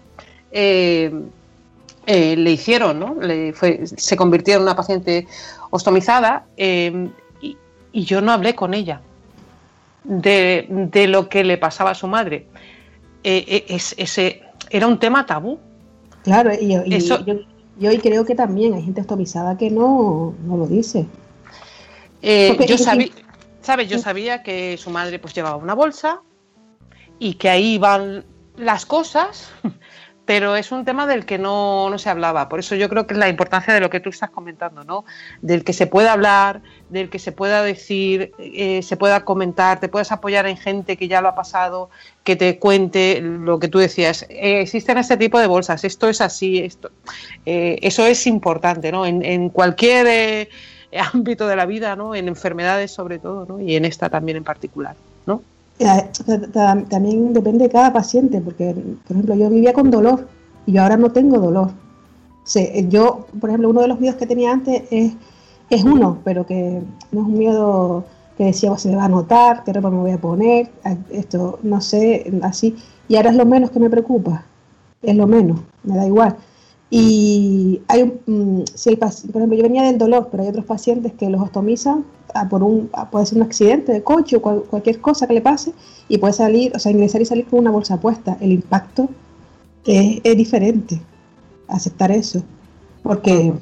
eh, 2.06 2.36
le 2.36 2.52
hicieron, 2.52 3.00
¿no? 3.00 3.16
Le 3.22 3.54
se 3.54 4.18
convirtió 4.18 4.56
en 4.56 4.64
una 4.64 4.76
paciente 4.76 5.26
ostomizada 5.70 6.46
em, 6.58 7.12
y, 7.42 7.58
yo 7.94 8.22
no 8.22 8.32
hablé 8.32 8.56
con 8.56 8.74
ella 8.74 9.02
de, 10.04 10.68
lo 11.08 11.30
que 11.30 11.44
le 11.44 11.58
pasaba 11.58 11.92
a 11.92 11.96
su 11.96 12.08
madre. 12.08 12.48
Eh, 13.24 13.46
eh, 13.48 13.66
es, 13.70 13.96
ese 13.98 14.42
era 14.70 14.88
un 14.88 15.00
tema 15.00 15.26
tabú. 15.26 15.60
Claro, 16.24 16.52
y, 16.60 16.72
yo, 17.80 17.90
hoy 17.90 18.00
creo 18.00 18.26
que 18.26 18.36
también 18.36 18.74
hay 18.74 18.84
gente 18.84 19.02
ostomizada 19.02 19.58
que 19.58 19.70
no, 19.70 20.34
lo 20.46 20.68
dice. 20.68 21.06
yo 22.22 22.78
sabía, 22.78 23.10
¿sabes? 23.62 23.88
Yo 23.88 24.00
sabía 24.00 24.44
que 24.44 24.78
su 24.78 24.90
madre 24.90 25.20
pues 25.20 25.34
llevaba 25.34 25.56
una 25.56 25.74
bolsa 25.74 26.22
y 27.20 27.36
que 27.36 27.50
ahí 27.50 27.76
iban 27.76 28.26
las 28.58 28.86
cosas 28.86 29.52
pero 30.26 30.56
es 30.56 30.72
un 30.72 30.86
tema 30.86 31.06
del 31.06 31.26
que 31.26 31.38
no, 31.38 31.94
se 31.98 32.10
hablaba. 32.10 32.48
Por 32.48 32.60
eso 32.60 32.76
yo 32.76 32.88
creo 32.90 33.06
que 33.06 33.14
es 33.14 33.18
la 33.18 33.28
importancia 33.28 33.74
de 33.74 33.82
lo 33.82 33.90
que 33.90 34.00
tú 34.00 34.10
estás 34.10 34.30
comentando, 34.30 34.84
¿no? 34.84 35.04
Del 35.42 35.64
que 35.64 35.74
se 35.74 35.86
pueda 35.86 36.14
hablar, 36.14 36.62
del 36.90 37.10
que 37.10 37.20
se 37.20 37.32
pueda 37.32 37.62
decir, 37.62 38.32
eh, 38.40 38.82
se 38.84 38.96
pueda 38.96 39.26
comentar, 39.26 39.80
te 39.80 39.90
puedas 39.90 40.12
apoyar 40.12 40.48
en 40.48 40.58
gente 40.58 40.96
que 40.96 41.08
ya 41.08 41.22
lo 41.22 41.28
ha 41.28 41.36
pasado, 41.36 41.90
que 42.24 42.36
te 42.36 42.58
cuente 42.58 43.20
lo 43.22 43.60
que 43.60 43.68
tú 43.68 43.80
decías. 43.80 44.26
Eh, 44.30 44.62
existen 44.62 44.98
este 44.98 45.18
tipo 45.18 45.40
de 45.40 45.48
bolsas, 45.48 45.84
esto 45.84 46.08
es 46.08 46.22
así, 46.22 46.60
esto. 46.60 46.92
Eh, 47.46 47.80
eso 47.82 48.06
es 48.06 48.26
importante, 48.26 48.92
¿no? 48.92 49.06
En, 49.06 49.24
en 49.26 49.50
cualquier 49.50 50.50
ámbito 51.14 51.48
de 51.48 51.56
la 51.56 51.66
vida, 51.66 51.96
¿no? 51.98 52.16
En 52.16 52.30
enfermedades 52.30 52.92
sobre 52.92 53.20
todo, 53.20 53.46
¿no? 53.46 53.60
Y 53.60 53.76
en 53.76 53.84
esta 53.84 54.10
también 54.10 54.38
en 54.38 54.44
particular, 54.46 54.96
¿no? 54.96 55.13
También 55.80 57.34
depende 57.34 57.66
de 57.66 57.70
cada 57.70 57.92
paciente, 57.92 58.42
porque, 58.42 58.74
por 59.08 59.18
ejemplo, 59.18 59.36
yo 59.36 59.50
vivía 59.50 59.74
con 59.74 59.90
dolor 59.92 60.28
y 60.66 60.74
yo 60.74 60.84
ahora 60.84 60.98
no 60.98 61.12
tengo 61.12 61.40
dolor. 61.40 61.72
yo, 62.90 63.26
por 63.40 63.50
ejemplo, 63.50 63.70
uno 63.70 63.82
de 63.82 63.88
los 63.88 64.00
miedos 64.00 64.18
que 64.18 64.28
tenía 64.28 64.52
antes 64.52 64.84
es, 64.92 65.14
es 65.70 65.84
uno, 65.84 66.20
pero 66.24 66.46
que 66.46 66.82
no 67.12 67.22
es 67.22 67.28
un 67.28 67.38
miedo 67.38 68.06
que 68.38 68.46
decía, 68.46 68.76
se 68.78 68.90
me 68.90 68.96
va 68.96 69.06
a 69.06 69.10
notar, 69.10 69.64
qué 69.64 69.74
ropa 69.74 69.90
me 69.90 69.98
voy 69.98 70.12
a 70.12 70.22
poner, 70.22 70.70
esto, 71.10 71.60
no 71.64 71.82
sé, 71.82 72.32
así. 72.44 72.76
Y 73.08 73.16
ahora 73.16 73.32
es 73.32 73.36
lo 73.36 73.46
menos 73.46 73.72
que 73.72 73.80
me 73.80 73.90
preocupa. 73.90 74.46
es 75.02 75.16
lo 75.16 75.28
menos, 75.28 75.60
me 75.84 75.98
da 75.98 76.06
igual. 76.06 76.38
Y 76.96 77.82
hay 77.88 78.04
mm, 78.04 78.66
si 78.76 78.90
el, 78.92 79.00
por 79.00 79.10
ejemplo, 79.10 79.58
yo 79.58 79.64
venía 79.64 79.82
del 79.82 79.98
dolor, 79.98 80.28
pero 80.30 80.44
hay 80.44 80.50
otros 80.50 80.66
pacientes 80.66 81.12
que 81.14 81.28
los 81.28 81.42
ostomizan 81.42 82.06
por 82.52 82.62
un, 82.62 82.88
puede 83.12 83.26
ser 83.26 83.40
un 83.40 83.44
accidente 83.46 83.92
de 83.92 84.04
coche 84.04 84.36
o 84.36 84.42
cualquier 84.42 85.02
cosa 85.02 85.26
que 85.26 85.34
le 85.34 85.42
pase 85.42 85.74
y 86.08 86.20
puede 86.20 86.34
salir, 86.34 86.72
o 86.76 86.78
sea, 86.78 86.92
ingresar 86.92 87.20
y 87.20 87.26
salir 87.26 87.48
con 87.48 87.62
una 87.62 87.72
bolsa 87.72 88.00
puesta. 88.00 88.38
El 88.42 88.52
impacto 88.52 89.10
es, 89.86 90.22
es 90.24 90.38
diferente, 90.38 91.02
aceptar 91.68 92.12
eso, 92.12 92.44
porque 93.02 93.54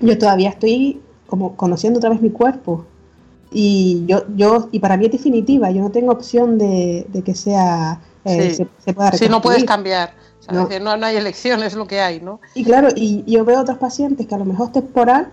yo 0.00 0.16
todavía 0.16 0.48
estoy 0.48 0.98
como 1.26 1.54
conociendo 1.56 1.98
otra 1.98 2.08
vez 2.08 2.22
mi 2.22 2.30
cuerpo 2.30 2.86
y 3.50 4.04
yo, 4.06 4.22
yo 4.34 4.70
y 4.72 4.78
para 4.78 4.96
mí 4.96 5.04
es 5.04 5.12
definitiva, 5.12 5.70
yo 5.70 5.82
no 5.82 5.90
tengo 5.90 6.10
opción 6.10 6.56
de, 6.56 7.06
que 7.22 7.34
sea, 7.34 8.00
eh, 8.24 8.66
se, 8.78 8.92
pueda 8.94 9.12
Si 9.12 9.28
no 9.28 9.40
puedes 9.40 9.64
cambiar 9.64 10.14
no. 10.50 10.96
no. 10.96 11.06
hay 11.06 11.16
elección, 11.16 11.62
es 11.62 11.74
lo 11.74 11.86
que 11.86 12.00
hay, 12.00 12.20
¿no? 12.20 12.40
Y 12.54 12.64
claro, 12.64 12.88
y 12.94 13.22
yo 13.30 13.44
veo 13.44 13.60
otros 13.60 13.78
pacientes 13.78 14.26
que 14.26 14.34
a 14.34 14.38
lo 14.38 14.44
mejor 14.44 14.68
es 14.68 14.72
temporal 14.72 15.28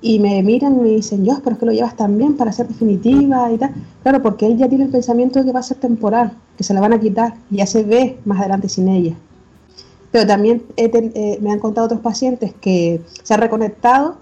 y 0.00 0.18
me 0.18 0.42
miran 0.42 0.74
y 0.78 0.82
me 0.82 0.88
dicen, 0.90 1.24
yo, 1.24 1.38
pero 1.42 1.54
es 1.54 1.58
que 1.58 1.66
lo 1.66 1.72
llevas 1.72 1.96
tan 1.96 2.16
bien 2.18 2.36
para 2.36 2.52
ser 2.52 2.68
definitiva 2.68 3.50
y 3.50 3.58
tal. 3.58 3.72
Claro, 4.02 4.22
porque 4.22 4.46
él 4.46 4.58
ya 4.58 4.68
tiene 4.68 4.84
el 4.84 4.90
pensamiento 4.90 5.38
de 5.38 5.46
que 5.46 5.52
va 5.52 5.60
a 5.60 5.64
ser 5.64 5.78
temporal, 5.78 6.32
que 6.56 6.62
se 6.62 6.74
la 6.74 6.80
van 6.80 6.92
a 6.92 7.00
quitar 7.00 7.34
y 7.50 7.56
ya 7.56 7.66
se 7.66 7.82
ve 7.82 8.18
más 8.24 8.38
adelante 8.38 8.68
sin 8.68 8.88
ella. 8.88 9.14
Pero 10.12 10.26
también 10.26 10.62
eh, 10.76 11.38
me 11.40 11.50
han 11.50 11.58
contado 11.58 11.86
otros 11.86 12.00
pacientes 12.00 12.52
que 12.60 13.00
se 13.22 13.34
han 13.34 13.40
reconectado 13.40 14.16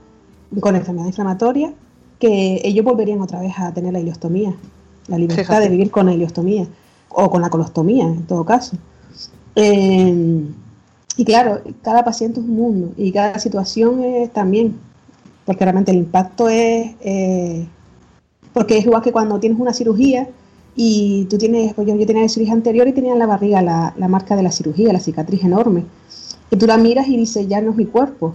con 0.61 0.77
enfermedad 0.77 1.07
inflamatoria, 1.07 1.75
que 2.19 2.61
ellos 2.65 2.85
volverían 2.85 3.21
otra 3.21 3.41
vez 3.41 3.53
a 3.59 3.75
tener 3.75 3.93
la 3.93 4.01
ileostomía, 4.01 4.55
la 5.09 5.19
libertad 5.19 5.61
de 5.61 5.69
vivir 5.69 5.91
con 5.91 6.07
la 6.07 6.15
ileostomía 6.15 6.67
o 7.15 7.31
con 7.31 7.43
la 7.43 7.51
colostomía 7.51 8.05
en 8.05 8.27
todo 8.27 8.45
caso. 8.45 8.77
Eh, 9.55 10.45
y 11.17 11.25
claro, 11.25 11.61
cada 11.83 12.05
paciente 12.05 12.41
es 12.41 12.47
un 12.47 12.57
mundo 12.57 12.93
y 12.97 13.13
cada 13.13 13.39
situación 13.39 14.03
es 14.03 14.33
también, 14.33 14.79
porque 15.45 15.65
realmente 15.65 15.91
el 15.91 15.99
impacto 15.99 16.49
es, 16.49 16.95
eh, 17.01 17.67
porque 18.53 18.79
es 18.79 18.85
igual 18.85 19.03
que 19.03 19.13
cuando 19.13 19.39
tienes 19.39 19.59
una 19.59 19.75
cirugía 19.75 20.29
y 20.75 21.27
tú 21.29 21.37
tienes, 21.37 21.75
pues 21.75 21.87
yo, 21.87 22.07
tenía 22.07 22.23
la 22.23 22.29
cirugía 22.29 22.55
anterior 22.55 22.89
y 22.89 22.93
tenía 22.93 23.13
en 23.13 23.19
la 23.19 23.27
barriga 23.27 23.61
la, 23.61 23.95
marca 24.09 24.37
de 24.37 24.43
la 24.43 24.51
cirugía, 24.51 24.93
la 24.93 25.01
cicatriz 25.01 25.45
enorme. 25.45 25.85
Y 26.51 26.57
tú 26.57 26.67
la 26.67 26.79
miras 26.79 27.09
y 27.09 27.17
dices, 27.17 27.47
ya 27.47 27.61
no 27.61 27.71
es 27.71 27.77
mi 27.77 27.87
cuerpo, 27.87 28.35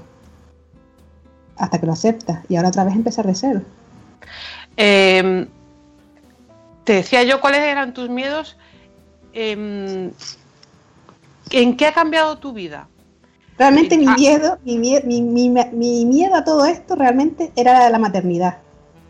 hasta 1.55 1.79
que 1.79 1.85
lo 1.87 1.93
aceptas. 1.93 2.45
Y 2.47 2.55
ahora 2.55 2.69
otra 2.69 2.83
vez 2.83 2.95
empezar 2.95 3.25
de 3.25 3.33
cero. 3.33 3.61
Em, 4.75 5.47
te 6.83 6.93
decía 6.93 7.23
yo 7.23 7.41
cuáles 7.41 7.61
eran 7.61 7.93
tus 7.93 8.09
miedos. 8.09 8.55
Em, 9.33 10.11
¿En 11.51 11.77
qué 11.77 11.85
ha 11.85 11.93
cambiado 11.93 12.37
tu 12.37 12.53
vida? 12.53 12.87
Realmente 13.57 13.97
mi 13.97 14.05
ah. 14.07 14.15
miedo, 14.17 14.57
mi, 14.63 14.77
mi, 14.77 16.05
miedo 16.05 16.35
a 16.35 16.43
todo 16.43 16.65
esto 16.65 16.95
realmente 16.95 17.51
era 17.55 17.73
la 17.73 17.85
de 17.85 17.91
la 17.91 17.99
maternidad. 17.99 18.57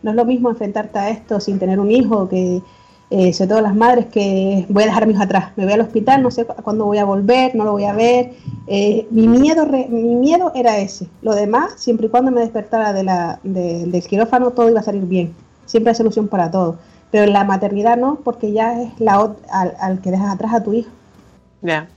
No 0.02 0.10
es 0.10 0.16
lo 0.16 0.24
mismo 0.24 0.48
enfrentarte 0.48 0.98
a 0.98 1.10
esto 1.10 1.40
sin 1.40 1.58
tener 1.58 1.78
un 1.78 1.90
hijo, 1.90 2.28
que 2.28 2.62
eh, 3.10 3.32
sobre 3.32 3.48
todo 3.48 3.60
las 3.60 3.74
madres 3.74 4.06
que 4.06 4.64
voy 4.68 4.84
a 4.84 4.86
dejar 4.86 5.02
a 5.02 5.06
mi 5.06 5.12
hijo 5.12 5.22
atrás, 5.22 5.52
me 5.56 5.64
voy 5.64 5.72
al 5.74 5.80
hospital, 5.80 6.22
no 6.22 6.30
sé 6.30 6.46
cuándo 6.46 6.84
voy 6.86 6.98
a 6.98 7.04
volver, 7.04 7.54
no 7.54 7.64
lo 7.64 7.72
voy 7.72 7.84
a 7.84 7.92
ver. 7.92 8.32
Eh, 8.66 9.06
mi, 9.10 9.28
miedo, 9.28 9.66
mi 9.66 10.14
miedo 10.14 10.52
era 10.54 10.78
ese. 10.78 11.08
Lo 11.20 11.34
demás, 11.34 11.74
siempre 11.76 12.06
y 12.06 12.10
cuando 12.10 12.30
me 12.30 12.40
despertara 12.40 12.92
de 12.92 13.02
la, 13.02 13.40
del 13.42 14.02
quirófano, 14.04 14.52
todo 14.52 14.70
iba 14.70 14.80
a 14.80 14.84
salir 14.84 15.04
bien. 15.04 15.34
Siempre 15.66 15.90
hay 15.90 15.96
solución 15.96 16.28
para 16.28 16.50
todo. 16.50 16.78
Pero 17.10 17.30
la 17.30 17.44
maternidad 17.44 17.96
no, 17.96 18.20
porque 18.22 18.52
ya 18.52 18.82
es 18.82 19.00
la 19.00 19.34
al, 19.50 19.74
al 19.80 20.00
que 20.00 20.10
dejas 20.10 20.34
atrás 20.34 20.54
a 20.54 20.62
tu 20.62 20.72
hijo. 20.74 20.90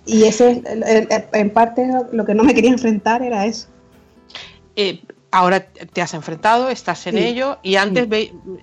Y 0.06 0.24
ese, 0.24 0.64
en 1.34 1.50
parte, 1.52 1.88
lo 2.12 2.26
que 2.26 2.34
no 2.34 2.44
me 2.44 2.54
quería 2.54 2.72
enfrentar 2.72 3.22
era 3.22 3.46
eso. 3.46 3.68
Eh, 4.76 5.02
ahora 5.30 5.66
te 5.66 6.02
has 6.02 6.14
enfrentado, 6.14 6.70
estás 6.70 7.06
en 7.08 7.18
ello 7.18 7.60
y 7.62 7.76
antes 7.76 8.08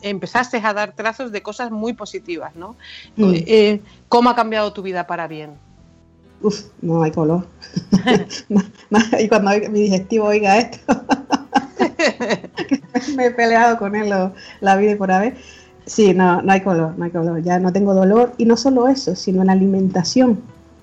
empezaste 0.02 0.60
a 0.62 0.72
dar 0.72 0.94
trazos 0.94 1.30
de 1.30 1.42
cosas 1.42 1.70
muy 1.70 1.92
positivas, 1.92 2.56
¿no? 2.56 2.76
Mm. 3.16 3.32
Eh, 3.34 3.80
¿Cómo 4.08 4.30
ha 4.30 4.34
cambiado 4.34 4.72
tu 4.72 4.82
vida 4.82 5.06
para 5.06 5.28
bien? 5.28 5.52
Uf, 6.40 6.66
no 6.82 7.02
hay 7.02 7.10
color. 7.10 7.46
y 9.20 9.28
cuando 9.28 9.50
mi 9.70 9.82
digestivo 9.82 10.26
oiga 10.26 10.58
esto, 10.58 10.80
me 13.16 13.26
he 13.26 13.30
peleado 13.30 13.78
con 13.78 13.94
él 13.94 14.12
la 14.60 14.76
vida 14.76 14.92
y 14.92 14.96
por 14.96 15.10
haber. 15.10 15.36
Sí, 15.88 16.14
no, 16.14 16.42
no 16.42 16.52
hay 16.52 16.60
color, 16.60 16.94
no 16.96 17.04
hay 17.04 17.10
color. 17.10 17.42
Ya 17.42 17.58
no 17.58 17.72
tengo 17.72 17.94
dolor 17.94 18.32
y 18.38 18.44
no 18.44 18.56
solo 18.56 18.86
eso, 18.88 19.16
sino 19.16 19.40
en 19.40 19.48
la 19.48 19.54
alimentación 19.54 20.38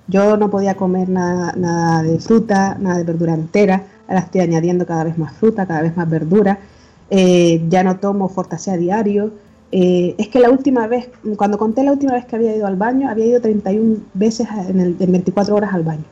yo 0.08 0.36
no 0.36 0.50
podía 0.50 0.76
comer 0.76 1.08
nada, 1.08 1.52
nada 1.56 2.02
de 2.02 2.18
fruta, 2.18 2.76
nada 2.78 2.98
de 2.98 3.04
verdura 3.04 3.34
entera. 3.34 3.84
Ahora 4.06 4.20
estoy 4.20 4.40
añadiendo 4.40 4.86
cada 4.86 5.04
vez 5.04 5.18
más 5.18 5.32
fruta, 5.32 5.66
cada 5.66 5.82
vez 5.82 5.96
más 5.96 6.08
verdura. 6.08 6.58
Eh, 7.10 7.64
ya 7.68 7.82
no 7.82 7.98
tomo 7.98 8.28
fortacea 8.28 8.76
diario. 8.76 9.32
Eh, 9.72 10.14
es 10.16 10.28
que 10.28 10.38
la 10.38 10.50
última 10.50 10.86
vez, 10.86 11.10
cuando 11.36 11.58
conté 11.58 11.82
la 11.82 11.90
última 11.90 12.12
vez 12.12 12.24
que 12.24 12.36
había 12.36 12.54
ido 12.54 12.68
al 12.68 12.76
baño, 12.76 13.10
había 13.10 13.26
ido 13.26 13.40
31 13.40 13.96
veces 14.14 14.46
en, 14.68 14.80
el, 14.80 14.94
24 14.94 15.54
horas 15.56 15.74
al 15.74 15.82
baño. 15.82 16.04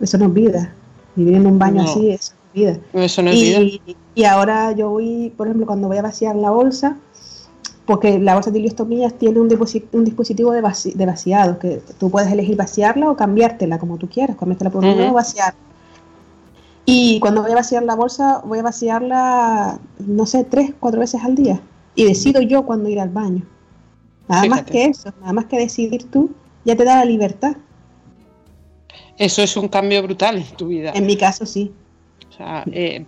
Eso 0.00 0.16
no 0.16 0.26
es 0.26 0.32
vida. 0.32 0.72
Vivir 1.16 1.34
en 1.34 1.46
un 1.46 1.58
baño 1.58 1.82
así, 1.82 2.10
eso 2.10 2.32
es 2.32 2.54
vida. 2.54 2.78
Eso 2.94 3.22
no 3.22 3.30
es 3.30 3.38
vida. 3.38 3.94
Y 4.14 4.24
ahora 4.24 4.72
yo 4.72 4.88
voy, 4.88 5.34
por 5.36 5.48
ejemplo, 5.48 5.66
cuando 5.66 5.88
voy 5.88 5.98
a 5.98 6.02
vaciar 6.02 6.34
la 6.34 6.50
bolsa, 6.50 6.96
porque 7.90 8.20
la 8.20 8.34
bolsa 8.34 8.52
de 8.52 8.60
iliostomías 8.60 9.14
tiene 9.14 9.40
un, 9.40 9.48
dispositivo 9.48 10.52
de, 10.52 10.60
vaciado, 10.60 11.58
que 11.58 11.82
tú 11.98 12.08
puedes 12.08 12.30
elegir 12.30 12.54
vaciarla 12.54 13.10
o 13.10 13.16
cambiártela 13.16 13.80
como 13.80 13.98
tú 13.98 14.08
quieras, 14.08 14.36
cambiártela 14.36 14.70
por 14.70 14.84
uno 14.84 15.10
o 15.10 15.12
vaciar. 15.12 15.54
Y 16.84 17.18
cuando 17.18 17.42
voy 17.42 17.50
a 17.50 17.56
vaciar 17.56 17.82
la 17.82 17.96
bolsa, 17.96 18.42
voy 18.44 18.60
a 18.60 18.62
vaciarla, 18.62 19.80
no 20.06 20.24
sé, 20.24 20.44
tres, 20.44 20.72
cuatro 20.78 21.00
veces 21.00 21.24
al 21.24 21.34
día. 21.34 21.60
Y 21.96 22.04
decido 22.04 22.40
yo 22.40 22.64
cuándo 22.64 22.88
ir 22.88 23.00
al 23.00 23.08
baño. 23.08 23.42
Nada 24.28 24.46
más 24.46 24.62
que 24.62 24.84
eso, 24.84 25.12
nada 25.20 25.32
más 25.32 25.46
que 25.46 25.58
decidir 25.58 26.08
tú, 26.12 26.30
ya 26.64 26.76
te 26.76 26.84
da 26.84 26.94
la 26.94 27.04
libertad. 27.04 27.56
Eso 29.18 29.42
es 29.42 29.56
un 29.56 29.66
cambio 29.66 30.00
brutal 30.04 30.36
en 30.36 30.56
tu 30.56 30.68
vida. 30.68 30.92
En 30.94 31.06
mi 31.06 31.16
caso, 31.16 31.44
sí. 31.44 31.72
O 32.28 32.32
sea, 32.36 32.62
eh, 32.70 33.04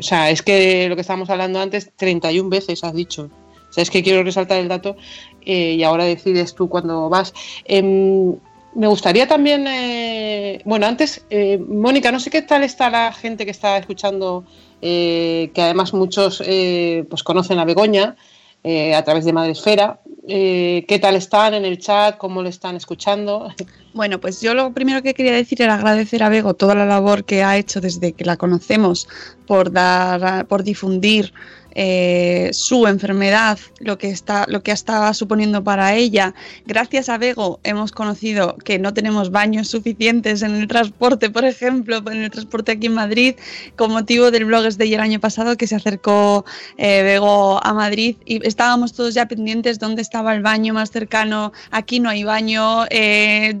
o 0.00 0.02
sea 0.02 0.30
es 0.30 0.42
que 0.42 0.88
lo 0.88 0.96
que 0.96 1.02
estábamos 1.02 1.30
hablando 1.30 1.60
antes, 1.60 1.92
31 1.94 2.50
veces 2.50 2.82
has 2.82 2.92
dicho 2.92 3.30
es 3.76 3.90
que 3.90 4.02
quiero 4.02 4.22
resaltar 4.22 4.58
el 4.58 4.68
dato 4.68 4.96
eh, 5.44 5.74
y 5.78 5.82
ahora 5.82 6.04
decides 6.04 6.54
tú 6.54 6.68
cuando 6.68 7.08
vas. 7.08 7.32
Em, 7.64 8.34
me 8.74 8.88
gustaría 8.88 9.26
también, 9.26 9.66
eh, 9.66 10.60
bueno, 10.64 10.86
antes, 10.86 11.24
eh, 11.30 11.58
Mónica, 11.58 12.12
no 12.12 12.20
sé 12.20 12.30
qué 12.30 12.42
tal 12.42 12.62
está 12.62 12.90
la 12.90 13.12
gente 13.12 13.44
que 13.44 13.50
está 13.50 13.78
escuchando, 13.78 14.44
que 14.80 15.50
además 15.56 15.94
muchos 15.94 16.38
pues 16.38 17.22
conocen 17.24 17.58
a 17.58 17.64
Begoña 17.64 18.16
a 18.62 19.02
través 19.02 19.24
de 19.24 19.32
Madresfera. 19.32 20.00
¿Qué 20.28 20.98
tal 21.00 21.16
están 21.16 21.54
en 21.54 21.64
el 21.64 21.78
chat? 21.78 22.18
¿Cómo 22.18 22.42
le 22.42 22.50
están 22.50 22.76
escuchando? 22.76 23.48
Bueno, 23.96 24.20
pues 24.20 24.42
yo 24.42 24.52
lo 24.52 24.74
primero 24.74 25.02
que 25.02 25.14
quería 25.14 25.32
decir 25.32 25.62
era 25.62 25.76
agradecer 25.76 26.22
a 26.22 26.28
Bego 26.28 26.52
toda 26.52 26.74
la 26.74 26.84
labor 26.84 27.24
que 27.24 27.42
ha 27.42 27.56
hecho 27.56 27.80
desde 27.80 28.12
que 28.12 28.26
la 28.26 28.36
conocemos 28.36 29.08
por 29.46 29.72
dar, 29.72 30.46
por 30.48 30.64
difundir 30.64 31.32
eh, 31.78 32.48
su 32.54 32.86
enfermedad, 32.86 33.58
lo 33.80 33.98
que, 33.98 34.08
está, 34.08 34.46
lo 34.48 34.62
que 34.62 34.72
estaba 34.72 35.12
suponiendo 35.12 35.62
para 35.62 35.94
ella. 35.94 36.34
Gracias 36.64 37.10
a 37.10 37.18
Bego 37.18 37.60
hemos 37.64 37.92
conocido 37.92 38.56
que 38.64 38.78
no 38.78 38.94
tenemos 38.94 39.30
baños 39.30 39.68
suficientes 39.68 40.40
en 40.40 40.54
el 40.54 40.68
transporte, 40.68 41.28
por 41.28 41.44
ejemplo, 41.44 41.98
en 42.10 42.22
el 42.22 42.30
transporte 42.30 42.72
aquí 42.72 42.86
en 42.86 42.94
Madrid, 42.94 43.34
con 43.76 43.92
motivo 43.92 44.30
del 44.30 44.46
Blogs 44.46 44.78
de 44.78 44.86
el 44.86 45.00
año 45.00 45.20
pasado 45.20 45.58
que 45.58 45.66
se 45.66 45.74
acercó 45.74 46.46
eh, 46.78 47.02
Bego 47.02 47.60
a 47.62 47.74
Madrid 47.74 48.16
y 48.24 48.46
estábamos 48.46 48.94
todos 48.94 49.12
ya 49.12 49.28
pendientes 49.28 49.78
dónde 49.78 50.00
estaba 50.00 50.34
el 50.34 50.40
baño 50.40 50.72
más 50.72 50.90
cercano, 50.90 51.52
aquí 51.70 52.00
no 52.00 52.08
hay 52.08 52.24
baño. 52.24 52.86
Eh, 52.88 53.54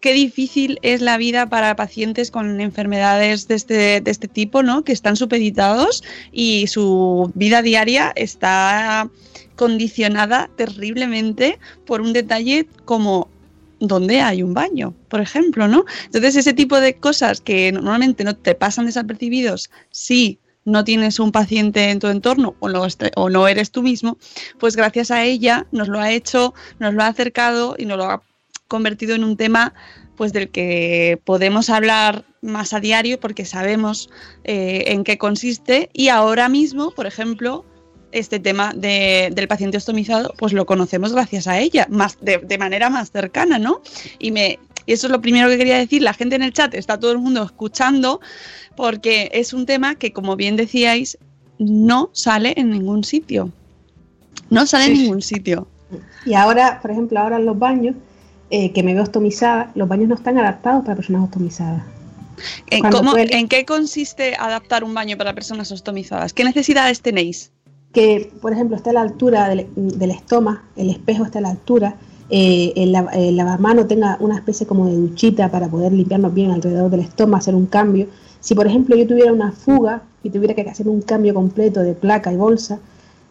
qué 0.00 0.12
difícil 0.12 0.78
es 0.82 1.00
la 1.00 1.16
vida 1.16 1.48
para 1.48 1.76
pacientes 1.76 2.30
con 2.30 2.60
enfermedades 2.60 3.48
de 3.48 3.54
este, 3.54 4.00
de 4.00 4.10
este 4.10 4.28
tipo, 4.28 4.62
¿no? 4.62 4.84
que 4.84 4.92
están 4.92 5.16
supeditados 5.16 6.02
y 6.32 6.66
su 6.66 7.30
vida 7.34 7.62
diaria 7.62 8.12
está 8.16 9.10
condicionada 9.56 10.50
terriblemente 10.56 11.58
por 11.86 12.00
un 12.00 12.12
detalle 12.12 12.66
como 12.84 13.28
donde 13.78 14.20
hay 14.20 14.42
un 14.42 14.54
baño, 14.54 14.94
por 15.08 15.20
ejemplo, 15.20 15.68
¿no? 15.68 15.84
Entonces, 16.06 16.36
ese 16.36 16.54
tipo 16.54 16.80
de 16.80 16.94
cosas 16.94 17.40
que 17.40 17.72
normalmente 17.72 18.24
no 18.24 18.34
te 18.34 18.54
pasan 18.54 18.86
desapercibidos 18.86 19.70
si 19.90 20.38
no 20.64 20.82
tienes 20.84 21.20
un 21.20 21.30
paciente 21.30 21.90
en 21.90 22.00
tu 22.00 22.08
entorno 22.08 22.56
o 22.58 22.68
no, 22.68 22.86
o 23.14 23.30
no 23.30 23.48
eres 23.48 23.70
tú 23.70 23.82
mismo, 23.82 24.18
pues 24.58 24.76
gracias 24.76 25.10
a 25.10 25.24
ella 25.24 25.66
nos 25.72 25.88
lo 25.88 26.00
ha 26.00 26.10
hecho, 26.10 26.54
nos 26.78 26.92
lo 26.92 27.02
ha 27.02 27.06
acercado 27.06 27.76
y 27.78 27.86
nos 27.86 27.98
lo 27.98 28.04
ha 28.10 28.22
convertido 28.68 29.14
en 29.14 29.24
un 29.24 29.36
tema 29.36 29.74
pues 30.16 30.32
del 30.32 30.48
que 30.48 31.20
podemos 31.24 31.68
hablar 31.68 32.24
más 32.40 32.72
a 32.72 32.80
diario 32.80 33.20
porque 33.20 33.44
sabemos 33.44 34.10
eh, 34.44 34.84
en 34.88 35.04
qué 35.04 35.18
consiste 35.18 35.90
y 35.92 36.08
ahora 36.08 36.48
mismo, 36.48 36.90
por 36.90 37.06
ejemplo, 37.06 37.64
este 38.12 38.40
tema 38.40 38.72
del 38.74 39.48
paciente 39.48 39.76
ostomizado, 39.76 40.32
pues 40.38 40.52
lo 40.52 40.64
conocemos 40.64 41.12
gracias 41.12 41.46
a 41.46 41.58
ella, 41.58 41.86
más 41.90 42.18
de, 42.20 42.58
manera 42.58 42.88
más 42.88 43.10
cercana, 43.10 43.58
¿no? 43.58 43.82
Y 44.18 44.30
me, 44.30 44.58
Y 44.86 44.92
eso 44.92 45.06
es 45.08 45.10
lo 45.10 45.20
primero 45.20 45.48
que 45.48 45.58
quería 45.58 45.76
decir. 45.76 46.02
La 46.02 46.14
gente 46.14 46.36
en 46.36 46.42
el 46.42 46.52
chat 46.52 46.72
está 46.74 46.98
todo 46.98 47.12
el 47.12 47.18
mundo 47.18 47.42
escuchando 47.42 48.20
porque 48.74 49.30
es 49.32 49.52
un 49.52 49.66
tema 49.66 49.96
que, 49.96 50.12
como 50.12 50.36
bien 50.36 50.56
decíais, 50.56 51.18
no 51.58 52.10
sale 52.12 52.54
en 52.56 52.70
ningún 52.70 53.04
sitio. 53.04 53.50
No 54.48 54.66
sale 54.66 54.86
en 54.86 54.94
ningún 54.94 55.22
sitio. 55.22 55.66
Y 56.24 56.34
ahora, 56.34 56.80
por 56.80 56.90
ejemplo, 56.92 57.18
ahora 57.20 57.36
en 57.36 57.46
los 57.46 57.58
baños, 57.58 57.96
eh, 58.50 58.72
que 58.72 58.82
me 58.82 58.94
veo 58.94 59.02
ostomizada, 59.02 59.70
los 59.74 59.88
baños 59.88 60.08
no 60.08 60.14
están 60.14 60.38
adaptados 60.38 60.82
para 60.84 60.96
personas 60.96 61.24
ostomizadas. 61.24 61.82
¿En, 62.70 62.80
Cuando 62.80 62.98
cómo- 62.98 63.16
¿En 63.16 63.48
qué 63.48 63.64
consiste 63.64 64.34
adaptar 64.38 64.84
un 64.84 64.92
baño 64.94 65.16
para 65.16 65.34
personas 65.34 65.72
ostomizadas? 65.72 66.32
¿Qué 66.32 66.44
necesidades 66.44 67.00
tenéis? 67.00 67.50
que, 67.92 68.30
por 68.42 68.52
ejemplo, 68.52 68.76
está 68.76 68.90
a 68.90 68.92
la 68.92 69.00
altura 69.00 69.48
del, 69.48 69.68
del 69.74 70.10
estómago, 70.10 70.58
el 70.76 70.90
espejo 70.90 71.24
está 71.24 71.38
a 71.38 71.42
la 71.42 71.48
altura, 71.48 71.94
eh, 72.28 72.74
el, 72.76 72.94
el 73.14 73.36
lavamano 73.38 73.86
tenga 73.86 74.18
una 74.20 74.34
especie 74.34 74.66
como 74.66 74.84
de 74.86 74.94
duchita 74.96 75.50
para 75.50 75.66
poder 75.68 75.92
limpiarnos 75.92 76.34
bien 76.34 76.50
alrededor 76.50 76.90
del 76.90 77.00
estómago, 77.00 77.38
hacer 77.38 77.54
un 77.54 77.64
cambio. 77.64 78.08
Si, 78.40 78.54
por 78.54 78.66
ejemplo, 78.66 78.96
yo 78.96 79.06
tuviera 79.06 79.32
una 79.32 79.50
fuga 79.50 80.02
y 80.22 80.28
tuviera 80.28 80.52
que 80.52 80.60
hacer 80.68 80.88
un 80.90 81.00
cambio 81.00 81.32
completo 81.32 81.80
de 81.80 81.94
placa 81.94 82.30
y 82.30 82.36
bolsa, 82.36 82.80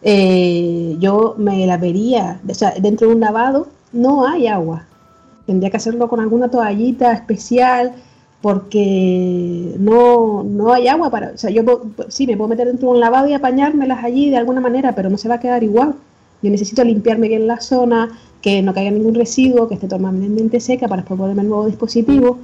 eh, 0.02 0.96
yo 0.98 1.36
me 1.38 1.64
la 1.66 1.76
vería, 1.76 2.40
o 2.48 2.54
sea, 2.54 2.74
dentro 2.80 3.06
de 3.08 3.14
un 3.14 3.20
lavado 3.20 3.68
no 3.92 4.26
hay 4.26 4.48
agua. 4.48 4.84
Tendría 5.46 5.70
que 5.70 5.76
hacerlo 5.76 6.08
con 6.08 6.20
alguna 6.20 6.48
toallita 6.50 7.12
especial 7.12 7.92
porque 8.42 9.74
no, 9.78 10.42
no 10.44 10.72
hay 10.72 10.88
agua 10.88 11.10
para... 11.10 11.30
O 11.30 11.38
sea, 11.38 11.50
yo 11.50 11.64
po- 11.64 11.82
sí 12.08 12.26
me 12.26 12.36
puedo 12.36 12.48
meter 12.48 12.66
dentro 12.66 12.88
de 12.88 12.94
un 12.94 13.00
lavado 13.00 13.28
y 13.28 13.32
apañármelas 13.34 14.04
allí 14.04 14.30
de 14.30 14.36
alguna 14.36 14.60
manera, 14.60 14.94
pero 14.94 15.10
no 15.10 15.18
se 15.18 15.28
va 15.28 15.36
a 15.36 15.40
quedar 15.40 15.62
igual. 15.64 15.94
Yo 16.42 16.50
necesito 16.50 16.84
limpiarme 16.84 17.28
bien 17.28 17.46
la 17.46 17.60
zona, 17.60 18.10
que 18.42 18.62
no 18.62 18.74
caiga 18.74 18.90
ningún 18.90 19.14
residuo, 19.14 19.68
que 19.68 19.74
esté 19.74 19.88
totalmente 19.88 20.60
seca 20.60 20.86
para 20.88 21.02
después 21.02 21.18
ponerme 21.18 21.42
el 21.42 21.48
nuevo 21.48 21.66
dispositivo. 21.66 22.38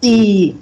Y, 0.00 0.56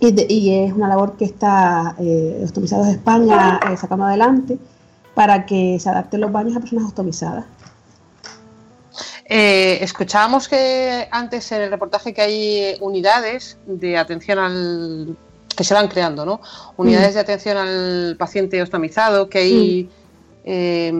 y, 0.00 0.50
es 0.50 0.72
una 0.72 0.88
labor 0.88 1.16
que 1.16 1.24
está 1.24 1.94
eh, 1.98 2.44
de 2.86 2.90
España 2.92 3.60
eh, 3.72 3.76
sacando 3.76 4.04
adelante 4.04 4.58
para 5.14 5.46
que 5.46 5.78
se 5.78 5.88
adapten 5.88 6.20
los 6.20 6.32
baños 6.32 6.56
a 6.56 6.60
personas 6.60 6.86
ostomizadas. 6.86 7.44
Eh, 9.36 9.82
escuchábamos 9.82 10.46
que 10.46 11.08
antes 11.10 11.50
en 11.50 11.62
el 11.62 11.70
reportaje 11.70 12.14
que 12.14 12.22
hay 12.22 12.76
unidades 12.80 13.58
de 13.66 13.98
atención 13.98 14.38
al 14.38 15.16
que 15.56 15.64
se 15.64 15.74
van 15.74 15.88
creando, 15.88 16.24
¿no? 16.24 16.40
Unidades 16.76 17.10
Mm. 17.10 17.14
de 17.14 17.20
atención 17.20 17.56
al 17.56 18.16
paciente 18.16 18.62
ostomizado, 18.62 19.28
que 19.28 19.38
hay 19.38 19.90
eh, 20.46 20.92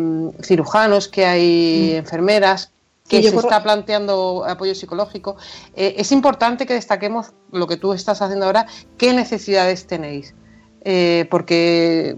cirujanos, 0.43 1.07
que 1.07 1.27
hay 1.27 1.91
Mm. 1.93 1.97
enfermeras, 1.99 2.71
que 3.09 3.23
se 3.23 3.37
está 3.37 3.63
planteando 3.63 4.45
apoyo 4.49 4.75
psicológico. 4.75 5.37
Eh, 5.77 5.95
es 5.99 6.11
importante 6.11 6.67
que 6.67 6.75
destaquemos 6.75 7.33
lo 7.53 7.67
que 7.69 7.77
tú 7.77 7.93
estás 7.93 8.21
haciendo 8.21 8.47
ahora, 8.47 8.67
qué 8.97 9.13
necesidades 9.13 9.87
tenéis. 9.87 10.35
Eh, 10.81 11.27
porque 11.31 12.17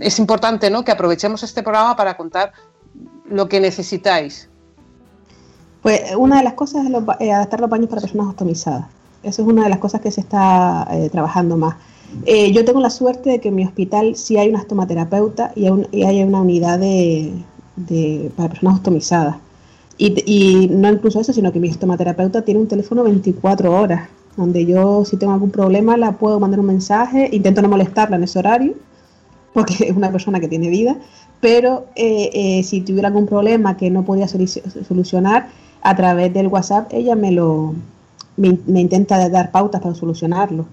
es 0.00 0.18
importante 0.18 0.70
¿no? 0.70 0.84
que 0.84 0.92
aprovechemos 0.92 1.42
este 1.42 1.62
programa 1.62 1.96
para 1.96 2.16
contar 2.16 2.52
lo 3.28 3.48
que 3.48 3.60
necesitáis. 3.60 4.49
Pues 5.82 6.00
una 6.16 6.38
de 6.38 6.44
las 6.44 6.54
cosas 6.54 6.84
es 6.86 6.92
eh, 7.20 7.32
adaptar 7.32 7.60
los 7.60 7.70
baños 7.70 7.88
para 7.88 8.02
personas 8.02 8.26
ostomizadas. 8.28 8.86
Eso 9.22 9.42
es 9.42 9.48
una 9.48 9.64
de 9.64 9.70
las 9.70 9.78
cosas 9.78 10.00
que 10.00 10.10
se 10.10 10.20
está 10.20 10.86
eh, 10.90 11.08
trabajando 11.10 11.56
más. 11.56 11.76
Eh, 12.26 12.52
yo 12.52 12.64
tengo 12.64 12.80
la 12.80 12.90
suerte 12.90 13.30
de 13.30 13.40
que 13.40 13.48
en 13.48 13.54
mi 13.54 13.64
hospital 13.64 14.16
sí 14.16 14.36
hay 14.36 14.48
una 14.48 14.58
estomaterapeuta 14.58 15.52
y 15.54 15.66
hay, 16.04 16.22
una 16.22 16.40
unidad 16.40 16.78
de, 16.78 17.32
para 18.36 18.48
personas 18.48 18.76
ostomizadas. 18.76 19.36
Y, 19.96 20.22
y 20.26 20.68
no 20.68 20.90
incluso 20.90 21.20
eso, 21.20 21.32
sino 21.32 21.52
que 21.52 21.60
mi 21.60 21.68
estomaterapeuta 21.68 22.42
tiene 22.42 22.60
un 22.60 22.66
teléfono 22.66 23.04
24 23.04 23.72
horas, 23.72 24.08
donde 24.36 24.64
yo 24.64 25.04
si 25.04 25.16
tengo 25.18 25.32
algún 25.32 25.50
problema 25.50 25.96
la 25.96 26.12
puedo 26.12 26.40
mandar 26.40 26.60
un 26.60 26.66
mensaje, 26.66 27.28
intento 27.32 27.62
no 27.62 27.68
molestarla 27.68 28.16
en 28.16 28.24
ese 28.24 28.38
horario, 28.38 28.74
porque 29.52 29.74
es 29.88 29.96
una 29.96 30.10
persona 30.10 30.40
que 30.40 30.48
tiene 30.48 30.68
vida, 30.68 30.96
pero 31.40 31.86
eh, 31.96 32.30
eh, 32.32 32.62
si 32.62 32.80
tuviera 32.80 33.08
algún 33.08 33.26
problema 33.26 33.76
que 33.76 33.90
no 33.90 34.04
podía 34.04 34.26
soluci- 34.26 34.62
solucionar 34.86 35.48
a 35.82 35.96
través 35.96 36.32
del 36.34 36.48
WhatsApp, 36.48 36.88
ella 36.92 37.14
me 37.16 37.32
lo 37.32 37.74
me, 38.36 38.58
me 38.66 38.80
intenta 38.80 39.28
dar 39.28 39.50
pautas 39.50 39.80
para 39.80 39.94
solucionarlo. 39.94 40.66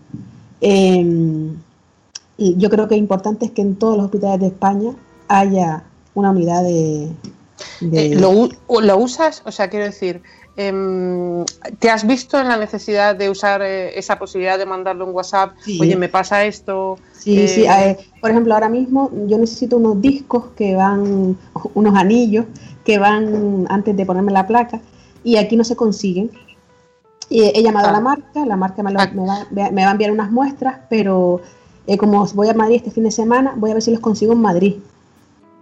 Eh, 0.61 1.49
y 2.37 2.55
yo 2.57 2.69
creo 2.69 2.87
que 2.87 2.95
lo 2.95 2.99
importante 2.99 3.45
es 3.45 3.51
que 3.51 3.61
en 3.61 3.75
todos 3.75 3.97
los 3.97 4.05
hospitales 4.05 4.39
de 4.39 4.47
España 4.47 4.91
haya 5.27 5.83
una 6.13 6.31
unidad 6.31 6.63
de... 6.63 7.09
de- 7.81 8.05
Eh, 8.13 8.15
¿lo, 8.15 8.97
usas? 8.97 9.41
O 9.45 9.51
sea, 9.51 9.69
quiero 9.69 9.85
decir, 9.85 10.21
em, 10.55 11.43
¿te 11.79 11.89
has 11.89 12.05
visto 12.05 12.39
en 12.39 12.47
la 12.47 12.57
necesidad 12.57 13.15
de 13.15 13.29
usar 13.29 13.61
eh, 13.63 13.97
esa 13.97 14.17
posibilidad 14.19 14.57
de 14.57 14.65
mandarle 14.65 15.03
un 15.03 15.11
WhatsApp? 15.11 15.53
Sí. 15.63 15.79
Oye, 15.81 15.95
me 15.95 16.09
pasa 16.09 16.45
esto. 16.45 16.97
Sí, 17.13 17.39
eh, 17.39 17.47
sí. 17.47 18.09
por 18.21 18.29
ejemplo, 18.31 18.53
ahora 18.53 18.69
mismo 18.69 19.09
yo 19.27 19.37
necesito 19.37 19.77
unos 19.77 19.99
discos 20.01 20.45
que 20.55 20.75
van, 20.75 21.35
unos 21.73 21.95
anillos 21.95 22.45
que 22.85 22.97
van 22.99 23.65
antes 23.69 23.97
de 23.97 24.05
ponerme 24.05 24.31
la 24.31 24.45
placa 24.47 24.79
y 25.27 25.35
aquí 25.37 25.57
no 25.57 25.63
se 25.65 25.75
consiguen. 25.75 26.31
Y 27.29 27.41
he 27.43 27.61
llamado 27.61 27.89
a 27.89 27.91
la 27.91 27.99
marca, 27.99 28.45
la 28.45 28.55
marca 28.55 28.81
me, 28.81 28.91
lo- 28.93 28.99
me 29.13 29.25
va, 29.27 29.71
me 29.71 29.81
va 29.83 29.89
a 29.89 29.91
enviar 29.91 30.11
unas 30.11 30.31
muestras, 30.31 30.79
pero 30.89 31.41
eh, 31.85 31.97
como 31.97 32.25
voy 32.27 32.47
a 32.47 32.53
Madrid 32.53 32.77
este 32.77 32.91
fin 32.91 33.03
de 33.03 33.11
semana, 33.11 33.53
voy 33.57 33.71
a 33.71 33.73
ver 33.73 33.83
si 33.83 33.91
los 33.91 33.99
consigo 33.99 34.31
en 34.31 34.39
Madrid. 34.41 34.75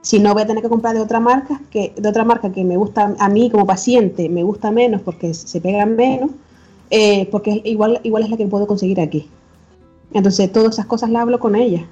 Si 0.04 0.20
no, 0.20 0.34
voy 0.34 0.44
a 0.44 0.46
tener 0.46 0.62
que 0.62 0.70
comprar 0.70 0.94
de 0.94 1.02
otra 1.02 1.20
marca 1.20 1.60
que 1.72 1.94
de 1.98 2.08
otra 2.08 2.24
marca 2.24 2.52
que 2.52 2.64
me 2.64 2.78
gusta 2.78 3.16
a 3.18 3.28
mí 3.30 3.50
como 3.50 3.66
paciente, 3.66 4.30
me 4.30 4.44
gusta 4.44 4.70
menos 4.70 5.02
porque 5.02 5.34
se 5.34 5.60
pegan 5.60 5.96
menos, 5.96 6.30
eh, 6.92 7.28
porque 7.32 7.62
igual, 7.66 8.00
igual 8.04 8.22
es 8.24 8.30
la 8.30 8.38
que 8.38 8.46
puedo 8.46 8.68
conseguir 8.68 9.02
aquí. 9.02 9.28
Entonces, 10.14 10.52
todas 10.52 10.76
esas 10.76 10.86
cosas 10.86 11.10
las 11.10 11.24
hablo 11.24 11.40
con 11.40 11.56
ella. 11.56 11.88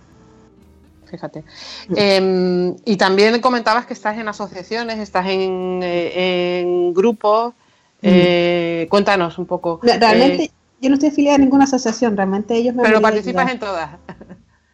Fíjate. 1.06 1.44
Em, 1.96 2.76
y 2.86 2.96
también 2.98 3.40
comentabas 3.42 3.86
que 3.88 3.94
estás 3.94 4.18
en 4.20 4.28
asociaciones, 4.28 5.00
estás 5.00 5.26
en, 5.28 5.80
eh, 5.84 6.60
en 6.62 6.94
grupos. 6.94 7.54
Eh, 8.04 8.88
cuéntanos 8.90 9.38
un 9.38 9.46
poco. 9.46 9.80
Re- 9.82 9.98
Realmente 10.00 10.44
eh, 10.46 10.52
yo 10.82 10.90
no 10.90 10.96
estoy 10.96 11.10
afiliada 11.10 11.36
a 11.36 11.40
ninguna 11.40 11.64
asociación, 11.64 12.16
realmente 12.18 12.56
ellos 12.56 12.76
me 12.76 12.84
pero 12.84 13.02
participas 13.02 13.52
en 13.52 13.60
todas. 13.60 13.90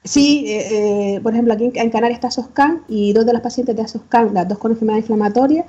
Sí, 0.03 0.45
eh, 0.47 1.15
eh, 1.15 1.19
por 1.21 1.33
ejemplo, 1.33 1.53
aquí 1.53 1.71
en, 1.73 1.89
Canarias 1.89 2.17
está 2.17 2.31
SOSCAN 2.31 2.83
y 2.87 3.13
dos 3.13 3.25
de 3.25 3.33
las 3.33 3.41
pacientes 3.41 3.75
de 3.75 3.87
SOSCAN, 3.87 4.33
las 4.33 4.47
dos 4.47 4.57
con 4.57 4.71
enfermedad 4.71 4.97
inflamatoria, 4.97 5.65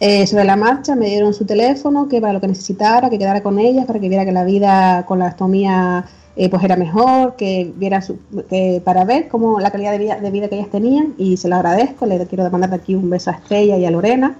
eh, 0.00 0.26
sobre 0.26 0.44
la 0.44 0.56
marcha 0.56 0.96
me 0.96 1.06
dieron 1.06 1.34
su 1.34 1.44
teléfono, 1.44 2.08
que 2.08 2.20
para 2.20 2.32
lo 2.32 2.40
que 2.40 2.48
necesitara, 2.48 3.10
que 3.10 3.18
quedara 3.18 3.42
con 3.42 3.58
ellas, 3.58 3.84
para 3.86 4.00
que 4.00 4.08
viera 4.08 4.24
que 4.24 4.32
la 4.32 4.44
vida 4.44 5.04
con 5.06 5.18
la 5.18 5.26
astomía 5.26 6.04
eh, 6.34 6.48
pues 6.48 6.64
era 6.64 6.76
mejor, 6.76 7.36
que 7.36 7.72
viera 7.76 8.00
su- 8.02 8.18
que 8.48 8.82
para 8.84 9.04
ver 9.04 9.28
cómo 9.28 9.60
la 9.60 9.70
calidad 9.70 9.92
de 9.92 9.98
vida, 9.98 10.16
de 10.18 10.30
vida 10.30 10.48
que 10.48 10.56
ellas 10.56 10.70
tenían 10.70 11.14
y 11.18 11.36
se 11.36 11.48
lo 11.48 11.54
agradezco, 11.56 12.06
le 12.06 12.26
quiero 12.26 12.50
mandar 12.50 12.74
aquí 12.74 12.94
un 12.96 13.08
beso 13.10 13.30
a 13.30 13.34
Estrella 13.34 13.76
y 13.76 13.84
a 13.84 13.90
Lorena. 13.90 14.36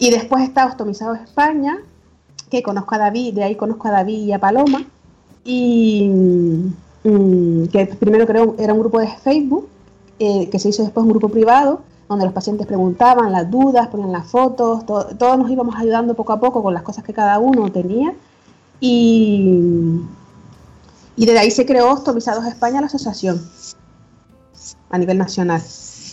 Y 0.00 0.10
después 0.10 0.42
está 0.42 0.66
Ostomizados 0.66 1.18
España, 1.20 1.78
que 2.50 2.62
conozco 2.62 2.94
a 2.96 2.98
David, 2.98 3.34
de 3.34 3.44
ahí 3.44 3.54
conozco 3.54 3.86
a 3.86 3.92
David 3.92 4.24
y 4.24 4.32
a 4.32 4.38
Paloma, 4.40 4.82
y 5.44 6.08
mm, 7.04 7.66
que 7.68 7.86
primero 7.98 8.26
creo 8.26 8.56
era 8.58 8.72
un 8.72 8.80
grupo 8.80 8.98
de 8.98 9.06
Facebook, 9.08 9.68
eh, 10.18 10.48
que 10.50 10.58
se 10.58 10.70
hizo 10.70 10.82
después 10.82 11.04
un 11.04 11.10
grupo 11.10 11.28
privado, 11.28 11.82
donde 12.08 12.24
los 12.24 12.34
pacientes 12.34 12.66
preguntaban 12.66 13.30
las 13.30 13.50
dudas, 13.50 13.88
ponían 13.88 14.10
las 14.10 14.26
fotos, 14.26 14.84
to- 14.86 15.06
todos 15.16 15.38
nos 15.38 15.50
íbamos 15.50 15.76
ayudando 15.76 16.14
poco 16.14 16.32
a 16.32 16.40
poco 16.40 16.62
con 16.62 16.74
las 16.74 16.82
cosas 16.82 17.04
que 17.04 17.12
cada 17.12 17.38
uno 17.38 17.70
tenía, 17.70 18.12
y, 18.80 20.00
y 21.14 21.26
desde 21.26 21.38
ahí 21.38 21.50
se 21.50 21.66
creó 21.66 21.92
Ostomizados 21.92 22.46
España, 22.46 22.80
la 22.80 22.86
asociación, 22.86 23.40
a 24.88 24.96
nivel 24.98 25.18
nacional. 25.18 25.62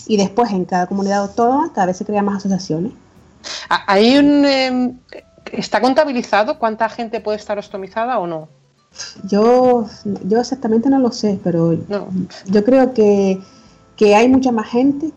Y 0.08 0.18
después 0.18 0.52
en 0.52 0.66
cada 0.66 0.88
comunidad 0.88 1.20
autónoma 1.24 1.72
cada 1.74 1.88
vez 1.88 1.98
se 1.98 2.06
crean 2.06 2.26
más 2.26 2.38
asociaciones. 2.38 2.92
Ah, 3.70 3.84
¿Hay 3.88 4.18
un, 4.18 4.46
em, 4.46 4.98
¿Está 5.52 5.82
contabilizado 5.82 6.60
cuánta 6.60 6.90
gente 6.90 7.20
puede 7.22 7.38
estar 7.38 7.58
ostomizada 7.58 8.20
o 8.20 8.28
no? 8.28 8.50
Yo, 9.26 9.86
yo 10.24 10.40
exactamente 10.40 10.90
no 10.90 11.00
lo 11.00 11.12
sé, 11.12 11.40
pero 11.44 11.78
yo 12.46 12.66
creo 12.66 12.94
que, 12.94 13.40
que 13.96 14.16
hay 14.16 14.28
mucha 14.28 14.52
más 14.52 14.68
gente, 14.70 15.12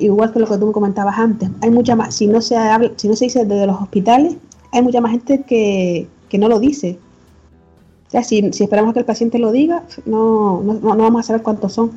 igual 0.00 0.32
que 0.32 0.40
lo 0.40 0.46
que 0.46 0.58
tú 0.58 0.66
me 0.66 0.72
comentabas 0.72 1.18
antes, 1.18 1.48
hay 1.62 1.70
mucha 1.70 1.96
más, 1.96 2.14
si 2.14 2.26
no 2.26 2.42
se 2.42 2.56
habla, 2.56 2.92
si 2.96 3.08
no 3.08 3.16
se 3.16 3.26
dice 3.26 3.44
desde 3.44 3.66
los 3.66 3.80
hospitales, 3.80 4.36
hay 4.72 4.82
mucha 4.82 5.00
más 5.00 5.12
gente 5.12 5.42
que, 5.42 6.06
que 6.28 6.38
no 6.38 6.48
lo 6.48 6.58
dice. 6.58 6.98
O 8.08 8.10
sea, 8.10 8.22
si, 8.22 8.52
si 8.52 8.64
esperamos 8.64 8.94
que 8.94 9.00
el 9.00 9.06
paciente 9.06 9.38
lo 9.38 9.52
diga, 9.52 9.84
no, 10.04 10.62
no, 10.62 10.74
no 10.74 10.96
vamos 10.96 11.20
a 11.20 11.22
saber 11.22 11.42
cuántos 11.42 11.72
son. 11.74 11.92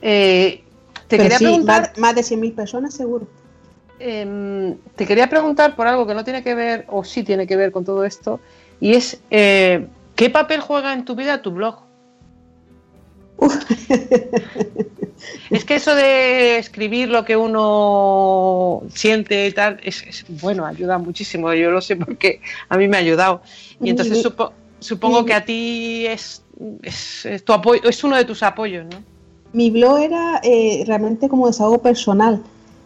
Eh, 0.00 0.62
te 1.08 1.16
Pero 1.16 1.22
quería 1.24 1.38
sí, 1.38 1.44
preguntar, 1.44 1.92
más, 1.96 1.98
más 1.98 2.14
de 2.14 2.22
100.000 2.22 2.54
personas 2.54 2.94
seguro. 2.94 3.26
Em, 4.02 4.76
te 4.96 5.06
quería 5.06 5.28
preguntar 5.30 5.76
por 5.76 5.86
algo 5.86 6.06
que 6.06 6.14
no 6.14 6.24
tiene 6.24 6.42
que 6.42 6.54
ver, 6.54 6.84
o 6.88 7.04
sí 7.04 7.22
tiene 7.22 7.46
que 7.46 7.56
ver 7.56 7.70
con 7.72 7.84
todo 7.84 8.04
esto, 8.04 8.40
y 8.80 8.94
es 8.94 9.20
eh, 9.30 9.86
¿qué 10.16 10.28
papel 10.30 10.60
juega 10.60 10.92
en 10.92 11.04
tu 11.04 11.14
vida 11.14 11.40
tu 11.42 11.50
blog? 11.52 11.76
Es 15.50 15.64
que 15.64 15.76
eso 15.76 15.94
de 15.94 16.58
escribir 16.58 17.08
lo 17.08 17.24
que 17.24 17.36
uno 17.36 18.82
siente 18.94 19.46
y 19.46 19.52
tal, 19.52 19.78
es, 19.84 20.02
es- 20.02 20.24
bueno, 20.42 20.66
ayuda 20.66 20.98
muchísimo. 20.98 21.52
Yo 21.54 21.70
lo 21.70 21.80
sé 21.80 21.94
porque 21.96 22.40
a 22.68 22.76
mí 22.76 22.88
me 22.88 22.96
ha 22.96 23.00
ayudado. 23.00 23.42
Y 23.80 23.90
entonces 23.90 24.20
supo- 24.22 24.52
supongo 24.80 25.24
que 25.24 25.34
a 25.34 25.44
ti 25.44 26.06
es, 26.06 26.42
es, 26.82 27.24
es 27.26 27.44
tu 27.44 27.52
apoyo, 27.52 27.82
es 27.88 28.02
uno 28.02 28.16
de 28.16 28.24
tus 28.24 28.42
apoyos, 28.42 28.86
¿no? 28.86 29.02
Mi 29.52 29.70
blog 29.70 29.98
era 30.00 30.40
eh, 30.42 30.82
realmente 30.86 31.28
como 31.28 31.46
desahogo 31.46 31.78
personal, 31.82 32.42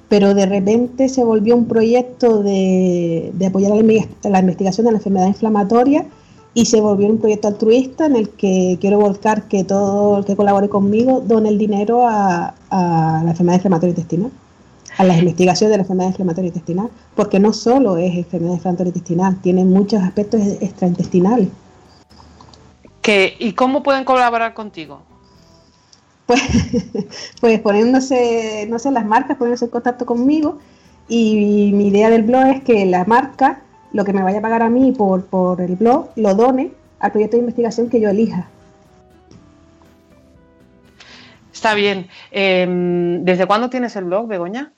pero 0.09 0.35
de 0.35 0.47
repente 0.47 1.09
se 1.09 1.25
volvió 1.25 1.57
un 1.57 1.66
proyecto 1.66 2.42
de, 2.42 3.31
de 3.35 3.47
apoyar 3.47 3.73
la, 3.73 4.31
la 4.31 4.38
investigación 4.40 4.87
de 4.87 4.92
la 4.92 4.99
enfermedad 4.99 5.27
inflamatoria 5.27 6.07
y 6.55 6.66
se 6.66 6.81
volvió 6.81 7.09
un 7.09 7.19
proyecto 7.19 7.49
altruista 7.49 8.07
en 8.07 8.16
el 8.16 8.31
que 8.31 8.79
quiero 8.81 8.99
volcar 8.99 9.49
que 9.49 9.64
todo 9.64 10.19
el 10.19 10.25
que 10.25 10.37
colabore 10.37 10.69
conmigo 10.69 11.21
done 11.21 11.49
el 11.49 11.59
dinero 11.59 12.07
a, 12.07 12.55
a 12.71 13.21
la 13.25 13.31
enfermedad 13.31 13.57
inflamatoria 13.57 13.90
intestinal, 13.90 14.31
a 14.97 15.05
la 15.05 15.19
investigación 15.19 15.71
de 15.71 15.77
la 15.77 15.83
enfermedad 15.83 16.11
inflamatoria 16.11 16.49
intestinal, 16.49 16.88
porque 17.14 17.40
no 17.40 17.53
solo 17.53 17.99
es 17.99 18.14
enfermedad 18.14 18.55
inflamatoria 18.55 18.88
intestinal, 18.88 19.40
tiene 19.42 19.64
muchos 19.64 20.03
aspectos 20.03 20.40
extraintestinales. 20.61 21.49
Que, 23.03 23.35
¿Y 23.38 23.53
cómo 23.53 23.83
pueden 23.83 24.05
colaborar 24.05 24.55
contigo? 24.55 25.03
Pues, 26.26 26.42
pues 27.40 27.60
poniéndose, 27.60 28.66
no 28.68 28.78
sé, 28.78 28.90
las 28.90 29.06
marcas, 29.06 29.36
poniéndose 29.36 29.66
en 29.66 29.70
contacto 29.70 30.06
conmigo. 30.06 30.58
Y 31.08 31.70
mi 31.72 31.88
idea 31.88 32.10
del 32.10 32.24
blog 32.24 32.46
es 32.46 32.62
que 32.62 32.84
la 32.84 33.04
marca, 33.04 33.62
lo 33.92 34.04
que 34.04 34.12
me 34.12 34.22
vaya 34.22 34.38
a 34.38 34.42
pagar 34.42 34.62
a 34.62 34.68
mí 34.68 34.92
por, 34.92 35.24
por 35.26 35.60
el 35.60 35.76
blog, 35.76 36.10
lo 36.16 36.34
done 36.34 36.72
al 36.98 37.12
proyecto 37.12 37.36
de 37.36 37.42
investigación 37.42 37.88
que 37.88 38.00
yo 38.00 38.10
elija. 38.10 38.48
Está 41.52 41.74
bien. 41.74 42.08
Em, 42.32 43.24
¿Desde 43.24 43.46
cuándo 43.46 43.70
tienes 43.70 43.96
el 43.96 44.04
blog, 44.04 44.26
Begoña? 44.26 44.72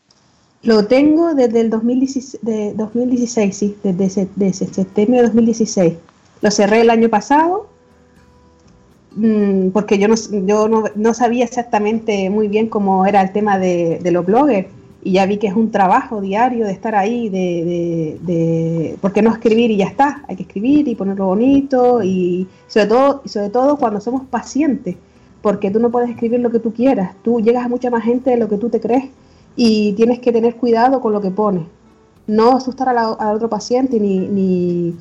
Lo 0.62 0.86
tengo 0.86 1.34
desde 1.34 1.60
el 1.60 1.70
2016, 1.70 2.38
de 2.42 2.72
2016 2.74 3.56
sí, 3.56 3.76
desde, 3.82 4.28
desde 4.36 4.66
septiembre 4.66 5.18
de 5.18 5.22
2016. 5.24 5.94
Lo 6.40 6.50
cerré 6.50 6.80
el 6.82 6.90
año 6.90 7.08
pasado 7.08 7.68
mm, 9.16 9.68
porque 9.70 9.98
yo, 9.98 10.08
no, 10.08 10.14
yo 10.46 10.68
no, 10.68 10.84
no 10.94 11.14
sabía 11.14 11.44
exactamente 11.44 12.30
muy 12.30 12.48
bien 12.48 12.68
cómo 12.68 13.06
era 13.06 13.22
el 13.22 13.32
tema 13.32 13.58
de, 13.58 13.98
de 14.02 14.10
los 14.12 14.24
bloggers 14.26 14.68
y 15.02 15.12
ya 15.12 15.26
vi 15.26 15.38
que 15.38 15.46
es 15.46 15.54
un 15.54 15.70
trabajo 15.70 16.20
diario 16.20 16.66
de 16.66 16.72
estar 16.72 16.94
ahí, 16.94 17.28
de, 17.28 18.18
de, 18.28 18.32
de- 18.32 18.96
¿por 19.00 19.12
qué 19.12 19.22
no 19.22 19.30
escribir 19.32 19.70
y 19.70 19.76
ya 19.78 19.86
está? 19.86 20.24
Hay 20.28 20.36
que 20.36 20.42
escribir 20.42 20.88
y 20.88 20.94
ponerlo 20.96 21.26
bonito 21.26 22.02
y 22.02 22.48
sobre 22.66 22.86
todo, 22.86 23.22
sobre 23.24 23.50
todo 23.50 23.76
cuando 23.76 24.00
somos 24.00 24.26
pacientes, 24.26 24.96
porque 25.40 25.70
tú 25.70 25.78
no 25.80 25.90
puedes 25.90 26.10
escribir 26.10 26.40
lo 26.40 26.50
que 26.50 26.58
tú 26.58 26.72
quieras, 26.72 27.14
tú 27.22 27.40
llegas 27.40 27.64
a 27.64 27.68
mucha 27.68 27.90
más 27.90 28.02
gente 28.04 28.30
de 28.30 28.36
lo 28.38 28.48
que 28.48 28.58
tú 28.58 28.68
te 28.70 28.80
crees 28.80 29.04
y 29.56 29.92
tienes 29.92 30.18
que 30.20 30.32
tener 30.32 30.56
cuidado 30.56 31.00
con 31.00 31.12
lo 31.12 31.20
que 31.20 31.30
pones. 31.30 31.64
No 32.26 32.56
asustar 32.56 32.88
a 32.90 32.92
la- 32.92 33.12
al 33.14 33.36
otro 33.36 33.48
paciente 33.48 33.98
ni, 34.00 34.18
ni, 34.18 34.94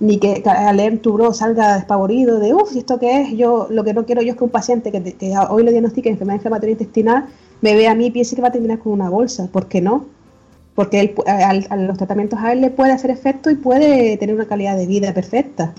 ni 0.00 0.18
que 0.18 0.42
que 0.42 0.50
al 0.50 0.76
leer 0.76 0.98
tu 1.00 1.12
blog 1.12 1.34
salga 1.34 1.76
despavorido 1.76 2.38
de, 2.40 2.52
uff, 2.54 2.74
¿y 2.74 2.78
esto 2.78 2.98
qué 2.98 3.22
es? 3.22 3.36
Yo 3.36 3.68
lo 3.70 3.84
que 3.84 3.94
no 3.94 4.04
quiero 4.04 4.22
yo 4.22 4.32
es 4.32 4.36
que 4.38 4.44
un 4.44 4.50
paciente 4.50 4.90
que, 4.92 5.02
que 5.14 5.34
hoy 5.50 5.62
le 5.62 5.70
diagnostique 5.70 6.08
enfermedad 6.10 6.36
inflamatoria 6.38 6.72
intestinal 6.72 7.26
me 7.60 7.74
vea 7.74 7.92
a 7.92 7.94
mí 7.94 8.06
y 8.06 8.10
piense 8.10 8.34
que 8.36 8.42
va 8.42 8.48
a 8.48 8.52
terminar 8.52 8.78
con 8.80 8.92
una 8.92 9.08
bolsa. 9.08 9.48
¿Por 9.52 9.68
qué 9.68 9.80
no? 9.80 10.06
Porque 10.74 11.00
él 11.00 11.14
al- 11.26 11.66
a 11.70 11.76
los 11.76 11.96
tratamientos 11.96 12.38
a 12.40 12.52
él 12.52 12.60
le 12.60 12.70
puede 12.70 12.92
hacer 12.92 13.10
efecto 13.10 13.48
y 13.50 13.54
puede 13.54 14.16
tener 14.16 14.34
una 14.34 14.46
calidad 14.46 14.76
de 14.76 14.86
vida 14.86 15.14
perfecta. 15.14 15.72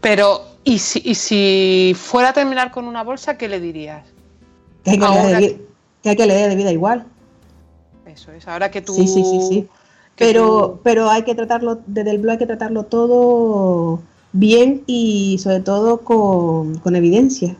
Pero, 0.00 0.42
¿y 0.64 0.78
si, 0.78 1.00
y 1.04 1.14
si 1.14 1.94
fuera 1.96 2.28
a 2.28 2.32
terminar 2.34 2.70
con 2.70 2.86
una 2.86 3.02
bolsa, 3.02 3.38
qué 3.38 3.48
le 3.48 3.58
dirías? 3.60 4.04
Que 4.84 4.90
hay 4.90 4.98
calidad, 4.98 5.24
Ahora 5.24 5.40
de, 5.40 5.66
que 6.02 6.10
hay 6.10 6.16
calidad 6.16 6.48
de 6.50 6.56
vida 6.56 6.70
igual. 6.72 7.06
Eso 8.06 8.30
es, 8.32 8.46
ahora 8.46 8.70
que 8.70 8.82
tú... 8.82 8.92
Sí, 8.92 9.08
sí, 9.08 9.24
sí, 9.24 9.68
Pero, 10.16 10.80
pero 10.82 11.10
hay 11.10 11.22
que 11.22 11.34
tratarlo, 11.34 11.80
desde 11.86 12.12
el 12.12 12.18
blog 12.18 12.32
hay 12.32 12.38
que 12.38 12.46
tratarlo 12.46 12.84
todo 12.84 14.00
bien 14.32 14.82
y 14.86 15.38
sobre 15.38 15.60
todo 15.60 16.00
con, 16.02 16.78
con 16.78 16.94
evidencia. 16.94 17.56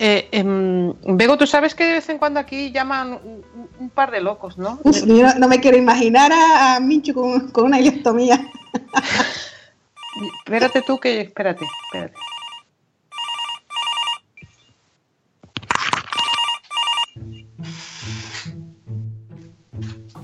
Eh, 0.00 0.28
em, 0.30 0.94
Bego, 1.16 1.36
tú 1.36 1.46
sabes 1.46 1.74
que 1.74 1.84
de 1.84 1.92
vez 1.94 2.08
en 2.08 2.18
cuando 2.18 2.38
aquí 2.38 2.70
llaman 2.70 3.14
un, 3.24 3.42
un 3.80 3.90
par 3.90 4.12
de 4.12 4.20
locos, 4.20 4.56
¿no? 4.56 4.78
Uf, 4.84 5.04
yo 5.04 5.26
no, 5.26 5.34
no 5.34 5.48
me 5.48 5.58
quiero 5.60 5.76
imaginar 5.76 6.32
a, 6.32 6.76
a 6.76 6.80
Minchu 6.80 7.12
con, 7.14 7.50
con 7.50 7.64
una 7.64 7.80
ileostomía. 7.80 8.40
Espérate 10.44 10.82
tú 10.82 10.98
que... 10.98 11.22
Espérate, 11.22 11.64
espérate. 11.86 12.14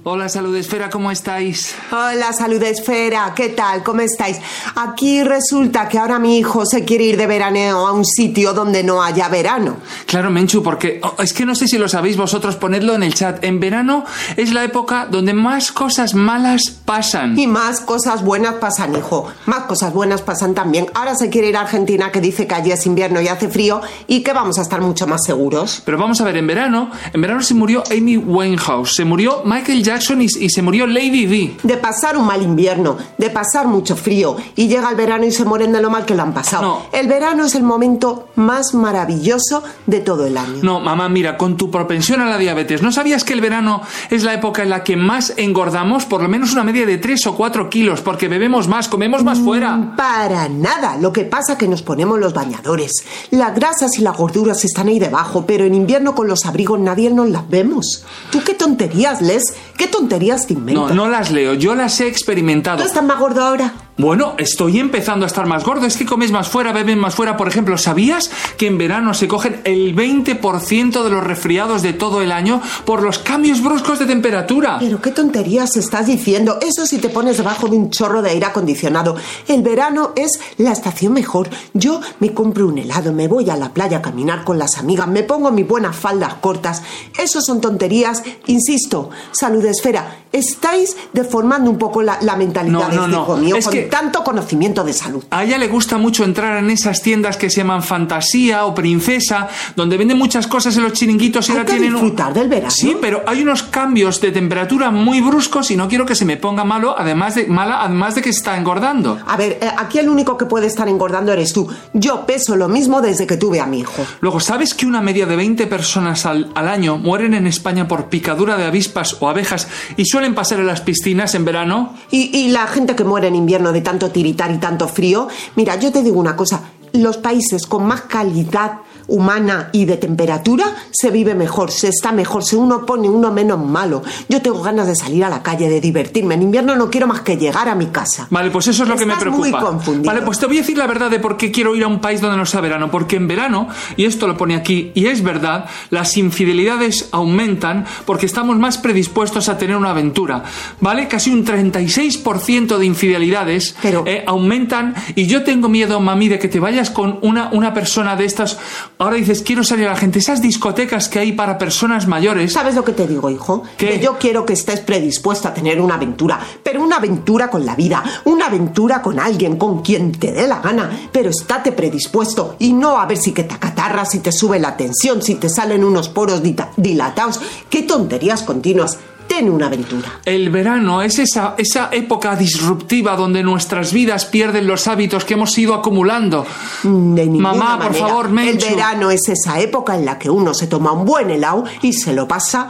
Hola, 0.06 0.28
Salud 0.28 0.54
Esfera, 0.54 0.90
¿cómo 0.90 1.10
estáis? 1.10 1.74
Hola, 1.90 2.34
Salud 2.34 2.62
Esfera, 2.62 3.32
¿qué 3.34 3.48
tal? 3.48 3.82
¿Cómo 3.82 4.02
estáis? 4.02 4.38
Aquí 4.74 5.24
resulta 5.24 5.88
que 5.88 5.96
ahora 5.96 6.18
mi 6.18 6.36
hijo 6.36 6.66
se 6.66 6.84
quiere 6.84 7.04
ir 7.04 7.16
de 7.16 7.26
veraneo 7.26 7.86
a 7.86 7.92
un 7.92 8.04
sitio 8.04 8.52
donde 8.52 8.84
no 8.84 9.02
haya 9.02 9.30
verano. 9.30 9.78
Claro, 10.04 10.30
Menchu, 10.30 10.62
porque 10.62 11.00
oh, 11.02 11.22
es 11.22 11.32
que 11.32 11.46
no 11.46 11.54
sé 11.54 11.68
si 11.68 11.78
lo 11.78 11.88
sabéis 11.88 12.18
vosotros, 12.18 12.56
ponedlo 12.56 12.94
en 12.94 13.02
el 13.02 13.14
chat. 13.14 13.42
En 13.42 13.60
verano 13.60 14.04
es 14.36 14.52
la 14.52 14.62
época 14.62 15.08
donde 15.10 15.32
más 15.32 15.72
cosas 15.72 16.12
malas 16.12 16.70
pasan. 16.84 17.38
Y 17.38 17.46
más 17.46 17.80
cosas 17.80 18.22
buenas 18.22 18.56
pasan, 18.56 18.94
hijo. 18.94 19.28
Más 19.46 19.62
cosas 19.62 19.94
buenas 19.94 20.20
pasan 20.20 20.52
también. 20.52 20.86
Ahora 20.92 21.14
se 21.14 21.30
quiere 21.30 21.48
ir 21.48 21.56
a 21.56 21.62
Argentina, 21.62 22.12
que 22.12 22.20
dice 22.20 22.46
que 22.46 22.54
allí 22.54 22.72
es 22.72 22.84
invierno 22.84 23.22
y 23.22 23.28
hace 23.28 23.48
frío, 23.48 23.80
y 24.06 24.20
que 24.22 24.34
vamos 24.34 24.58
a 24.58 24.62
estar 24.62 24.82
mucho 24.82 25.06
más 25.06 25.24
seguros. 25.24 25.80
Pero 25.82 25.96
vamos 25.96 26.20
a 26.20 26.24
ver, 26.24 26.36
en 26.36 26.46
verano, 26.46 26.90
en 27.10 27.22
verano 27.22 27.40
se 27.40 27.54
murió 27.54 27.82
Amy 27.90 28.18
Winehouse, 28.18 28.96
se 28.96 29.06
murió 29.06 29.40
Michael 29.46 29.82
Jackson 29.82 29.93
y, 30.20 30.44
y 30.44 30.50
se 30.50 30.62
murió 30.62 30.87
Lady 30.87 31.26
Di. 31.26 31.57
De 31.62 31.76
pasar 31.76 32.16
un 32.16 32.26
mal 32.26 32.42
invierno, 32.42 32.96
de 33.18 33.30
pasar 33.30 33.66
mucho 33.66 33.96
frío, 33.96 34.37
y 34.57 34.68
llega 34.68 34.90
el 34.90 34.96
verano 34.96 35.24
y 35.24 35.33
se 35.33 35.44
mueren 35.44 35.72
de 35.72 35.80
lo 35.80 35.90
mal 35.90 36.04
que 36.04 36.14
lo 36.14 36.22
han 36.22 36.35
pasado. 36.35 36.62
No. 36.62 36.87
El 36.92 37.09
verano 37.09 37.44
es 37.44 37.54
el 37.54 37.62
momento 37.62 38.28
más 38.37 38.74
maravilloso 38.74 39.62
de 39.87 40.00
todo 40.00 40.26
el 40.26 40.37
año. 40.37 40.59
No, 40.62 40.80
mamá, 40.80 41.09
mira, 41.09 41.37
con 41.37 41.57
tu 41.57 41.70
propensión 41.70 42.20
a 42.20 42.26
la 42.26 42.38
diabetes, 42.38 42.83
¿no 42.83 42.92
sabías 42.92 43.24
que 43.24 43.33
el 43.33 43.40
verano 43.40 43.83
es 44.11 44.24
la 44.24 44.35
época 44.35 44.62
en 44.62 44.70
la 44.70 44.85
que 44.85 44.96
más 44.96 45.35
engordamos? 45.37 46.04
Por 46.04 46.22
lo 46.22 46.28
menos 46.28 46.52
una 46.52 46.64
media 46.64 46.87
de 46.87 46.98
3 46.98 47.26
o 47.26 47.37
4 47.37 47.70
kilos, 47.70 48.00
porque 48.00 48.28
bebemos 48.28 48.68
más, 48.68 48.88
comemos 48.88 49.24
más 49.24 49.38
fuera. 49.38 49.94
Para 49.96 50.48
nada. 50.48 50.96
Lo 50.96 51.12
que 51.12 51.24
pasa 51.24 51.59
que 51.59 51.68
nos 51.68 51.83
ponemos 51.83 52.18
los 52.18 52.35
bañadores. 52.35 52.92
Las 53.30 53.54
grasas 53.54 53.98
y 53.98 54.02
las 54.02 54.16
gorduras 54.16 54.64
están 54.64 54.88
ahí 54.88 54.98
debajo, 54.98 55.44
pero 55.46 55.64
en 55.64 55.74
invierno 55.74 56.14
con 56.14 56.28
los 56.28 56.44
abrigos 56.46 56.78
nadie 56.80 57.11
nos 57.11 57.28
las 57.28 57.48
vemos. 57.48 58.04
¿Tú 58.30 58.42
qué 58.44 58.54
tonterías, 58.54 59.20
Les? 59.22 59.54
¿Qué 59.76 59.84
tonterías 59.88 60.47
te 60.47 60.55
No, 60.55 60.61
inventas? 60.61 60.94
no 60.97 61.09
las 61.09 61.31
leo, 61.31 61.55
yo 61.55 61.75
las 61.75 62.01
he 62.01 62.09
experimentado. 62.09 62.79
¿Tú 62.79 62.85
estás 62.87 63.05
más 63.05 63.18
gordo 63.18 63.42
ahora? 63.42 63.73
Bueno, 63.96 64.35
estoy 64.38 64.80
empezando 64.80 65.24
a 65.24 65.28
estar 65.28 65.46
más 65.46 65.62
gordo. 65.62 65.87
Es 65.87 65.96
que 65.96 66.04
comes 66.04 66.33
más 66.33 66.48
fuera, 66.48 66.72
beben 66.72 66.98
más 66.98 67.14
fuera. 67.14 67.37
Por 67.37 67.46
ejemplo, 67.46 67.78
¿sabías 67.78 68.28
que 68.57 68.66
en 68.66 68.76
verano 68.76 69.14
se 69.14 69.28
cogen 69.28 69.61
el 69.62 69.94
20% 69.94 71.04
de 71.04 71.11
los 71.11 71.22
resfriados 71.22 71.83
de 71.83 71.92
todo 71.92 72.20
el 72.20 72.33
año 72.33 72.61
por 72.85 73.04
los 73.04 73.20
cambios 73.20 73.62
bruscos 73.62 74.00
de 74.00 74.07
temperatura? 74.07 74.78
Pero 74.80 75.00
qué 75.00 75.12
tonterías 75.12 75.76
estás 75.76 76.09
diciendo. 76.09 76.59
Eso 76.61 76.87
si 76.87 76.98
te 76.98 77.09
pones 77.09 77.37
debajo 77.37 77.68
de 77.68 77.76
un 77.76 77.90
chorro 77.90 78.20
de 78.20 78.30
aire 78.30 78.46
acondicionado. 78.46 79.14
El 79.46 79.62
verano 79.62 80.11
es 80.16 80.40
la 80.59 80.72
estación 80.72 81.12
mejor. 81.12 81.48
Yo 81.72 82.00
me 82.18 82.35
compro 82.35 82.66
un 82.66 82.78
helado, 82.78 83.12
me 83.12 83.28
voy 83.28 83.48
a 83.48 83.57
la 83.57 83.72
playa 83.72 83.98
a 83.98 84.02
caminar 84.02 84.42
con 84.42 84.59
las 84.59 84.76
amigas, 84.76 85.07
me 85.07 85.22
pongo 85.22 85.52
mis 85.52 85.68
buenas 85.68 85.94
faldas 85.94 86.35
cortas. 86.35 86.83
Eso 87.16 87.40
son 87.40 87.61
tonterías, 87.61 88.24
insisto. 88.46 89.11
Salud 89.30 89.64
esfera. 89.64 90.23
Estáis 90.35 90.97
deformando 91.12 91.70
un 91.70 91.79
poco 91.79 92.03
la, 92.03 92.18
la 92.20 92.35
mentalidad 92.37 92.73
No, 92.73 92.88
de 92.88 92.97
no, 92.97 93.05
este 93.05 93.16
no. 93.16 93.23
hijo 93.23 93.37
mío 93.37 93.57
Es 93.57 93.64
con 93.66 93.73
que- 93.75 93.83
tanto 93.83 94.25
conocimiento 94.25 94.83
de 94.83 94.92
salud. 94.92 95.23
A 95.31 95.44
ella 95.44 95.59
le 95.59 95.68
gusta 95.68 95.97
mucho 95.97 96.25
entrar 96.25 96.59
en 96.59 96.70
esas 96.70 97.03
tiendas 97.03 97.37
que 97.37 97.49
se 97.51 97.59
llaman 97.59 97.83
Fantasía 97.85 98.64
o 98.66 98.75
Princesa, 98.75 99.49
donde 99.77 99.97
venden 99.97 100.18
muchas 100.18 100.47
cosas 100.49 100.77
en 100.77 100.83
los 100.83 100.92
chiringuitos 100.92 101.49
y 101.49 101.53
ahora 101.53 101.64
tienen 101.64 101.94
un- 101.94 102.01
disfrutar 102.03 102.35
del 102.35 102.49
verano. 102.49 102.70
Sí, 102.73 102.97
pero 103.01 103.23
hay 103.27 103.42
unos 103.42 103.62
cambios 103.62 104.20
de 104.20 104.33
temperatura 104.33 104.90
muy 104.90 105.20
bruscos 105.20 105.70
y 105.70 105.77
no 105.77 105.87
quiero 105.88 106.05
que 106.05 106.16
se 106.16 106.25
me 106.25 106.37
ponga 106.37 106.64
malo, 106.64 106.97
además 106.99 107.37
de 107.37 107.47
mala, 107.47 107.83
además 107.85 108.16
de 108.16 108.23
que 108.23 108.31
está 108.31 108.57
engordando. 108.57 109.18
A 109.27 109.37
ver, 109.37 109.59
eh, 109.62 109.70
aquí 109.78 109.99
el 110.01 110.09
único 110.09 110.37
que 110.37 110.47
puede 110.47 110.66
estar 110.66 110.89
engordando 110.89 111.32
eres 111.32 111.53
tú. 111.53 111.68
Yo 111.93 112.26
peso 112.26 112.57
lo 112.57 112.68
mismo 112.68 113.01
desde 113.01 113.26
que 113.26 113.37
tuve 113.37 113.61
a 113.61 113.66
mi 113.66 113.80
hijo. 113.80 114.05
Luego, 114.20 114.41
¿sabes 114.41 114.74
que 114.74 114.85
una 114.87 115.01
media 115.01 115.26
de 115.26 115.37
20 115.37 115.66
personas 115.68 116.26
al, 116.26 116.51
al 116.57 116.68
año 116.68 116.99
mueren 116.99 117.35
en 117.35 117.47
España 117.47 117.87
por 117.87 118.07
picadura 118.07 118.57
de 118.57 118.64
avispas 118.64 119.16
o 119.20 119.28
abejas 119.28 119.68
y 119.97 120.05
suelen 120.07 120.24
pasar 120.33 120.61
en 120.61 120.66
las 120.66 120.81
piscinas 120.81 121.35
en 121.35 121.45
verano? 121.45 121.95
Y, 122.12 122.37
y 122.37 122.49
la 122.49 122.66
gente 122.68 122.95
que 122.95 123.03
muere 123.03 123.27
en 123.27 123.35
invierno 123.35 123.72
de 123.72 123.81
tanto 123.81 124.11
tiritar 124.11 124.53
y 124.53 124.59
tanto 124.59 124.87
frío, 124.87 125.27
mira, 125.57 125.77
yo 125.77 125.91
te 125.91 126.03
digo 126.03 126.20
una 126.20 126.37
cosa, 126.37 126.62
los 126.93 127.16
países 127.16 127.66
con 127.66 127.85
más 127.85 128.03
calidad 128.03 128.79
humana 129.07 129.70
y 129.72 129.84
de 129.84 129.96
temperatura, 129.96 130.64
se 130.90 131.11
vive 131.11 131.34
mejor, 131.34 131.70
se 131.70 131.88
está 131.88 132.12
mejor, 132.12 132.44
se 132.44 132.57
uno 132.57 132.86
pone 132.86 133.09
uno 133.09 133.30
menos 133.32 133.62
malo. 133.64 134.02
Yo 134.28 134.40
tengo 134.42 134.62
ganas 134.62 134.86
de 134.86 134.96
salir 134.96 135.24
a 135.24 135.28
la 135.28 135.42
calle, 135.42 135.68
de 135.68 135.80
divertirme. 135.80 136.34
En 136.34 136.42
invierno 136.42 136.76
no 136.76 136.90
quiero 136.90 137.07
más 137.07 137.20
que 137.20 137.36
llegar 137.36 137.68
a 137.68 137.74
mi 137.74 137.86
casa. 137.86 138.26
Vale, 138.30 138.50
pues 138.50 138.68
eso 138.68 138.84
es 138.84 138.88
lo 138.88 138.96
que 138.96 139.07
me 139.07 139.16
preocupa. 139.16 139.48
muy 139.48 139.52
confundido. 139.52 140.07
Vale, 140.07 140.22
pues 140.22 140.38
te 140.38 140.46
voy 140.46 140.59
a 140.59 140.61
decir 140.61 140.78
la 140.78 140.86
verdad 140.86 141.11
de 141.11 141.18
por 141.18 141.36
qué 141.36 141.50
quiero 141.50 141.74
ir 141.76 141.84
a 141.84 141.88
un 141.88 142.00
país 142.00 142.20
donde 142.20 142.36
no 142.36 142.46
sea 142.46 142.61
verano. 142.61 142.90
Porque 142.90 143.16
en 143.16 143.28
verano, 143.28 143.68
y 143.96 144.05
esto 144.05 144.26
lo 144.26 144.36
pone 144.36 144.55
aquí, 144.55 144.92
y 144.94 145.07
es 145.07 145.22
verdad, 145.22 145.66
las 145.90 146.16
infidelidades 146.16 147.09
aumentan 147.12 147.86
porque 148.05 148.26
estamos 148.26 148.59
más 148.59 148.78
predispuestos 148.78 149.48
a 149.48 149.59
tener 149.59 149.76
una 149.76 149.90
aventura. 149.90 150.44
¿Vale? 150.80 151.09
Casi 151.09 151.30
un 151.30 151.44
36% 151.44 152.78
de 152.78 152.86
infidelidades 152.86 153.76
eh, 153.82 154.24
aumentan. 154.26 154.94
Y 155.14 155.26
yo 155.26 155.42
tengo 155.44 155.68
miedo, 155.68 156.00
mami, 156.00 156.28
de 156.28 156.38
que 156.38 156.48
te 156.48 156.61
vayas 156.61 156.90
con 156.90 157.18
una, 157.22 157.50
una 157.52 157.74
persona 157.74 158.16
de 158.16 158.24
estas. 158.24 158.59
Ahora 158.97 159.16
dices, 159.16 159.42
quiero 159.42 159.64
salir 159.64 159.88
a 159.88 159.90
la 159.90 159.97
gente. 159.97 160.20
Esas 160.20 160.40
discotecas 160.40 161.09
que 161.09 161.18
hay 161.18 161.32
para 161.32 161.59
personas 161.59 162.07
mayores. 162.07 162.53
¿Sabes 162.53 162.76
lo 162.76 162.84
que 162.84 162.92
te 162.92 163.09
digo, 163.09 163.28
hijo? 163.28 163.64
Que 163.76 163.99
yo 163.99 164.18
quiero 164.18 164.47
que 164.47 164.53
estés 164.53 164.80
predispuesto 164.80 165.49
a 165.49 165.55
tener 165.55 165.80
una 165.80 165.97
aventura, 165.97 166.38
pero 166.62 166.80
una 166.80 166.97
aventura 166.97 167.51
con 167.51 167.66
la 167.66 167.74
vida, 167.74 168.05
una 168.24 168.47
aventura 168.47 169.03
con 169.03 169.18
alguien, 169.18 169.57
con 169.57 169.82
quien 169.82 170.12
te 170.12 170.32
dé 170.32 170.47
la 170.47 170.61
gana, 170.61 171.09
pero 171.11 171.30
estate 171.30 171.72
predispuesto 171.72 172.55
y 172.61 172.72
no 172.72 173.01
a 173.01 173.07
ver 173.07 173.18
si 173.18 173.32
que 173.32 173.42
te 173.42 173.55
acatarras, 173.55 174.12
si 174.12 174.20
te 174.20 174.30
sube 174.30 174.61
la 174.61 174.76
tensión, 174.76 175.22
si 175.22 175.34
te 175.34 175.49
salen 175.49 175.82
unos 175.82 176.09
poros 176.09 176.40
dilatados. 176.76 177.40
¡Qué 177.68 177.82
tonterías 177.82 178.42
continuas! 178.42 178.99
Ten 179.29 179.49
una 179.51 179.66
aventura. 179.66 180.20
El 180.25 180.51
verano 180.51 181.03
es 181.03 181.18
esa, 181.18 181.55
esa 181.57 181.89
época 181.93 182.37
disruptiva 182.37 183.16
donde 183.16 183.43
nuestras 183.43 183.93
vidas 183.93 184.27
pierden 184.27 184.66
los 184.66 184.87
hábitos 184.87 185.25
que 185.25 185.35
hemos 185.35 185.57
ido 185.57 185.75
acumulando. 185.75 186.47
De 186.83 186.91
ninguna 187.27 187.53
Mamá, 187.55 187.77
por 187.79 187.87
manera. 187.87 188.07
favor, 188.07 188.29
Menchu. 188.29 188.66
El 188.66 188.75
verano 188.75 189.11
es 189.11 189.29
esa 189.29 189.59
época 189.61 189.95
en 189.95 190.05
la 190.05 190.18
que 190.18 190.31
uno 190.31 190.53
se 190.55 190.66
toma 190.66 190.93
un 190.93 191.05
buen 191.05 191.31
helado 191.31 191.64
y 191.83 191.93
se 191.93 192.12
lo 192.12 192.29
pasa 192.29 192.68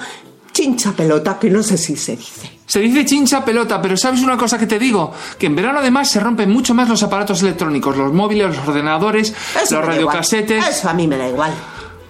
chincha 0.53 0.93
pelota, 0.93 1.37
que 1.39 1.51
no 1.51 1.63
sé 1.63 1.77
si 1.77 1.97
se 1.97 2.17
dice. 2.17 2.51
Se 2.67 2.79
dice 2.79 3.05
chincha 3.05 3.45
pelota, 3.45 3.83
pero 3.83 3.97
¿sabes 3.97 4.23
una 4.23 4.39
cosa 4.39 4.57
que 4.57 4.67
te 4.67 4.79
digo? 4.79 5.13
Que 5.37 5.47
en 5.47 5.57
verano 5.57 5.81
además 5.81 6.09
se 6.09 6.21
rompen 6.21 6.49
mucho 6.51 6.73
más 6.75 6.89
los 6.89 7.03
aparatos 7.03 7.43
electrónicos, 7.43 7.97
los 7.97 8.13
móviles, 8.13 8.57
los 8.57 8.69
ordenadores, 8.69 9.35
Eso 9.61 9.77
los 9.77 9.85
radiocasetes. 9.85 10.67
Eso 10.67 10.89
a 10.89 10.95
mí 10.95 11.09
me 11.09 11.19
da 11.19 11.29
igual. 11.29 11.53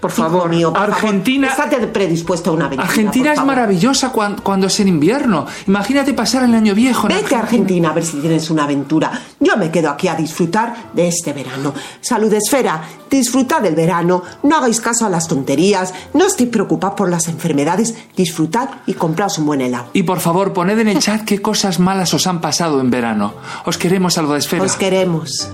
Por 0.05 0.11
favor, 0.13 0.51
Argentina. 0.77 1.49
estate 1.49 1.87
predispuesto 1.87 2.51
a 2.51 2.53
una 2.53 2.67
aventura. 2.67 2.87
Argentina 2.91 3.25
por 3.25 3.33
es 3.33 3.37
favor. 3.39 3.55
maravillosa 3.55 4.13
cuan- 4.13 4.37
cuando, 4.43 4.67
es 4.67 4.79
en 4.81 4.89
invierno. 4.89 5.47
Imagínate 5.67 6.13
pasar 6.13 6.43
el 6.45 6.55
año 6.55 6.75
viejo. 6.75 7.09
Vete 7.09 7.35
a 7.35 7.39
Argentina 7.39 7.89
a 7.89 7.93
ver 7.95 8.05
si 8.05 8.19
tienes 8.19 8.51
una 8.51 8.65
aventura. 8.65 9.11
Yo 9.41 9.57
me 9.57 9.71
quedo 9.71 9.89
aquí 9.89 10.09
a 10.09 10.15
disfrutar 10.15 10.91
de 10.93 11.09
este 11.09 11.33
verano. 11.33 11.73
Salud 12.03 12.31
Esfera, 12.35 12.83
disfrutad 13.11 13.63
del 13.63 13.75
verano, 13.75 14.23
no 14.43 14.57
hagáis 14.59 14.79
caso 14.83 15.07
a 15.07 15.09
las 15.09 15.27
tonterías, 15.27 15.95
no 16.13 16.27
estéis 16.27 16.51
preocupados 16.51 16.97
por 16.97 17.09
las 17.09 17.27
enfermedades, 17.29 17.95
disfrutad 18.15 18.69
y 18.87 18.93
compraos 18.93 19.39
un 19.39 19.47
buen 19.47 19.63
helado. 19.63 19.87
Y 19.95 20.03
por 20.03 20.21
favor, 20.21 20.53
poned 20.53 20.79
en 20.81 20.89
el 20.89 20.99
chat 20.99 21.23
qué 21.23 21.41
cosas 21.41 21.81
malas 21.81 22.13
os 22.13 22.27
han 22.27 22.43
pasado 22.43 22.79
en 22.83 22.91
verano. 22.91 23.33
Os 23.65 23.79
queremos, 23.79 24.13
Salud 24.13 24.37
Esfera. 24.37 24.65
Os 24.65 24.77
queremos. 24.77 25.49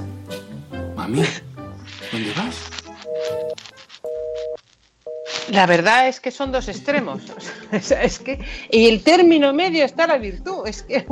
Mami, 0.97 1.23
¿dónde 2.13 2.33
vas? 2.37 2.57
La 5.51 5.67
verdad 5.67 6.09
es 6.09 6.21
que 6.21 6.31
son 6.31 6.53
dos 6.53 6.69
extremos. 6.69 7.23
Es 7.73 8.19
que 8.19 8.41
y 8.71 8.87
el 8.89 9.03
término 9.03 9.53
medio 9.53 9.85
está 9.85 10.07
la 10.07 10.19
virtud. 10.19 10.67
Es 10.67 10.83
que 10.83 11.05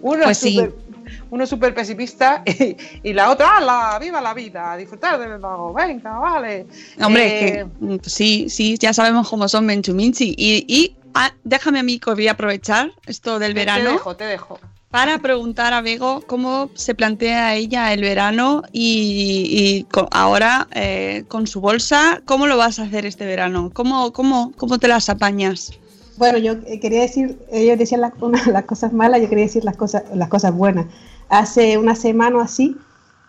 uno 0.00 0.24
Pues 0.24 0.44
es 0.44 1.48
súper 1.48 1.74
pesimista 1.74 2.42
y, 2.46 2.76
y 3.02 3.12
la 3.12 3.30
otra, 3.30 3.60
¡la! 3.60 3.98
¡Viva 4.00 4.20
la 4.20 4.34
vida! 4.34 4.76
¡Disfrutar 4.76 5.18
del 5.18 5.38
vago! 5.38 5.72
¡Venga, 5.72 6.18
vale! 6.18 6.66
Hombre, 7.00 7.26
Eh, 7.26 7.38
es 7.38 7.52
que 7.52 7.64
mm, 7.80 7.98
sí, 8.04 8.50
sí, 8.50 8.76
ya 8.78 8.92
sabemos 8.92 9.28
cómo 9.28 9.48
son 9.48 9.66
Menchuminchi. 9.66 10.34
Y, 10.36 10.64
y 10.68 10.96
ah, 11.14 11.32
déjame 11.44 11.80
a 11.80 11.82
mí 11.82 11.98
que 11.98 12.12
voy 12.12 12.28
a 12.28 12.32
aprovechar 12.32 12.92
esto 13.06 13.38
del 13.38 13.54
verano. 13.54 13.84
Te 13.84 13.92
dejo, 13.92 14.16
te 14.16 14.24
dejo. 14.24 14.60
Para 14.92 15.18
preguntar 15.18 15.72
a 15.72 15.80
Bego 15.80 16.22
cómo 16.26 16.68
se 16.74 16.94
plantea 16.94 17.54
ella 17.54 17.94
el 17.94 18.02
verano 18.02 18.62
y, 18.72 19.86
ahora 20.10 20.68
eh, 20.74 21.24
con 21.28 21.46
su 21.46 21.62
bolsa, 21.62 22.20
¿cómo 22.26 22.46
lo 22.46 22.58
vas 22.58 22.78
a 22.78 22.82
hacer 22.82 23.06
este 23.06 23.24
verano? 23.24 23.70
¿Cómo, 23.72 24.12
cómo, 24.12 24.52
cómo 24.58 24.78
te 24.78 24.88
las 24.88 25.08
apañas? 25.08 25.72
Bueno, 26.18 26.36
yo 26.36 26.52
eh, 26.66 26.78
quería 26.78 27.00
decir, 27.00 27.38
ellos 27.50 27.78
decían 27.78 28.02
las, 28.02 28.12
una- 28.20 28.44
las 28.52 28.64
cosas 28.64 28.92
malas, 28.92 29.22
yo 29.22 29.30
quería 29.30 29.46
decir 29.46 29.64
las 29.64 29.78
cosas, 29.78 30.02
las 30.14 30.28
cosas 30.28 30.54
buenas. 30.54 30.84
Hace 31.30 31.78
una 31.78 31.94
semana 31.96 32.36
o 32.36 32.40
así 32.42 32.76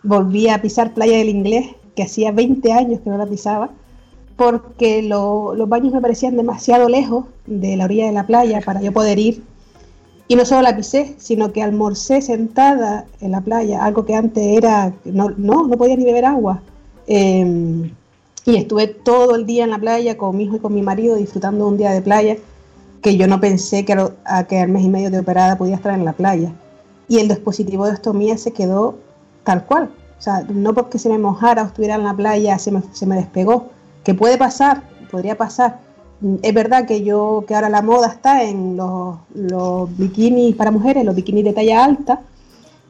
volví 0.02 0.50
a 0.50 0.60
pisar 0.60 0.92
Playa 0.92 1.16
del 1.16 1.30
Inglés, 1.30 1.68
que 1.96 2.02
hacía 2.02 2.30
20 2.30 2.74
años 2.74 3.00
que 3.02 3.08
no 3.08 3.16
la 3.16 3.24
pisaba, 3.26 3.70
porque 4.36 5.02
lo- 5.02 5.54
los 5.54 5.66
baños 5.66 5.94
me 5.94 6.02
parecían 6.02 6.36
demasiado 6.36 6.90
lejos 6.90 7.24
de 7.46 7.78
la 7.78 7.86
orilla 7.86 8.04
de 8.04 8.12
la 8.12 8.26
playa 8.26 8.60
para 8.60 8.82
yo 8.82 8.92
poder 8.92 9.18
ir. 9.18 9.42
Y 10.26 10.36
no 10.36 10.44
solo 10.44 10.62
la 10.62 10.76
pisé, 10.76 11.14
sino 11.18 11.52
que 11.52 11.62
almorcé 11.62 12.22
sentada 12.22 13.04
en 13.20 13.32
la 13.32 13.42
playa, 13.42 13.84
algo 13.84 14.06
que 14.06 14.14
antes 14.14 14.42
era, 14.42 14.94
no, 15.04 15.30
no, 15.36 15.66
no 15.66 15.76
podía 15.76 15.96
ni 15.96 16.04
beber 16.04 16.24
agua. 16.24 16.62
Eh, 17.06 17.90
y 18.46 18.56
estuve 18.56 18.86
todo 18.88 19.36
el 19.36 19.46
día 19.46 19.64
en 19.64 19.70
la 19.70 19.78
playa 19.78 20.18
con 20.18 20.36
mi 20.36 20.44
hijo 20.44 20.56
y 20.56 20.58
con 20.58 20.74
mi 20.74 20.82
marido 20.82 21.16
disfrutando 21.16 21.66
un 21.66 21.78
día 21.78 21.92
de 21.92 22.02
playa 22.02 22.36
que 23.02 23.16
yo 23.16 23.26
no 23.26 23.40
pensé 23.40 23.84
que, 23.84 23.96
a 24.24 24.44
que 24.44 24.60
al 24.60 24.68
mes 24.68 24.84
y 24.84 24.88
medio 24.88 25.10
de 25.10 25.20
operada 25.20 25.56
podía 25.56 25.76
estar 25.76 25.94
en 25.94 26.04
la 26.04 26.12
playa. 26.12 26.52
Y 27.08 27.18
el 27.18 27.28
dispositivo 27.28 27.86
de 27.86 27.92
ostomía 27.92 28.38
se 28.38 28.52
quedó 28.52 28.96
tal 29.44 29.64
cual. 29.66 29.90
O 30.18 30.22
sea, 30.22 30.44
no 30.48 30.74
porque 30.74 30.98
se 30.98 31.08
me 31.10 31.18
mojara 31.18 31.62
o 31.62 31.66
estuviera 31.66 31.96
en 31.96 32.04
la 32.04 32.14
playa 32.14 32.58
se 32.58 32.70
me, 32.70 32.82
se 32.92 33.04
me 33.06 33.16
despegó. 33.16 33.68
Que 34.04 34.14
puede 34.14 34.38
pasar, 34.38 34.82
podría 35.10 35.36
pasar. 35.36 35.80
Mm, 36.20 36.36
Es 36.42 36.54
verdad 36.54 36.86
que 36.86 37.02
yo, 37.04 37.44
que 37.46 37.54
ahora 37.54 37.68
la 37.68 37.82
moda 37.82 38.08
está 38.08 38.42
en 38.44 38.76
los, 38.76 39.16
los 39.34 39.96
bikinis 39.96 40.54
para 40.56 40.70
mujeres, 40.70 41.04
los 41.04 41.14
bikinis 41.14 41.44
de 41.44 41.52
talla 41.52 41.84
alta, 41.84 42.20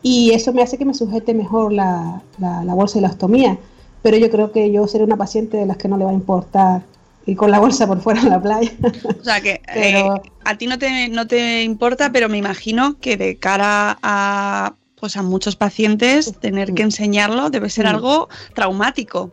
y 0.02 0.32
eso 0.32 0.52
me 0.52 0.62
hace 0.62 0.76
que 0.78 0.84
me 0.84 0.94
sujete 0.94 1.32
mejor 1.34 1.72
la, 1.72 2.20
la, 2.38 2.62
la 2.64 2.74
bolsa 2.74 2.98
y 2.98 3.00
la 3.00 3.08
ostomía. 3.08 3.56
Pero 4.02 4.18
yo 4.18 4.30
creo 4.30 4.52
que 4.52 4.70
yo 4.70 4.86
seré 4.86 5.02
una 5.04 5.16
paciente 5.16 5.56
de 5.56 5.64
las 5.66 5.78
que 5.78 5.88
no 5.88 5.96
le 5.96 6.04
va 6.04 6.10
a 6.10 6.14
importar 6.14 6.82
ir 7.26 7.38
con 7.38 7.50
la 7.50 7.58
bolsa 7.58 7.86
por 7.86 8.00
fuera 8.02 8.20
en 8.20 8.28
la 8.28 8.42
playa. 8.42 8.70
O 9.18 9.24
sea 9.24 9.40
que 9.40 9.62
Pero- 9.72 10.16
eh, 10.16 10.30
a 10.44 10.58
ti 10.58 10.66
no 10.66 10.78
te, 10.78 11.08
no 11.08 11.26
te 11.26 11.62
importa, 11.62 12.12
pero 12.12 12.28
me 12.28 12.36
imagino 12.36 12.98
que 13.00 13.16
de 13.16 13.38
cara 13.38 13.98
a 14.02 14.74
pues 15.00 15.16
a 15.16 15.22
muchos 15.22 15.56
pacientes 15.56 16.38
tener 16.40 16.72
que 16.74 16.82
enseñarlo 16.82 17.48
debe 17.50 17.68
ser 17.70 17.86
Mm. 17.86 17.88
algo 17.88 18.28
traumático. 18.54 19.30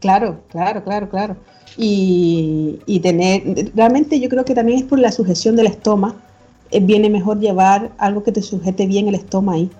Claro, 0.00 0.40
claro, 0.50 0.82
claro, 0.84 1.08
claro. 1.10 1.36
Y, 1.78 3.00
tener, 3.02 3.72
realmente 3.74 4.18
yo 4.18 4.28
creo 4.28 4.44
que 4.44 4.54
también 4.54 4.78
es 4.78 4.84
por 4.84 4.98
la 4.98 5.12
sujeción 5.12 5.56
del 5.56 5.66
estómago. 5.66 6.16
eh, 6.70 6.80
viene 6.80 7.10
mejor 7.10 7.38
llevar 7.38 7.92
algo 7.98 8.22
que 8.22 8.32
te 8.32 8.42
sujete 8.42 8.86
bien 8.86 9.08
el 9.08 9.14
estómago 9.14 9.58
ahí, 9.58 9.70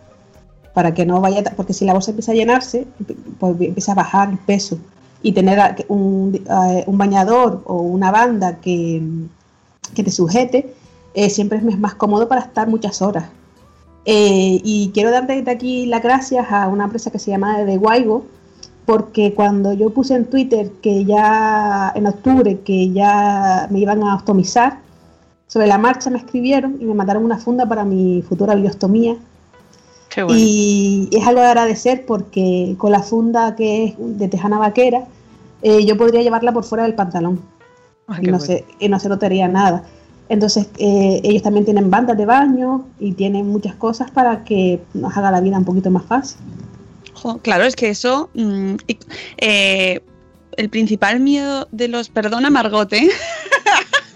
para 0.75 0.93
que 0.93 1.07
no 1.07 1.21
vaya, 1.21 1.43
porque 1.57 1.73
si 1.73 1.85
la 1.87 1.95
bolsa 1.95 2.11
empieza 2.11 2.33
a 2.33 2.35
llenarse, 2.35 2.87
pues 3.39 3.61
empieza 3.61 3.93
a 3.93 3.95
bajar 3.95 4.31
el 4.31 4.39
peso. 4.39 4.79
Y 5.23 5.33
tener 5.33 5.59
un, 5.89 6.35
eh, 6.35 6.85
un 6.87 6.99
bañador 6.99 7.63
o 7.67 7.77
una 7.81 8.11
banda 8.11 8.61
que, 8.61 9.03
que 9.95 10.05
te 10.05 10.11
sujete, 10.11 10.75
eh, 11.15 11.31
siempre 11.31 11.59
es 11.59 11.79
más 11.79 11.95
cómodo 11.95 12.29
para 12.29 12.43
estar 12.43 12.69
muchas 12.69 13.01
horas. 13.03 13.25
Y 14.05 14.93
quiero 14.95 15.11
dar 15.11 15.27
desde 15.27 15.51
aquí 15.51 15.87
las 15.87 16.03
gracias 16.03 16.47
a 16.51 16.69
una 16.69 16.85
empresa 16.85 17.11
que 17.11 17.19
se 17.19 17.33
llama 17.33 17.65
The 17.65 17.79
Waigo, 17.79 18.25
porque 18.87 19.35
cuando 19.35 19.73
yo 19.73 19.91
puse 19.91 20.15
en 20.15 20.27
Twitter 20.27 20.71
que 20.81 21.05
ya 21.05 21.93
en 21.95 22.07
octubre 22.07 22.61
que 22.61 22.91
ya 22.91 23.67
me 23.71 23.81
iban 23.81 24.03
a 24.03 24.15
ostomizar, 24.15 24.79
sobre 25.49 25.67
la 25.67 25.79
marcha 25.79 26.11
me 26.11 26.19
escribieron 26.19 26.77
y 26.81 26.85
me 26.85 26.95
mandaron 26.95 27.25
una 27.25 27.39
funda 27.39 27.67
para 27.67 27.85
mi 27.85 28.23
futura 28.23 28.55
biostomía. 28.55 29.17
Qué 30.09 30.23
bueno. 30.23 30.39
Y 30.41 31.09
es 31.13 31.27
algo 31.27 31.41
de 31.41 31.47
agradecer 31.47 32.07
porque 32.07 32.75
con 32.79 32.93
la 32.93 33.03
funda 33.03 33.55
que 33.55 33.85
es 33.85 33.95
de 33.99 34.29
tejana 34.29 34.59
vaquera, 34.59 35.05
eh, 35.63 35.85
yo 35.85 35.97
podría 35.97 36.23
llevarla 36.23 36.53
por 36.53 36.65
fuera 36.65 36.85
del 36.85 36.95
pantalón 36.95 37.41
Ah, 38.09 38.19
y, 38.21 38.27
no 38.27 38.39
bueno. 38.39 38.41
se, 38.41 38.65
y 38.79 38.89
no 38.89 38.99
se 39.01 39.09
notaría 39.09 39.49
nada. 39.49 39.83
Entonces, 40.29 40.69
eh, 40.79 41.21
ellos 41.25 41.43
también 41.43 41.65
tienen 41.65 41.91
bandas 41.91 42.17
de 42.17 42.27
baño 42.27 42.85
y 42.99 43.13
tienen 43.13 43.49
muchas 43.49 43.75
cosas 43.77 44.11
para 44.11 44.45
que 44.45 44.81
nos 44.95 45.17
haga 45.17 45.31
la 45.31 45.41
vida 45.41 45.59
un 45.59 45.65
poquito 45.65 45.91
más 45.91 46.05
fácil. 46.05 46.39
Claro, 47.43 47.65
es 47.65 47.77
que 47.77 47.89
eso. 47.91 48.31
mm, 48.35 48.75
y- 48.87 48.99
eh, 49.39 50.01
el 50.57 50.71
principal 50.71 51.21
miedo 51.21 51.69
de 51.73 51.89
los. 51.89 52.09
Perdona, 52.09 52.51
Margot, 52.51 52.91
¿eh? 52.93 53.11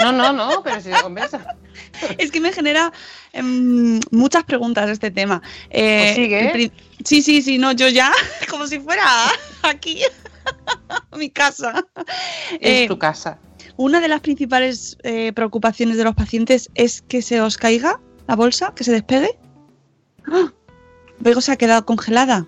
No, 0.01 0.13
no, 0.13 0.33
no, 0.33 0.63
pero 0.63 0.81
si 0.81 0.91
conversa. 1.03 1.57
es 2.19 2.31
que 2.31 2.41
me 2.41 2.53
genera 2.53 2.93
em, 3.33 4.01
muchas 4.11 4.45
preguntas 4.45 4.89
este 4.89 5.11
tema. 5.11 5.43
Eh, 5.71 6.13
Pues 6.15 6.17
sigue, 6.17 6.73
Sí, 7.05 7.23
sí, 7.23 7.43
sí, 7.43 7.59
no, 7.59 7.73
yo 7.73 7.89
ya, 7.89 8.11
como 8.51 8.67
si 8.67 8.79
fuera 8.79 9.05
aquí, 9.63 10.01
mi 11.17 11.29
casa. 11.31 11.85
Es 12.61 12.85
Eh, 12.85 12.89
tu 12.89 12.99
casa. 12.99 13.39
Una 13.77 14.01
de 14.01 14.09
las 14.09 14.21
principales 14.21 14.97
eh, 15.03 15.33
preocupaciones 15.35 15.97
de 15.97 16.05
los 16.05 16.15
pacientes 16.15 16.71
es 16.75 17.03
que 17.03 17.23
se 17.23 17.41
os 17.41 17.57
caiga 17.57 18.01
la 18.29 18.37
bolsa, 18.37 18.73
que 18.75 18.85
se 18.85 18.93
despegue. 18.93 19.39
¡Ah! 20.27 20.53
Luego 21.23 21.41
se 21.41 21.53
ha 21.53 21.57
quedado 21.57 21.85
congelada. 21.87 22.47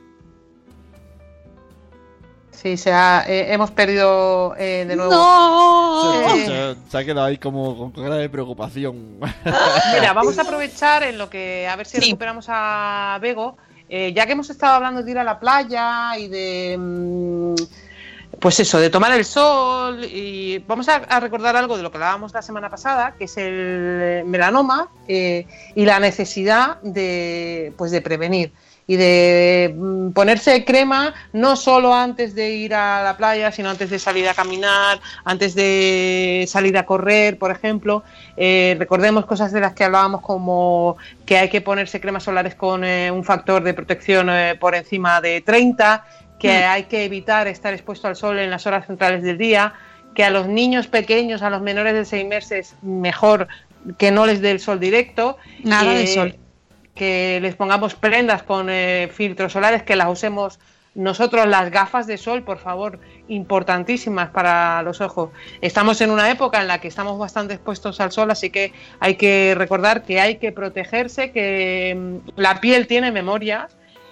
Sí, 2.62 2.76
se 2.76 2.92
ha, 2.92 3.24
eh, 3.26 3.52
hemos 3.52 3.72
perdido 3.72 4.54
eh, 4.56 4.84
de 4.86 4.94
nuevo. 4.94 5.10
¡No! 5.10 6.36
Eh, 6.36 6.76
Se, 6.86 6.90
se 6.90 6.96
ha 6.98 7.04
quedado 7.04 7.26
ahí 7.26 7.36
como 7.36 7.76
con 7.76 7.90
cara 7.90 8.14
de 8.14 8.28
preocupación. 8.28 9.18
Mira, 9.94 10.12
vamos 10.12 10.38
a 10.38 10.42
aprovechar 10.42 11.02
en 11.02 11.18
lo 11.18 11.28
que 11.28 11.66
a 11.66 11.74
ver 11.74 11.86
si 11.86 11.98
recuperamos 11.98 12.46
a 12.48 13.18
Bego, 13.20 13.56
eh, 13.88 14.12
ya 14.14 14.26
que 14.26 14.32
hemos 14.32 14.48
estado 14.48 14.74
hablando 14.74 15.02
de 15.02 15.10
ir 15.10 15.18
a 15.18 15.24
la 15.24 15.40
playa 15.40 16.16
y 16.16 16.28
de 16.28 16.76
mm, 16.78 17.54
pues 18.38 18.60
eso, 18.60 18.78
de 18.78 18.90
tomar 18.90 19.12
el 19.12 19.24
sol 19.24 20.04
y 20.04 20.58
vamos 20.60 20.88
a, 20.88 20.96
a 20.96 21.18
recordar 21.18 21.56
algo 21.56 21.76
de 21.76 21.82
lo 21.82 21.90
que 21.90 21.96
hablábamos 21.96 22.32
la 22.32 22.42
semana 22.42 22.70
pasada, 22.70 23.14
que 23.18 23.24
es 23.24 23.36
el 23.38 24.22
melanoma 24.24 24.88
eh, 25.08 25.48
y 25.74 25.84
la 25.84 25.98
necesidad 25.98 26.80
de 26.82 27.72
pues 27.76 27.90
de 27.90 28.00
prevenir 28.02 28.52
y 28.86 28.96
de 28.96 29.74
mm, 29.76 30.10
ponerse 30.10 30.64
crema 30.64 31.14
no 31.32 31.56
solo 31.56 31.94
antes 31.94 32.34
de 32.34 32.50
ir 32.52 32.74
a 32.74 33.02
la 33.02 33.16
playa, 33.16 33.52
sino 33.52 33.70
antes 33.70 33.90
de 33.90 33.98
salir 33.98 34.28
a 34.28 34.34
caminar, 34.34 35.00
antes 35.24 35.54
de 35.54 36.44
salir 36.48 36.76
a 36.76 36.84
correr, 36.84 37.38
por 37.38 37.50
ejemplo. 37.50 38.02
Eh, 38.36 38.74
recordemos 38.78 39.24
cosas 39.26 39.52
de 39.52 39.60
las 39.60 39.72
que 39.74 39.84
hablábamos 39.84 40.20
como 40.22 40.96
que 41.26 41.38
hay 41.38 41.48
que 41.48 41.60
ponerse 41.60 42.00
cremas 42.00 42.24
solares 42.24 42.54
con 42.54 42.84
eh, 42.84 43.10
un 43.10 43.24
factor 43.24 43.62
de 43.62 43.74
protección 43.74 44.28
eh, 44.30 44.56
por 44.58 44.74
encima 44.74 45.20
de 45.20 45.40
30, 45.40 46.04
que 46.38 46.48
Mm. 46.58 46.70
hay 46.70 46.82
que 46.84 47.04
evitar 47.04 47.46
estar 47.46 47.72
expuesto 47.72 48.08
al 48.08 48.16
sol 48.16 48.38
en 48.38 48.50
las 48.50 48.66
horas 48.66 48.86
centrales 48.86 49.22
del 49.22 49.38
día, 49.38 49.74
que 50.14 50.24
a 50.24 50.30
los 50.30 50.48
niños 50.48 50.88
pequeños, 50.88 51.40
a 51.42 51.50
los 51.50 51.62
menores 51.62 51.94
de 51.94 52.04
seis 52.04 52.26
meses, 52.26 52.74
mejor 52.82 53.46
que 53.96 54.10
no 54.10 54.26
les 54.26 54.40
dé 54.40 54.50
el 54.50 54.58
sol 54.60 54.78
directo. 54.80 55.38
Nada 55.62 55.94
de 55.94 56.00
que- 56.04 56.14
sol. 56.14 56.36
Que 56.94 57.38
les 57.40 57.54
pongamos 57.54 57.94
prendas 57.94 58.42
con 58.42 58.68
eh, 58.70 59.08
filtros 59.12 59.52
solares, 59.52 59.82
que 59.82 59.96
las 59.96 60.08
usemos 60.08 60.58
nosotros, 60.94 61.46
las 61.46 61.70
gafas 61.70 62.06
de 62.06 62.18
sol, 62.18 62.42
por 62.42 62.58
favor, 62.58 62.98
importantísimas 63.28 64.28
para 64.30 64.82
los 64.82 65.00
ojos. 65.00 65.30
Estamos 65.62 66.00
en 66.02 66.10
una 66.10 66.30
época 66.30 66.60
en 66.60 66.68
la 66.68 66.80
que 66.80 66.88
estamos 66.88 67.18
bastante 67.18 67.54
expuestos 67.54 68.00
al 68.00 68.12
sol, 68.12 68.30
así 68.30 68.50
que 68.50 68.72
hay 69.00 69.14
que 69.14 69.54
recordar 69.56 70.02
que 70.02 70.20
hay 70.20 70.36
que 70.36 70.52
protegerse, 70.52 71.32
que 71.32 71.96
mm, 71.96 72.30
la 72.36 72.60
piel 72.60 72.86
tiene 72.86 73.10
memoria 73.10 73.68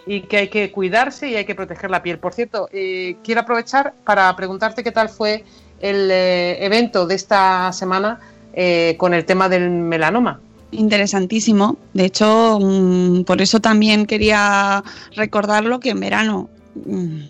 y 0.07 0.23
que 0.23 0.39
hay 0.39 0.49
que 0.49 0.73
cuidarse 0.73 1.29
y 1.29 1.37
hay 1.37 1.45
que 1.45 1.55
proteger 1.55 1.91
la 1.91 2.03
piel. 2.03 2.19
Por 2.19 2.33
cierto, 2.33 2.69
eh, 2.73 3.17
quiero 3.23 3.43
aprovechar 3.43 3.93
para 4.05 4.35
preguntarte 4.35 4.83
qué 4.83 4.93
tal 4.93 5.11
fue 5.11 5.45
el 5.81 6.11
eh, 6.11 6.65
evento 6.65 7.07
de 7.07 7.15
esta 7.15 7.73
semana 7.73 8.21
eh, 8.55 8.97
con 8.99 9.13
el 9.13 9.27
tema 9.27 9.51
del 9.51 9.69
melanoma. 9.69 10.41
Interesantísimo. 10.73 11.77
De 11.95 12.05
hecho, 12.05 12.59
mm, 12.61 13.23
por 13.25 13.43
eso 13.43 13.61
también 13.61 14.07
quería 14.07 14.83
recordarlo 15.17 15.81
que 15.81 15.91
en 15.91 16.01
verano 16.01 16.49
mm, 16.87 17.21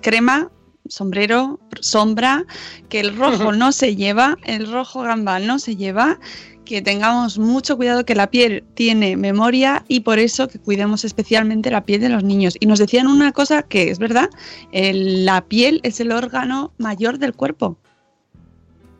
crema, 0.00 0.50
sombrero, 0.88 1.60
sombra, 1.80 2.44
que 2.88 3.00
el 3.00 3.16
rojo 3.16 3.52
no 3.52 3.72
se 3.72 3.96
lleva, 3.96 4.38
el 4.44 4.70
rojo 4.70 5.02
gamba 5.02 5.38
no 5.38 5.58
se 5.58 5.76
lleva, 5.76 6.18
que 6.64 6.82
tengamos 6.82 7.38
mucho 7.38 7.76
cuidado 7.76 8.04
que 8.04 8.14
la 8.16 8.28
piel 8.28 8.64
tiene 8.74 9.16
memoria 9.16 9.84
y 9.86 10.00
por 10.00 10.18
eso 10.18 10.48
que 10.48 10.58
cuidemos 10.58 11.04
especialmente 11.04 11.70
la 11.70 11.84
piel 11.84 12.00
de 12.00 12.08
los 12.08 12.24
niños. 12.24 12.56
Y 12.58 12.66
nos 12.66 12.78
decían 12.80 13.06
una 13.06 13.30
cosa 13.32 13.62
que 13.62 13.90
es 13.90 13.98
verdad, 14.00 14.30
el- 14.72 15.24
la 15.24 15.42
piel 15.44 15.80
es 15.84 16.00
el 16.00 16.10
órgano 16.12 16.72
mayor 16.78 17.18
del 17.18 17.34
cuerpo. 17.34 17.76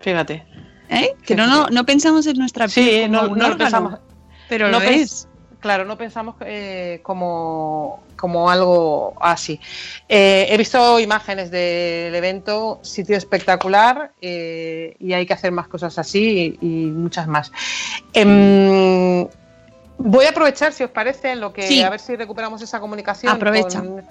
Fíjate. 0.00 0.44
¿Eh? 0.88 1.14
Que 1.24 1.34
no, 1.34 1.46
no, 1.46 1.68
no 1.68 1.84
pensamos 1.86 2.26
en 2.26 2.36
nuestra 2.38 2.68
piel 2.68 2.86
Sí, 2.86 3.02
como 3.10 3.22
no, 3.22 3.28
un 3.32 3.38
no 3.38 3.48
lo 3.48 3.52
órgano, 3.54 3.58
pensamos. 3.58 3.94
pero 4.48 4.68
no 4.70 4.80
lo 4.80 4.84
es. 4.86 5.28
Claro, 5.58 5.84
no 5.84 5.96
pensamos 5.98 6.36
eh, 6.42 7.00
como, 7.02 8.04
como 8.14 8.50
algo 8.50 9.14
así. 9.20 9.58
Eh, 10.08 10.46
he 10.48 10.56
visto 10.56 11.00
imágenes 11.00 11.50
del 11.50 12.14
evento, 12.14 12.78
sitio 12.82 13.16
espectacular 13.16 14.12
eh, 14.20 14.94
y 15.00 15.12
hay 15.14 15.26
que 15.26 15.32
hacer 15.32 15.50
más 15.50 15.66
cosas 15.66 15.98
así 15.98 16.56
y, 16.60 16.66
y 16.66 16.86
muchas 16.86 17.26
más. 17.26 17.50
Em, 18.12 19.26
voy 19.98 20.26
a 20.26 20.30
aprovechar, 20.30 20.72
si 20.72 20.84
os 20.84 20.90
parece, 20.90 21.32
en 21.32 21.40
lo 21.40 21.52
que 21.52 21.62
Sí. 21.66 21.82
a 21.82 21.90
ver 21.90 22.00
si 22.00 22.14
recuperamos 22.14 22.62
esa 22.62 22.78
comunicación 22.78 23.32
Aprovecha. 23.34 23.80
con, 23.80 24.04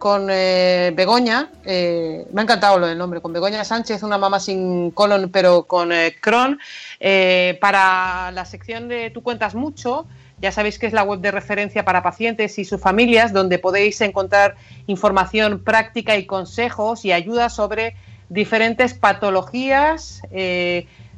con 0.00 0.28
eh, 0.30 0.92
Begoña. 0.96 1.50
eh, 1.62 2.26
me 2.32 2.40
ha 2.40 2.44
encantado 2.44 2.80
del 2.80 2.96
nombre, 2.96 3.20
con 3.20 3.34
Begoña 3.34 3.64
Sánchez, 3.64 4.02
una 4.02 4.16
mamá 4.16 4.40
sin 4.40 4.90
colon 4.92 5.28
pero 5.30 5.64
con 5.64 5.92
eh, 5.92 6.16
Crohn. 6.18 6.58
Eh, 6.98 7.58
para 7.60 8.32
la 8.32 8.46
sección 8.46 8.88
de 8.88 9.10
Tú 9.10 9.22
cuentas 9.22 9.54
mucho, 9.54 10.06
ya 10.40 10.52
sabéis 10.52 10.78
que 10.78 10.86
es 10.86 10.94
la 10.94 11.02
web 11.02 11.20
de 11.20 11.30
referencia 11.30 11.84
para 11.84 12.02
pacientes 12.02 12.58
y 12.58 12.64
sus 12.64 12.80
familias, 12.80 13.34
donde 13.34 13.58
podéis 13.58 14.00
encontrar 14.00 14.56
información 14.86 15.62
práctica 15.62 16.16
y 16.16 16.24
consejos 16.24 17.04
y 17.04 17.12
ayuda 17.12 17.50
sobre 17.50 17.94
diferentes 18.30 18.94
patologías. 18.94 20.22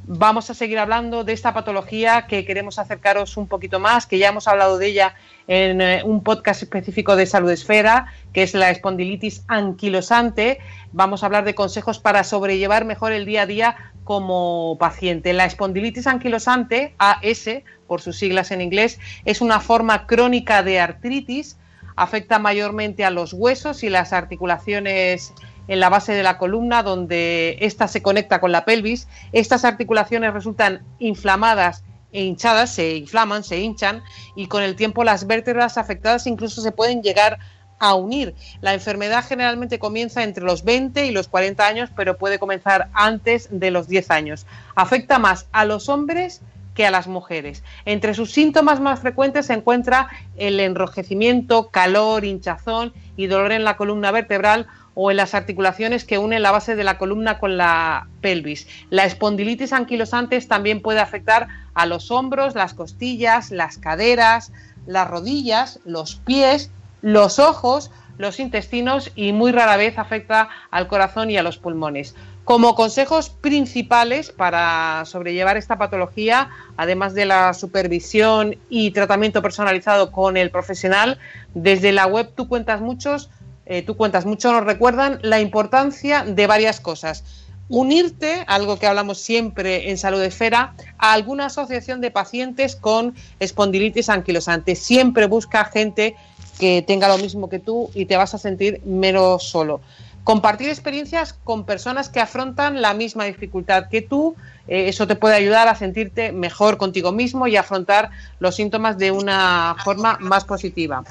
Vamos 0.05 0.51
a 0.51 0.55
seguir 0.55 0.81
hablando 0.81 1.23
de 1.23 1.33
esta 1.33 1.55
patología 1.55 2.27
que 2.27 2.45
queremos 2.45 2.81
acercaros 2.81 3.37
un 3.37 3.47
poquito 3.47 3.79
más, 3.79 4.05
que 4.05 4.19
ya 4.19 4.31
hemos 4.31 4.49
hablado 4.49 4.77
de 4.77 4.89
ella 4.89 5.15
en 5.47 5.81
eh, 5.81 6.03
un 6.05 6.25
podcast 6.25 6.61
específico 6.61 7.15
de 7.15 7.25
Salud 7.25 7.51
Esfera, 7.53 8.07
que 8.33 8.43
es 8.43 8.53
la 8.55 8.71
espondilitis 8.71 9.45
anquilosante. 9.47 10.59
Vamos 10.91 11.23
a 11.23 11.27
hablar 11.27 11.45
de 11.45 11.55
consejos 11.55 12.01
para 12.01 12.25
sobrellevar 12.25 12.85
mejor 12.85 13.13
el 13.13 13.27
día 13.27 13.43
a 13.43 13.47
día 13.47 13.77
como 14.03 14.77
paciente. 14.81 15.33
La 15.35 15.45
espondilitis 15.45 16.09
anquilosante, 16.09 16.97
AS, 16.99 17.49
por 17.87 18.01
sus 18.01 18.19
siglas 18.19 18.51
en 18.51 18.61
inglés, 18.61 18.99
es 19.25 19.41
una 19.41 19.61
forma 19.61 20.09
crónica 20.09 20.65
de 20.65 20.81
artritis, 20.81 21.59
afecta 21.95 22.41
mayormente 22.41 23.05
a 23.05 23.11
los 23.11 23.33
huesos 23.33 23.85
y 23.85 23.89
las 23.89 24.13
articulaciones 24.13 25.33
en 25.69 25.81
la 25.81 25.89
base 25.89 26.13
de 26.13 26.23
la 26.23 26.39
columna, 26.39 26.83
donde 26.83 27.57
ésta 27.61 27.89
se 27.89 28.03
conecta 28.03 28.41
con 28.41 28.53
la 28.53 28.65
pelvis. 28.65 29.09
Estas 29.33 29.65
articulaciones 29.65 30.33
resultan 30.33 30.83
inflamadas 30.99 31.85
e 32.13 32.25
hinchadas, 32.25 32.75
se 32.75 32.97
inflaman, 32.97 33.43
se 33.43 33.59
hinchan, 33.59 34.03
y 34.37 34.47
con 34.47 34.63
el 34.63 34.77
tiempo 34.77 35.05
las 35.05 35.27
vértebras 35.27 35.79
afectadas 35.79 36.27
incluso 36.27 36.61
se 36.61 36.73
pueden 36.73 37.03
llegar 37.03 37.39
a 37.79 37.95
unir. 37.95 38.35
La 38.61 38.75
enfermedad 38.75 39.25
generalmente 39.27 39.81
comienza 39.81 40.23
entre 40.23 40.45
los 40.45 40.63
20 40.63 41.07
y 41.07 41.11
los 41.11 41.27
40 41.27 41.67
años, 41.67 41.91
pero 41.97 42.17
puede 42.17 42.39
comenzar 42.39 42.89
antes 42.93 43.49
de 43.51 43.73
los 43.73 43.89
10 43.89 44.11
años. 44.13 44.47
Afecta 44.77 45.19
más 45.19 45.49
a 45.51 45.65
los 45.65 45.89
hombres 45.89 46.43
que 46.75 46.87
a 46.87 46.91
las 46.91 47.07
mujeres. 47.07 47.63
Entre 47.85 48.15
sus 48.15 48.31
síntomas 48.31 48.81
más 48.81 49.01
frecuentes 49.01 49.47
se 49.47 49.55
encuentra 49.55 50.09
el 50.37 50.61
enrojecimiento, 50.61 51.69
calor, 51.71 52.25
hinchazón 52.25 52.93
y 53.17 53.27
dolor 53.27 53.53
en 53.53 53.65
la 53.65 53.77
columna 53.77 54.11
vertebral 54.11 54.69
o 54.95 55.11
en 55.11 55.17
las 55.17 55.35
articulaciones 55.35 56.05
que 56.05 56.19
unen 56.19 56.43
la 56.43 56.51
base 56.51 56.77
de 56.77 56.85
la 56.85 56.99
columna 56.99 57.39
con 57.39 57.57
la 57.57 58.09
pelvis. 58.21 58.67
La 58.91 59.05
espondilitis 59.05 59.73
anquilosantes 59.73 60.49
también 60.49 60.83
puede 60.83 61.01
afectar 61.01 61.49
a 61.75 61.87
los 61.87 62.11
hombros, 62.11 62.55
las 62.55 62.75
costillas, 62.75 63.51
las 63.51 63.79
caderas, 63.79 64.53
las 64.87 65.09
rodillas, 65.09 65.81
los 65.85 66.17
pies, 66.17 66.71
los 67.01 67.39
ojos, 67.39 67.91
los 68.19 68.41
intestinos 68.41 69.11
y 69.15 69.33
muy 69.33 69.53
rara 69.53 69.77
vez 69.77 69.99
afecta 69.99 70.49
al 70.71 70.87
corazón 70.87 71.31
y 71.31 71.37
a 71.37 71.43
los 71.43 71.59
pulmones. 71.59 72.15
Como 72.45 72.75
consejos 72.75 73.31
principales 73.31 74.31
para 74.31 75.05
sobrellevar 75.07 75.57
esta 75.57 75.79
patología, 75.79 76.51
además 76.77 77.15
de 77.15 77.25
la 77.25 77.55
supervisión 77.55 78.57
y 78.69 78.91
tratamiento 78.91 79.43
personalizado 79.43 80.11
con 80.11 80.37
el 80.37 80.51
profesional, 80.51 81.19
desde 81.55 81.93
la 81.93 82.07
web 82.07 82.33
Tú 82.35 82.49
Cuentas 82.49 82.81
Muchos, 82.81 83.31
eh, 83.73 83.83
Tú 83.83 83.97
Cuentas 83.97 84.27
Mucho 84.27 84.53
nos 84.53 84.65
recuerdan 84.65 85.19
la 85.23 85.41
importancia 85.41 86.25
de 86.25 86.47
varias 86.47 86.79
cosas. 86.79 87.25
Unirte, 87.71 88.45
algo 88.49 88.79
que 88.79 88.87
hablamos 88.87 89.19
siempre 89.19 89.91
en 89.91 89.97
Salud 89.97 90.23
Esfera, 90.23 90.75
a 90.99 91.15
alguna 91.15 91.47
asociación 91.47 92.03
de 92.03 92.11
pacientes 92.11 92.77
con 92.77 93.15
espondilitis 93.41 94.11
anquilosante. 94.11 94.75
Siempre 94.75 95.27
busca 95.27 95.65
gente 95.65 96.17
que 96.59 96.85
tenga 96.87 97.09
lo 97.09 97.17
mismo 97.17 97.49
que 97.49 97.61
tú 97.61 97.91
y 97.95 98.05
te 98.05 98.19
vas 98.19 98.35
a 98.35 98.39
sentir 98.39 98.83
menos 98.85 99.45
solo. 99.45 99.81
Compartir 100.23 100.69
experiencias 100.69 101.33
con 101.33 101.65
personas 101.65 102.11
que 102.11 102.21
afrontan 102.21 102.83
la 102.83 102.93
misma 102.93 103.25
dificultad 103.25 103.89
que 103.89 104.03
tú, 104.03 104.37
eh, 104.69 104.89
eso 104.89 105.07
te 105.07 105.17
puede 105.17 105.35
ayudar 105.35 105.69
a 105.69 105.75
sentirte 105.75 106.33
mejor 106.33 106.77
contigo 106.77 107.13
mismo 107.13 107.47
y 107.47 107.57
afrontar 107.57 108.11
los 108.39 108.55
síntomas 108.55 108.99
de 108.99 109.11
una 109.11 109.77
forma 109.85 110.19
más 110.21 110.45
positiva. 110.45 111.03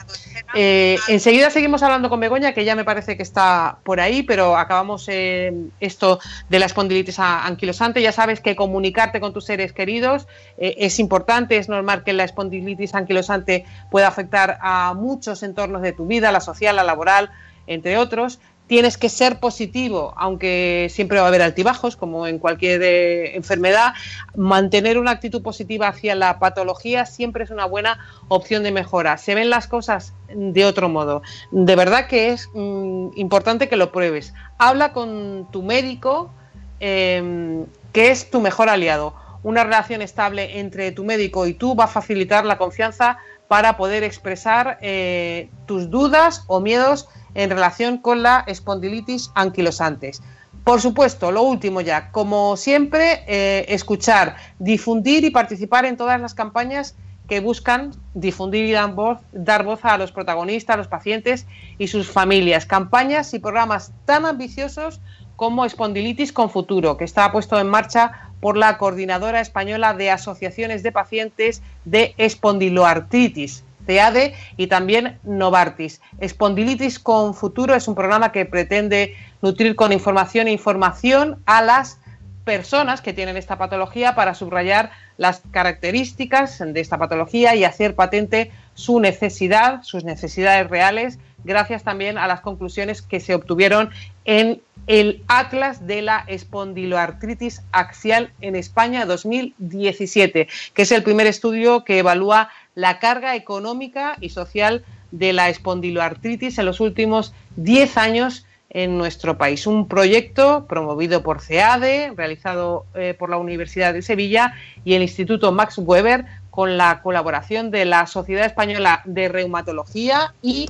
Eh, 0.56 0.98
enseguida 1.08 1.50
seguimos 1.50 1.84
hablando 1.84 2.10
con 2.10 2.20
Begoña, 2.20 2.54
que 2.54 2.66
ya 2.66 2.76
me 2.76 2.86
parece 2.86 3.18
que 3.18 3.24
está 3.24 3.78
por 3.84 4.00
ahí, 4.00 4.24
pero 4.24 4.58
acabamos 4.58 5.08
eh, 5.10 5.54
esto 5.80 6.20
de 6.50 6.60
la 6.60 6.66
espondilitis 6.66 7.20
anquilosante. 7.20 8.02
Ya 8.02 8.12
sabes 8.12 8.40
que 8.40 8.56
comunicarte 8.56 9.20
con 9.20 9.34
tus 9.34 9.46
seres 9.46 9.74
queridos 9.74 10.28
es 10.58 11.00
importante, 11.00 11.58
es 11.58 11.70
normal 11.70 12.04
que 12.04 12.14
la 12.14 12.24
espondilitis 12.24 12.96
anquilosante 12.96 13.66
pueda 13.90 14.08
afectar 14.08 14.58
a 14.62 14.94
muchos 14.94 15.44
entornos 15.44 15.82
de 15.82 15.92
tu 15.92 16.06
vida, 16.06 16.32
la 16.32 16.42
social, 16.42 16.76
la 16.76 16.84
laboral, 16.84 17.32
entre 17.68 17.98
otros. 17.98 18.40
Tienes 18.72 18.98
que 18.98 19.10
ser 19.10 19.42
positivo, 19.42 20.14
aunque 20.16 20.88
siempre 20.90 21.18
va 21.18 21.26
a 21.26 21.28
haber 21.28 21.42
altibajos, 21.42 21.98
como 21.98 22.26
en 22.26 22.40
cualquier 22.40 22.82
eh, 22.82 23.36
enfermedad. 23.36 23.96
Mantener 24.34 24.98
una 24.98 25.12
actitud 25.12 25.42
positiva 25.42 25.90
hacia 25.90 26.16
la 26.16 26.40
patología 26.40 27.06
siempre 27.06 27.44
es 27.44 27.50
una 27.50 27.66
buena 27.66 28.00
opción 28.30 28.64
de 28.64 28.72
mejora. 28.72 29.18
Se 29.18 29.36
ven 29.36 29.50
las 29.50 29.68
cosas 29.68 30.14
de 30.34 30.64
otro 30.64 30.88
modo. 30.88 31.22
De 31.52 31.76
verdad 31.76 32.08
que 32.08 32.30
es 32.30 32.48
mm, 32.54 33.10
importante 33.16 33.68
que 33.68 33.76
lo 33.76 33.92
pruebes. 33.92 34.34
Habla 34.58 34.94
con 34.94 35.50
tu 35.52 35.64
médico, 35.64 36.32
em, 36.80 37.66
que 37.92 38.10
es 38.10 38.32
tu 38.32 38.40
mejor 38.40 38.70
aliado. 38.70 39.14
Una 39.44 39.66
relación 39.66 40.02
estable 40.02 40.60
entre 40.62 40.94
tu 40.94 41.04
médico 41.04 41.46
y 41.46 41.56
tú 41.56 41.76
va 41.76 41.84
a 41.84 41.88
facilitar 41.88 42.46
la 42.46 42.58
confianza 42.58 43.18
para 43.50 43.76
poder 43.76 44.06
expresar 44.06 44.78
eh, 44.82 45.50
tus 45.66 45.90
dudas 45.90 46.46
o 46.48 46.62
miedos 46.62 47.10
en 47.36 47.50
relación 47.50 47.98
con 47.98 48.24
la 48.24 48.44
espondilitis 48.48 49.32
anquilosantes. 49.36 50.22
Por 50.64 50.80
supuesto, 50.80 51.32
lo 51.32 51.42
último 51.44 51.82
ya, 51.82 52.12
como 52.12 52.56
siempre, 52.56 53.24
eh, 53.28 53.66
escuchar, 53.70 54.36
difundir 54.60 55.24
y 55.26 55.32
participar 55.32 55.86
en 55.86 55.98
todas 55.98 56.22
las 56.22 56.36
campañas 56.36 56.96
que 57.28 57.40
buscan 57.40 57.92
difundir 58.14 58.66
y 58.66 58.74
dar 58.74 58.94
voz, 58.94 59.20
dar 59.32 59.64
voz 59.64 59.86
a 59.86 59.98
los 59.98 60.12
protagonistas, 60.12 60.74
a 60.74 60.78
los 60.78 60.88
pacientes 60.88 61.48
y 61.78 61.88
sus 61.88 62.12
familias. 62.12 62.66
Campañas 62.66 63.34
y 63.34 63.40
programas 63.40 63.94
tan 64.06 64.26
ambiciosos 64.26 65.00
como 65.38 65.66
Espondilitis 65.66 66.34
con 66.34 66.50
Futuro, 66.50 66.98
que 66.98 67.06
está 67.06 67.32
puesto 67.32 67.60
en 67.60 67.70
marcha 67.70 68.30
por 68.42 68.58
la 68.58 68.78
Coordinadora 68.78 69.40
Española 69.40 69.94
de 69.94 70.12
Asociaciones 70.12 70.84
de 70.84 70.92
Pacientes 70.92 71.64
de 71.86 72.14
Espondiloartritis, 72.18 73.64
CEADE, 73.86 74.34
y 74.58 74.68
también 74.68 75.20
Novartis. 75.24 76.02
Espondilitis 76.20 77.00
con 77.00 77.34
Futuro 77.34 77.76
es 77.76 77.88
un 77.88 77.96
programa 77.96 78.32
que 78.32 78.46
pretende 78.46 79.16
nutrir 79.42 79.76
con 79.76 79.92
información 79.92 80.48
e 80.48 80.52
información 80.52 81.42
a 81.46 81.62
las 81.62 82.00
personas 82.44 83.02
que 83.02 83.14
tienen 83.14 83.38
esta 83.38 83.58
patología 83.58 84.16
para 84.16 84.34
subrayar 84.34 84.92
las 85.18 85.42
características 85.52 86.60
de 86.60 86.80
esta 86.80 86.98
patología 86.98 87.56
y 87.56 87.64
hacer 87.64 87.96
patente 87.96 88.52
su 88.74 89.00
necesidad, 89.00 89.84
sus 89.84 90.04
necesidades 90.04 90.70
reales, 90.70 91.20
gracias 91.44 91.84
también 91.84 92.18
a 92.18 92.28
las 92.28 92.42
conclusiones 92.42 93.02
que 93.02 93.20
se 93.20 93.36
obtuvieron 93.36 93.92
en 94.26 94.62
el 94.88 95.24
Atlas 95.28 95.86
de 95.86 96.02
la 96.02 96.24
Espondiloartritis 96.28 97.62
Axial 97.72 98.34
en 98.42 98.56
España 98.56 99.06
2017, 99.06 100.48
que 100.74 100.82
es 100.82 100.92
el 100.92 101.04
primer 101.04 101.28
estudio 101.28 101.84
que 101.84 102.00
evalúa 102.00 102.50
la 102.76 103.00
carga 103.00 103.36
económica 103.36 104.18
y 104.22 104.30
social 104.30 104.84
de 105.12 105.34
la 105.34 105.50
espondiloartritis 105.50 106.58
en 106.58 106.66
los 106.66 106.80
últimos 106.80 107.34
10 107.58 107.98
años 107.98 108.46
en 108.70 108.98
nuestro 108.98 109.38
país. 109.38 109.68
Un 109.68 109.88
proyecto 109.88 110.66
promovido 110.68 111.24
por 111.24 111.42
CEADE, 111.42 112.14
realizado 112.16 112.86
eh, 112.96 113.14
por 113.18 113.30
la 113.30 113.38
Universidad 113.38 113.94
de 113.94 114.02
Sevilla 114.02 114.54
y 114.86 114.94
el 114.94 115.02
Instituto 115.02 115.52
Max 115.52 115.78
Weber, 115.78 116.26
con 116.50 116.78
la 116.78 117.02
colaboración 117.02 117.72
de 117.72 117.86
la 117.86 118.08
Sociedad 118.08 118.46
Española 118.46 119.02
de 119.06 119.28
Reumatología 119.28 120.34
y 120.42 120.70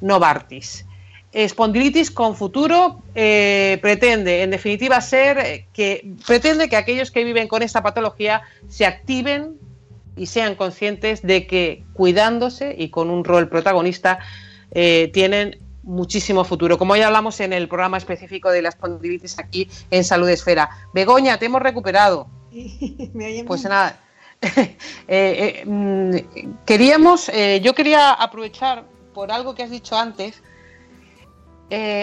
Novartis. 0.00 0.86
Espondilitis 1.32 2.10
con 2.10 2.36
futuro 2.36 3.02
eh, 3.14 3.78
pretende, 3.80 4.42
en 4.42 4.50
definitiva, 4.50 5.00
ser 5.00 5.38
eh, 5.38 5.66
que 5.72 6.14
pretende 6.26 6.68
que 6.68 6.76
aquellos 6.76 7.10
que 7.10 7.24
viven 7.24 7.48
con 7.48 7.62
esta 7.62 7.82
patología 7.82 8.42
se 8.68 8.84
activen 8.84 9.56
y 10.16 10.26
sean 10.26 10.54
conscientes 10.54 11.22
de 11.22 11.46
que 11.46 11.84
cuidándose 11.92 12.74
y 12.76 12.90
con 12.90 13.10
un 13.10 13.24
rol 13.24 13.48
protagonista 13.48 14.18
tienen 14.72 15.58
muchísimo 15.82 16.44
futuro. 16.44 16.78
Como 16.78 16.96
ya 16.96 17.06
hablamos 17.06 17.40
en 17.40 17.52
el 17.52 17.68
programa 17.68 17.98
específico 17.98 18.50
de 18.50 18.62
la 18.62 18.68
espondilitis 18.70 19.38
aquí 19.38 19.68
en 19.90 20.04
Salud 20.04 20.28
Esfera. 20.28 20.70
Begoña, 20.92 21.38
te 21.38 21.46
hemos 21.46 21.62
recuperado. 21.62 22.28
pues 23.46 23.64
nada. 23.64 23.98
Eh, 25.06 25.62
eh, 25.62 25.64
mm, 25.64 26.64
queríamos, 26.64 27.28
eh, 27.28 27.60
yo 27.62 27.74
quería 27.74 28.12
aprovechar 28.12 28.84
por 29.14 29.30
algo 29.30 29.54
que 29.54 29.62
has 29.62 29.70
dicho 29.70 29.96
antes. 29.96 30.42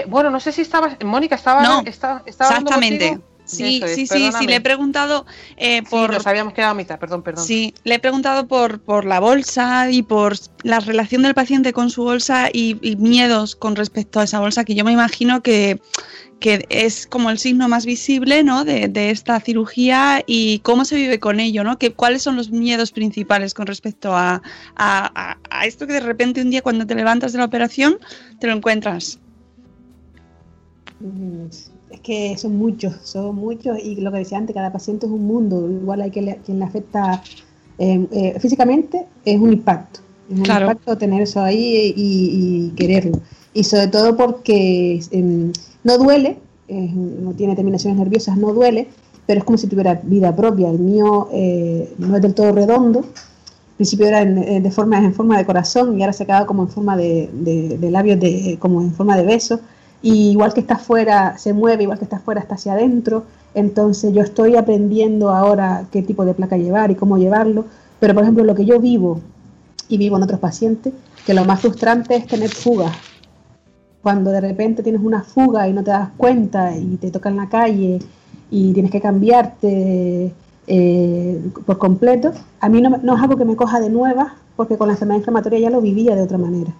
bueno, 0.07 0.29
no 0.29 0.39
sé 0.39 0.53
si 0.53 0.61
estabas, 0.61 0.97
Mónica, 1.03 1.35
estaba, 1.35 1.63
no, 1.63 1.81
estaba, 1.85 2.23
exactamente. 2.25 3.19
Sí, 3.49 3.81
sí, 3.95 4.05
sí, 4.05 4.31
sí, 4.31 4.45
le 4.45 4.55
he 4.57 4.61
preguntado 4.61 5.25
eh, 5.57 5.81
por... 5.89 6.11
Sí, 6.11 6.17
nos 6.17 6.27
habíamos 6.27 6.53
quedado 6.53 6.73
a 6.73 6.75
mitad, 6.75 6.99
perdón, 6.99 7.23
perdón. 7.23 7.43
Sí, 7.43 7.73
le 7.83 7.95
he 7.95 7.99
preguntado 7.99 8.47
por, 8.47 8.79
por 8.79 9.05
la 9.05 9.19
bolsa 9.19 9.89
y 9.89 10.03
por 10.03 10.35
la 10.61 10.79
relación 10.79 11.23
del 11.23 11.33
paciente 11.33 11.73
con 11.73 11.89
su 11.89 12.03
bolsa 12.03 12.49
y, 12.53 12.75
miedos 12.99 13.55
con 13.55 13.75
respecto 13.75 14.19
a 14.19 14.25
esa 14.25 14.39
bolsa, 14.39 14.65
que 14.65 14.75
yo 14.75 14.85
me 14.85 14.91
imagino 14.91 15.41
que, 15.41 15.81
es 16.41 17.05
como 17.07 17.31
el 17.31 17.39
signo 17.39 17.67
más 17.67 17.85
visible 17.85 18.43
¿no? 18.43 18.63
de, 18.63 19.09
esta 19.09 19.39
cirugía 19.39 20.23
y 20.25 20.59
cómo 20.59 20.85
se 20.85 20.95
vive 20.95 21.19
con 21.19 21.39
ello, 21.39 21.63
¿no? 21.63 21.77
Que, 21.77 21.91
¿Cuáles 21.91 22.21
son 22.21 22.35
los 22.35 22.51
miedos 22.51 22.91
principales 22.91 23.53
con 23.53 23.65
respecto 23.65 24.15
a, 24.15 24.41
a, 24.75 25.37
a 25.49 25.65
esto 25.65 25.87
que 25.87 25.93
de 25.93 25.99
repente 26.01 26.41
un 26.41 26.51
día 26.51 26.61
cuando 26.61 26.85
te 26.85 26.95
levantas 26.95 27.33
de 27.33 27.39
la 27.39 27.45
operación 27.45 27.97
te 28.39 28.47
lo 28.47 28.53
encuentras? 28.53 29.19
Es 31.89 31.99
que 32.01 32.37
son 32.37 32.55
muchos, 32.57 32.95
son 33.03 33.35
muchos 33.35 33.79
y 33.83 33.95
lo 33.95 34.11
que 34.11 34.19
decía 34.19 34.37
antes, 34.37 34.53
cada 34.53 34.71
paciente 34.71 35.07
es 35.07 35.11
un 35.11 35.25
mundo, 35.25 35.67
igual 35.69 36.01
hay 36.01 36.11
que 36.11 36.21
le, 36.21 36.35
quien 36.45 36.59
le 36.59 36.65
afecta 36.65 37.23
eh, 37.79 38.07
eh, 38.11 38.39
físicamente, 38.39 39.07
es 39.25 39.39
un 39.39 39.53
impacto, 39.53 40.01
es 40.29 40.39
un 40.39 40.45
impacto 40.45 40.97
tener 40.97 41.23
eso 41.23 41.41
ahí 41.41 41.93
y, 41.95 42.69
quererlo. 42.75 43.19
Y 43.53 43.63
sobre 43.63 43.87
todo 43.87 44.15
porque 44.15 45.01
em, 45.11 45.51
no 45.83 45.97
duele, 45.97 46.37
no 46.67 47.33
tiene 47.33 47.55
terminaciones 47.55 47.97
nerviosas, 47.97 48.37
no 48.37 48.53
duele, 48.53 48.87
pero 49.25 49.39
es 49.39 49.43
como 49.43 49.57
si 49.57 49.65
tuviera 49.65 49.99
vida 50.03 50.35
propia. 50.35 50.69
El 50.69 50.79
mío 50.79 51.29
eh, 51.31 51.91
no 51.97 52.15
es 52.15 52.21
del 52.21 52.35
todo 52.35 52.51
redondo, 52.51 52.99
al 52.99 53.75
principio 53.75 54.05
era 54.05 54.21
en, 54.21 54.61
de 54.61 54.71
forma, 54.71 54.99
en 54.99 55.13
forma 55.13 55.37
de 55.39 55.45
corazón 55.45 55.97
y 55.97 56.03
ahora 56.03 56.13
se 56.13 56.23
ha 56.23 56.25
quedado 56.27 56.45
como 56.45 56.63
en 56.63 56.69
forma 56.69 56.95
de, 56.95 57.29
de 57.79 57.91
labios, 57.91 58.19
de, 58.19 58.57
como 58.59 58.81
en 58.81 58.93
forma 58.93 59.17
de 59.17 59.23
beso 59.23 59.61
y 60.01 60.31
igual 60.31 60.53
que 60.53 60.61
está 60.61 60.75
afuera 60.75 61.37
se 61.37 61.53
mueve, 61.53 61.83
igual 61.83 61.97
que 61.97 62.05
está 62.05 62.17
afuera 62.17 62.41
está 62.41 62.55
hacia 62.55 62.73
adentro, 62.73 63.25
entonces 63.53 64.13
yo 64.13 64.21
estoy 64.21 64.55
aprendiendo 64.55 65.29
ahora 65.29 65.85
qué 65.91 66.01
tipo 66.01 66.25
de 66.25 66.33
placa 66.33 66.57
llevar 66.57 66.91
y 66.91 66.95
cómo 66.95 67.17
llevarlo, 67.17 67.65
pero 67.99 68.13
por 68.13 68.23
ejemplo 68.23 68.43
lo 68.43 68.55
que 68.55 68.65
yo 68.65 68.79
vivo 68.79 69.19
y 69.87 69.97
vivo 69.97 70.17
en 70.17 70.23
otros 70.23 70.39
pacientes, 70.39 70.93
que 71.25 71.33
lo 71.33 71.45
más 71.45 71.61
frustrante 71.61 72.15
es 72.15 72.27
tener 72.27 72.49
fugas. 72.49 72.95
Cuando 74.01 74.31
de 74.31 74.39
repente 74.39 74.83
tienes 74.83 75.01
una 75.01 75.23
fuga 75.23 75.67
y 75.67 75.73
no 75.73 75.83
te 75.83 75.91
das 75.91 76.09
cuenta 76.15 76.75
y 76.77 76.95
te 76.97 77.11
toca 77.11 77.29
en 77.29 77.37
la 77.37 77.49
calle 77.49 77.99
y 78.49 78.71
tienes 78.71 78.91
que 78.91 79.01
cambiarte 79.01 80.33
eh, 80.67 81.51
por 81.65 81.77
completo, 81.77 82.31
a 82.61 82.69
mí 82.69 82.81
no, 82.81 82.89
no 83.01 83.15
es 83.15 83.21
algo 83.21 83.35
que 83.35 83.45
me 83.45 83.57
coja 83.57 83.79
de 83.81 83.89
nueva 83.89 84.35
porque 84.55 84.77
con 84.77 84.87
la 84.87 84.93
enfermedad 84.93 85.17
inflamatoria 85.19 85.59
ya 85.59 85.69
lo 85.69 85.81
vivía 85.81 86.15
de 86.15 86.21
otra 86.21 86.37
manera 86.37 86.73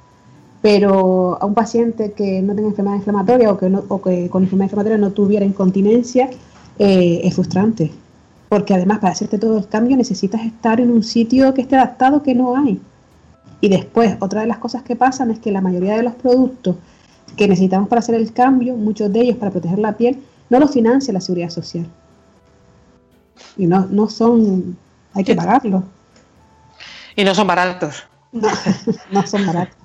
pero 0.61 1.41
a 1.41 1.45
un 1.45 1.53
paciente 1.53 2.11
que 2.11 2.41
no 2.41 2.53
tenga 2.53 2.69
enfermedad 2.69 2.97
inflamatoria 2.97 3.51
o 3.51 3.57
que, 3.57 3.69
no, 3.69 3.83
o 3.87 4.01
que 4.01 4.29
con 4.29 4.43
enfermedad 4.43 4.65
inflamatoria 4.65 4.97
no 4.97 5.11
tuviera 5.11 5.45
incontinencia, 5.45 6.29
eh, 6.77 7.21
es 7.23 7.33
frustrante. 7.33 7.91
Porque 8.49 8.73
además 8.73 8.99
para 8.99 9.13
hacerte 9.13 9.37
todo 9.37 9.57
el 9.57 9.67
cambio 9.67 9.95
necesitas 9.95 10.41
estar 10.41 10.81
en 10.81 10.91
un 10.91 11.03
sitio 11.03 11.53
que 11.53 11.61
esté 11.61 11.75
adaptado 11.75 12.23
que 12.23 12.35
no 12.35 12.57
hay. 12.57 12.81
Y 13.61 13.69
después, 13.69 14.15
otra 14.19 14.41
de 14.41 14.47
las 14.47 14.57
cosas 14.57 14.83
que 14.83 14.95
pasan 14.95 15.31
es 15.31 15.39
que 15.39 15.51
la 15.51 15.61
mayoría 15.61 15.95
de 15.95 16.03
los 16.03 16.15
productos 16.15 16.75
que 17.37 17.47
necesitamos 17.47 17.87
para 17.87 17.99
hacer 17.99 18.15
el 18.15 18.33
cambio, 18.33 18.75
muchos 18.75 19.11
de 19.11 19.21
ellos 19.21 19.37
para 19.37 19.51
proteger 19.51 19.79
la 19.79 19.95
piel, 19.95 20.21
no 20.49 20.59
los 20.59 20.71
financia 20.71 21.13
la 21.13 21.21
seguridad 21.21 21.49
social. 21.49 21.85
Y 23.55 23.67
no, 23.67 23.85
no 23.89 24.09
son, 24.09 24.77
hay 25.13 25.23
que 25.23 25.35
pagarlos. 25.35 25.83
Y 27.15 27.23
no 27.23 27.35
son 27.35 27.47
baratos. 27.47 28.03
no 28.31 29.27
son 29.27 29.45
baratos. 29.45 29.78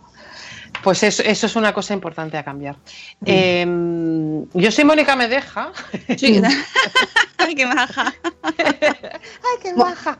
Pues 0.84 1.02
eso, 1.02 1.22
es 1.22 1.56
una 1.56 1.72
cosa 1.72 1.94
importante 1.94 2.36
a 2.36 2.44
cambiar. 2.44 2.76
Em, 3.24 4.46
yo 4.52 4.70
soy 4.70 4.84
Mónica 4.84 5.16
Medeja. 5.16 5.72
Sí. 6.16 6.42
Ay, 7.38 7.54
qué 7.54 7.64
baja. 7.64 8.14
Ay, 8.42 9.56
qué 9.62 9.72
baja. 9.74 10.18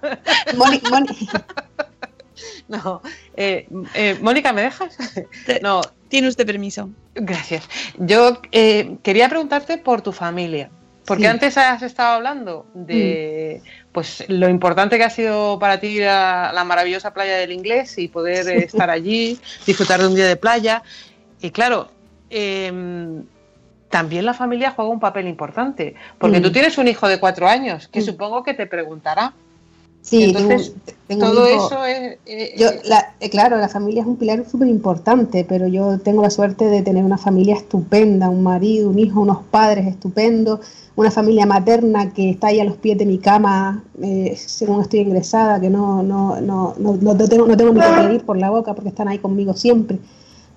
Mónica. 0.57 1.05
No, 2.67 3.03
eh, 3.37 3.69
eh, 3.95 4.19
Mónica, 4.21 4.53
¿me 4.53 4.63
dejas? 4.63 4.97
No. 5.63 5.83
Tiene 6.09 6.29
usted 6.29 6.47
permiso. 6.47 6.91
Gracias. 7.15 7.69
Yo 7.99 8.41
eh, 8.53 8.97
quería 9.03 9.29
preguntarte 9.29 9.79
por 9.79 10.01
tu 10.01 10.13
familia. 10.13 10.71
Porque 11.05 11.27
antes 11.27 11.59
has 11.59 11.83
estado 11.83 12.15
hablando 12.15 12.67
de 12.73 13.61
mm. 13.63 13.84
Pues 13.95 14.25
lo 14.29 14.49
importante 14.49 14.99
que 14.99 15.05
ha 15.05 15.11
sido 15.11 15.57
para 15.61 15.79
ti 15.79 15.87
ir 15.87 16.09
a 16.09 16.53
la 16.53 16.65
maravillosa 16.65 17.15
playa 17.15 17.37
del 17.37 17.53
inglés 17.53 17.97
y 17.97 18.09
poder 18.09 18.49
estar 18.49 18.91
allí, 18.91 19.39
disfrutar 19.67 20.01
de 20.01 20.09
un 20.09 20.17
día 20.17 20.27
de 20.27 20.35
playa. 20.35 20.83
Y 21.41 21.53
claro, 21.53 21.93
em, 22.29 23.23
también 23.91 24.27
la 24.27 24.35
familia 24.35 24.73
juega 24.73 24.91
un 24.91 24.99
papel 24.99 25.29
importante. 25.29 25.95
Porque 26.19 26.41
tú 26.41 26.49
mm. 26.49 26.53
tienes 26.53 26.77
un 26.77 26.89
hijo 26.89 27.07
de 27.07 27.21
cuatro 27.21 27.47
años 27.47 27.87
que 27.87 28.01
mm. 28.01 28.05
supongo 28.05 28.43
que 28.43 28.55
te 28.55 28.67
preguntará. 28.67 29.33
Sí, 30.05 30.25
Entonces, 30.25 30.75
tengo- 30.75 30.99
tengo 31.09 31.25
un 31.25 31.33
todo 31.33 31.47
eso 31.47 31.85
es... 31.87 32.19
eh, 32.27 32.55
Yo, 32.59 32.69
eh, 32.69 32.81
la- 32.85 33.15
eh, 33.21 33.31
claro, 33.31 33.57
la 33.57 33.71
familia 33.71 34.03
es 34.03 34.07
un 34.07 34.17
pilar 34.17 34.45
súper 34.47 34.69
importante, 34.69 35.47
pero 35.49 35.67
yo 35.67 35.99
tengo 35.99 36.21
la 36.21 36.29
suerte 36.29 36.67
de 36.67 36.83
tener 36.83 37.03
una 37.05 37.17
familia 37.17 37.55
estupenda, 37.57 38.29
un 38.29 38.43
marido, 38.43 38.91
un 38.91 38.99
hijo, 38.99 39.21
unos 39.23 39.39
padres 39.51 39.87
estupendos, 39.87 40.61
una 40.95 41.11
familia 41.11 41.47
materna 41.47 42.13
que 42.13 42.29
está 42.29 42.49
ahí 42.49 42.61
a 42.61 42.65
los 42.65 42.77
pies 42.77 42.99
de 42.99 43.07
mi 43.07 43.17
cama 43.17 43.83
eh, 44.03 44.35
según 44.37 44.83
estoy 44.83 45.01
ingresada, 45.01 45.59
que 45.59 45.71
no, 45.71 46.03
no, 46.03 46.39
no, 46.39 46.75
no, 46.79 46.97
no 47.01 47.17
tengo, 47.17 47.47
no 47.47 47.57
tengo 47.57 47.73
ni 47.73 47.81
que 47.81 48.03
pedir 48.07 48.25
por 48.27 48.37
la 48.37 48.51
boca 48.51 48.75
porque 48.75 48.91
están 48.91 49.09
ahí 49.09 49.19
conmigo 49.19 49.55
siempre. 49.55 49.99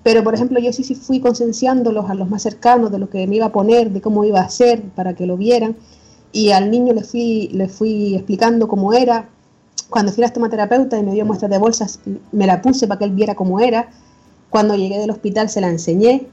Pero, 0.02 0.22
por 0.22 0.34
ejemplo, 0.34 0.60
yo 0.60 0.74
sí, 0.74 0.84
sí 0.84 0.94
fui 0.94 1.20
concienciándolos 1.20 2.10
a 2.10 2.14
los 2.14 2.28
más 2.28 2.42
cercanos 2.42 2.92
de 2.92 2.98
lo 2.98 3.08
que 3.08 3.26
me 3.26 3.36
iba 3.36 3.46
a 3.46 3.52
poner, 3.52 3.90
de 3.92 4.02
cómo 4.02 4.24
iba 4.26 4.40
a 4.40 4.48
ser, 4.50 4.82
para 4.94 5.14
que 5.14 5.24
lo 5.26 5.38
vieran. 5.38 5.74
Y 6.32 6.50
al 6.50 6.70
niño 6.70 6.92
le 6.92 7.02
fui, 7.02 7.48
le 7.54 7.68
fui 7.68 8.14
explicando 8.14 8.68
cómo 8.68 8.92
era, 8.92 9.30
cuando 9.90 10.12
fui 10.12 10.22
a 10.22 10.24
la 10.24 10.26
estomaterapeuta 10.28 10.98
y 10.98 11.02
me 11.02 11.12
dio 11.12 11.24
muestras 11.24 11.50
de 11.50 11.58
bolsas, 11.58 12.00
me 12.32 12.46
la 12.46 12.60
puse 12.60 12.86
para 12.86 12.98
que 12.98 13.04
él 13.04 13.12
viera 13.12 13.34
cómo 13.34 13.60
era. 13.60 13.88
Cuando 14.50 14.74
llegué 14.74 14.98
del 14.98 15.10
hospital 15.10 15.48
se 15.48 15.60
la 15.60 15.68
enseñé 15.68 16.26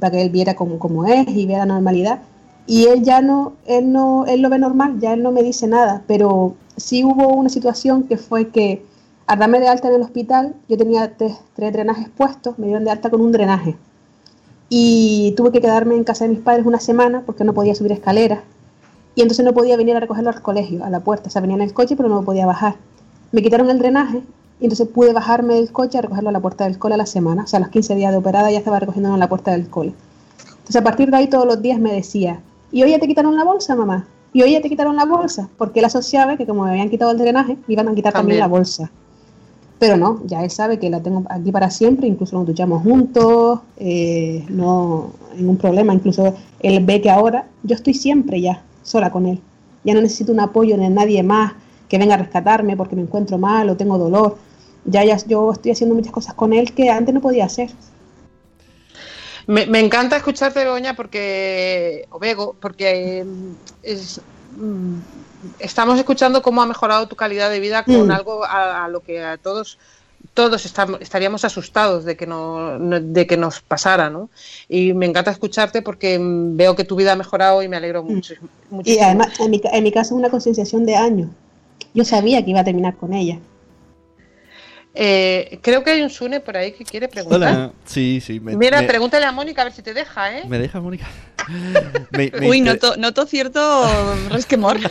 para 0.00 0.12
que 0.12 0.22
él 0.22 0.30
viera 0.30 0.54
cómo, 0.54 0.78
cómo 0.78 1.06
es 1.06 1.26
y 1.28 1.46
vea 1.46 1.58
la 1.58 1.66
normalidad. 1.66 2.20
Y 2.66 2.86
él 2.86 3.02
ya 3.02 3.22
no, 3.22 3.54
él 3.66 3.92
no, 3.92 4.26
él 4.26 4.42
lo 4.42 4.50
ve 4.50 4.58
normal, 4.58 5.00
ya 5.00 5.14
él 5.14 5.22
no 5.22 5.32
me 5.32 5.42
dice 5.42 5.66
nada, 5.66 6.02
pero 6.06 6.54
sí 6.76 7.02
hubo 7.02 7.28
una 7.28 7.48
situación 7.48 8.02
que 8.02 8.18
fue 8.18 8.48
que 8.48 8.84
al 9.26 9.38
darme 9.38 9.60
de 9.60 9.68
alta 9.68 9.88
en 9.88 9.94
el 9.94 10.02
hospital, 10.02 10.54
yo 10.68 10.76
tenía 10.76 11.16
tres, 11.16 11.38
tres 11.54 11.72
drenajes 11.72 12.08
puestos, 12.08 12.58
me 12.58 12.66
dieron 12.66 12.84
de 12.84 12.90
alta 12.90 13.10
con 13.10 13.20
un 13.20 13.32
drenaje. 13.32 13.76
Y 14.68 15.34
tuve 15.36 15.52
que 15.52 15.60
quedarme 15.60 15.96
en 15.96 16.04
casa 16.04 16.24
de 16.24 16.30
mis 16.30 16.40
padres 16.40 16.66
una 16.66 16.80
semana 16.80 17.22
porque 17.24 17.44
no 17.44 17.54
podía 17.54 17.74
subir 17.74 17.92
escaleras. 17.92 18.40
Y 19.18 19.22
entonces 19.22 19.44
no 19.44 19.52
podía 19.52 19.76
venir 19.76 19.96
a 19.96 20.00
recogerlo 20.00 20.30
al 20.30 20.40
colegio, 20.42 20.84
a 20.84 20.90
la 20.90 21.00
puerta. 21.00 21.26
O 21.26 21.30
sea, 21.30 21.40
venía 21.40 21.56
en 21.56 21.62
el 21.62 21.74
coche, 21.74 21.96
pero 21.96 22.08
no 22.08 22.22
podía 22.22 22.46
bajar. 22.46 22.76
Me 23.32 23.42
quitaron 23.42 23.68
el 23.68 23.80
drenaje 23.80 24.22
y 24.60 24.64
entonces 24.64 24.86
pude 24.86 25.12
bajarme 25.12 25.54
del 25.54 25.72
coche 25.72 25.98
a 25.98 26.02
recogerlo 26.02 26.28
a 26.28 26.32
la 26.32 26.38
puerta 26.38 26.62
del 26.62 26.78
cole 26.78 26.94
a 26.94 26.98
la 26.98 27.06
semana. 27.06 27.42
O 27.42 27.46
sea, 27.48 27.56
a 27.56 27.60
los 27.62 27.70
15 27.70 27.96
días 27.96 28.12
de 28.12 28.18
operada 28.18 28.48
ya 28.52 28.58
estaba 28.58 28.78
recogiéndolo 28.78 29.16
en 29.16 29.18
la 29.18 29.28
puerta 29.28 29.50
del 29.50 29.68
cole. 29.68 29.92
Entonces 30.58 30.76
a 30.76 30.84
partir 30.84 31.10
de 31.10 31.16
ahí 31.16 31.26
todos 31.26 31.46
los 31.46 31.60
días 31.60 31.80
me 31.80 31.92
decía, 31.92 32.42
¿y 32.70 32.84
hoy 32.84 32.92
ya 32.92 33.00
te 33.00 33.08
quitaron 33.08 33.34
la 33.36 33.42
bolsa, 33.42 33.74
mamá? 33.74 34.06
¿Y 34.32 34.42
hoy 34.42 34.52
ya 34.52 34.60
te 34.60 34.68
quitaron 34.68 34.94
la 34.94 35.04
bolsa? 35.04 35.48
Porque 35.58 35.80
él 35.80 35.86
asociaba 35.86 36.36
que 36.36 36.46
como 36.46 36.62
me 36.62 36.70
habían 36.70 36.88
quitado 36.88 37.10
el 37.10 37.18
drenaje, 37.18 37.56
me 37.66 37.74
iban 37.74 37.88
a 37.88 37.94
quitar 37.96 38.12
también, 38.12 38.38
También. 38.38 38.40
la 38.40 38.46
bolsa. 38.46 38.92
Pero 39.80 39.96
no, 39.96 40.20
ya 40.26 40.44
él 40.44 40.50
sabe 40.52 40.78
que 40.78 40.90
la 40.90 41.02
tengo 41.02 41.24
aquí 41.28 41.50
para 41.50 41.70
siempre, 41.70 42.06
incluso 42.06 42.36
nos 42.36 42.46
duchamos 42.46 42.84
juntos, 42.84 43.58
eh, 43.78 44.44
no 44.48 45.10
ningún 45.36 45.56
problema, 45.56 45.92
incluso 45.92 46.36
él 46.60 46.84
ve 46.84 47.00
que 47.00 47.10
ahora 47.10 47.48
yo 47.64 47.74
estoy 47.74 47.94
siempre 47.94 48.40
ya 48.40 48.62
sola 48.88 49.10
con 49.10 49.26
él. 49.26 49.40
Ya 49.84 49.94
no 49.94 50.00
necesito 50.00 50.32
un 50.32 50.40
apoyo 50.40 50.76
de 50.76 50.88
nadie 50.88 51.22
más 51.22 51.52
que 51.88 51.98
venga 51.98 52.14
a 52.14 52.18
rescatarme 52.18 52.76
porque 52.76 52.96
me 52.96 53.02
encuentro 53.02 53.38
mal 53.38 53.68
o 53.70 53.76
tengo 53.76 53.98
dolor. 53.98 54.38
Ya, 54.84 55.04
ya 55.04 55.16
yo 55.26 55.52
estoy 55.52 55.72
haciendo 55.72 55.94
muchas 55.94 56.12
cosas 56.12 56.34
con 56.34 56.52
él 56.52 56.72
que 56.74 56.90
antes 56.90 57.14
no 57.14 57.20
podía 57.20 57.44
hacer. 57.44 57.70
Me, 59.46 59.66
me 59.66 59.80
encanta 59.80 60.16
escucharte, 60.16 60.60
Begoña, 60.64 60.94
porque, 60.94 62.06
o 62.10 62.18
Bego, 62.18 62.54
porque 62.60 63.24
es, 63.82 64.20
mm, 64.56 64.98
estamos 65.58 65.98
escuchando 65.98 66.42
cómo 66.42 66.60
ha 66.60 66.66
mejorado 66.66 67.08
tu 67.08 67.16
calidad 67.16 67.48
de 67.50 67.60
vida 67.60 67.84
con 67.84 68.08
Mm. 68.08 68.10
algo 68.10 68.44
a, 68.44 68.84
a 68.84 68.88
lo 68.88 69.00
que 69.00 69.22
a 69.24 69.38
todos 69.38 69.78
todos 70.38 70.60
estaríamos 71.00 71.44
asustados 71.44 72.04
de 72.04 72.16
que 72.18 72.26
no, 72.32 72.78
no- 72.78 73.00
de 73.00 73.26
que 73.28 73.36
nos 73.36 73.60
pasara, 73.72 74.06
¿no? 74.16 74.30
Y 74.68 74.94
me 74.94 75.06
encanta 75.06 75.32
escucharte 75.32 75.82
porque 75.82 76.18
mm, 76.18 76.56
veo 76.56 76.76
que 76.76 76.84
tu 76.84 76.94
vida 76.96 77.12
ha 77.12 77.16
mejorado 77.16 77.62
y 77.62 77.68
me 77.68 77.76
alegro 77.76 78.02
mucho. 78.04 78.34
Y 78.34 78.40
muchísimo. 78.70 79.00
además, 79.00 79.28
en 79.40 79.50
mi, 79.50 79.60
en 79.64 79.84
mi 79.84 79.92
caso, 79.92 80.14
es 80.14 80.18
una 80.18 80.30
concienciación 80.30 80.86
de 80.86 80.96
años. 80.96 81.28
Yo 81.94 82.04
sabía 82.04 82.44
que 82.44 82.50
iba 82.50 82.60
a 82.60 82.64
terminar 82.64 82.96
con 82.96 83.12
ella. 83.14 83.38
Eh, 85.00 85.60
creo 85.62 85.84
que 85.84 85.90
hay 85.90 86.02
un 86.02 86.10
Sune 86.10 86.40
por 86.40 86.56
ahí 86.56 86.72
que 86.72 86.82
quiere 86.84 87.06
preguntar. 87.06 87.36
Hola. 87.40 87.72
Sí, 87.84 88.20
sí. 88.20 88.40
Me, 88.40 88.56
Mira, 88.56 88.80
me- 88.80 88.88
pregúntale 88.88 89.24
a 89.26 89.30
Mónica 89.30 89.62
a 89.62 89.66
ver 89.66 89.72
si 89.72 89.80
te 89.80 89.94
deja, 89.94 90.36
¿eh? 90.36 90.42
¿Me 90.48 90.58
deja, 90.58 90.80
Mónica? 90.80 91.06
Me- 92.10 92.32
me 92.40 92.48
Uy, 92.50 92.58
inter- 92.58 92.74
noto, 92.74 92.96
noto 92.96 93.24
cierto 93.26 93.88
resquemor. 94.30 94.78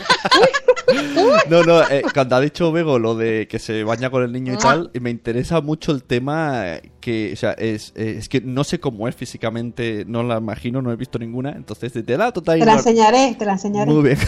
No, 1.50 1.62
no, 1.64 1.82
eh, 1.90 2.02
cuando 2.14 2.36
ha 2.36 2.40
dicho 2.40 2.72
Bego 2.72 2.98
lo 2.98 3.14
de 3.14 3.46
que 3.46 3.58
se 3.58 3.84
baña 3.84 4.08
con 4.08 4.22
el 4.22 4.32
niño 4.32 4.52
y 4.54 4.56
Mua. 4.56 4.62
tal, 4.62 4.90
me 4.98 5.10
interesa 5.10 5.60
mucho 5.60 5.92
el 5.92 6.02
tema 6.02 6.64
que, 6.98 7.30
o 7.34 7.36
sea, 7.36 7.52
es, 7.52 7.92
eh, 7.94 8.14
es 8.18 8.30
que 8.30 8.40
no 8.40 8.64
sé 8.64 8.80
cómo 8.80 9.06
es 9.06 9.14
físicamente, 9.14 10.04
no 10.06 10.22
la 10.22 10.38
imagino, 10.38 10.80
no 10.80 10.90
he 10.90 10.96
visto 10.96 11.18
ninguna, 11.18 11.50
entonces 11.50 11.92
de 11.92 12.02
tela 12.02 12.32
total 12.32 12.58
Te 12.60 12.64
la 12.64 12.72
enseñaré, 12.72 13.36
te 13.38 13.44
la 13.44 13.52
enseñaré. 13.52 13.90
Muy 13.92 14.02
bien. 14.02 14.18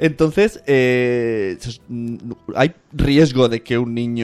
entonces, 0.00 0.60
eh, 0.66 1.58
¿hay 2.56 2.74
riesgo 2.92 3.48
de 3.48 3.62
que 3.62 3.78
un 3.78 3.94
niño, 3.94 4.23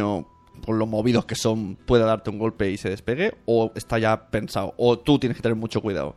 por 0.64 0.76
lo 0.76 0.86
movidos 0.86 1.24
que 1.24 1.34
son, 1.34 1.76
pueda 1.86 2.05
darte 2.05 2.30
un 2.30 2.38
golpe 2.38 2.70
y 2.70 2.76
se 2.76 2.90
despegue? 2.90 3.34
¿O 3.46 3.70
está 3.74 3.98
ya 3.98 4.28
pensado? 4.30 4.74
¿O 4.76 4.98
tú 4.98 5.18
tienes 5.18 5.36
que 5.36 5.42
tener 5.42 5.57
mucho 5.57 5.80
cuidado? 5.80 6.14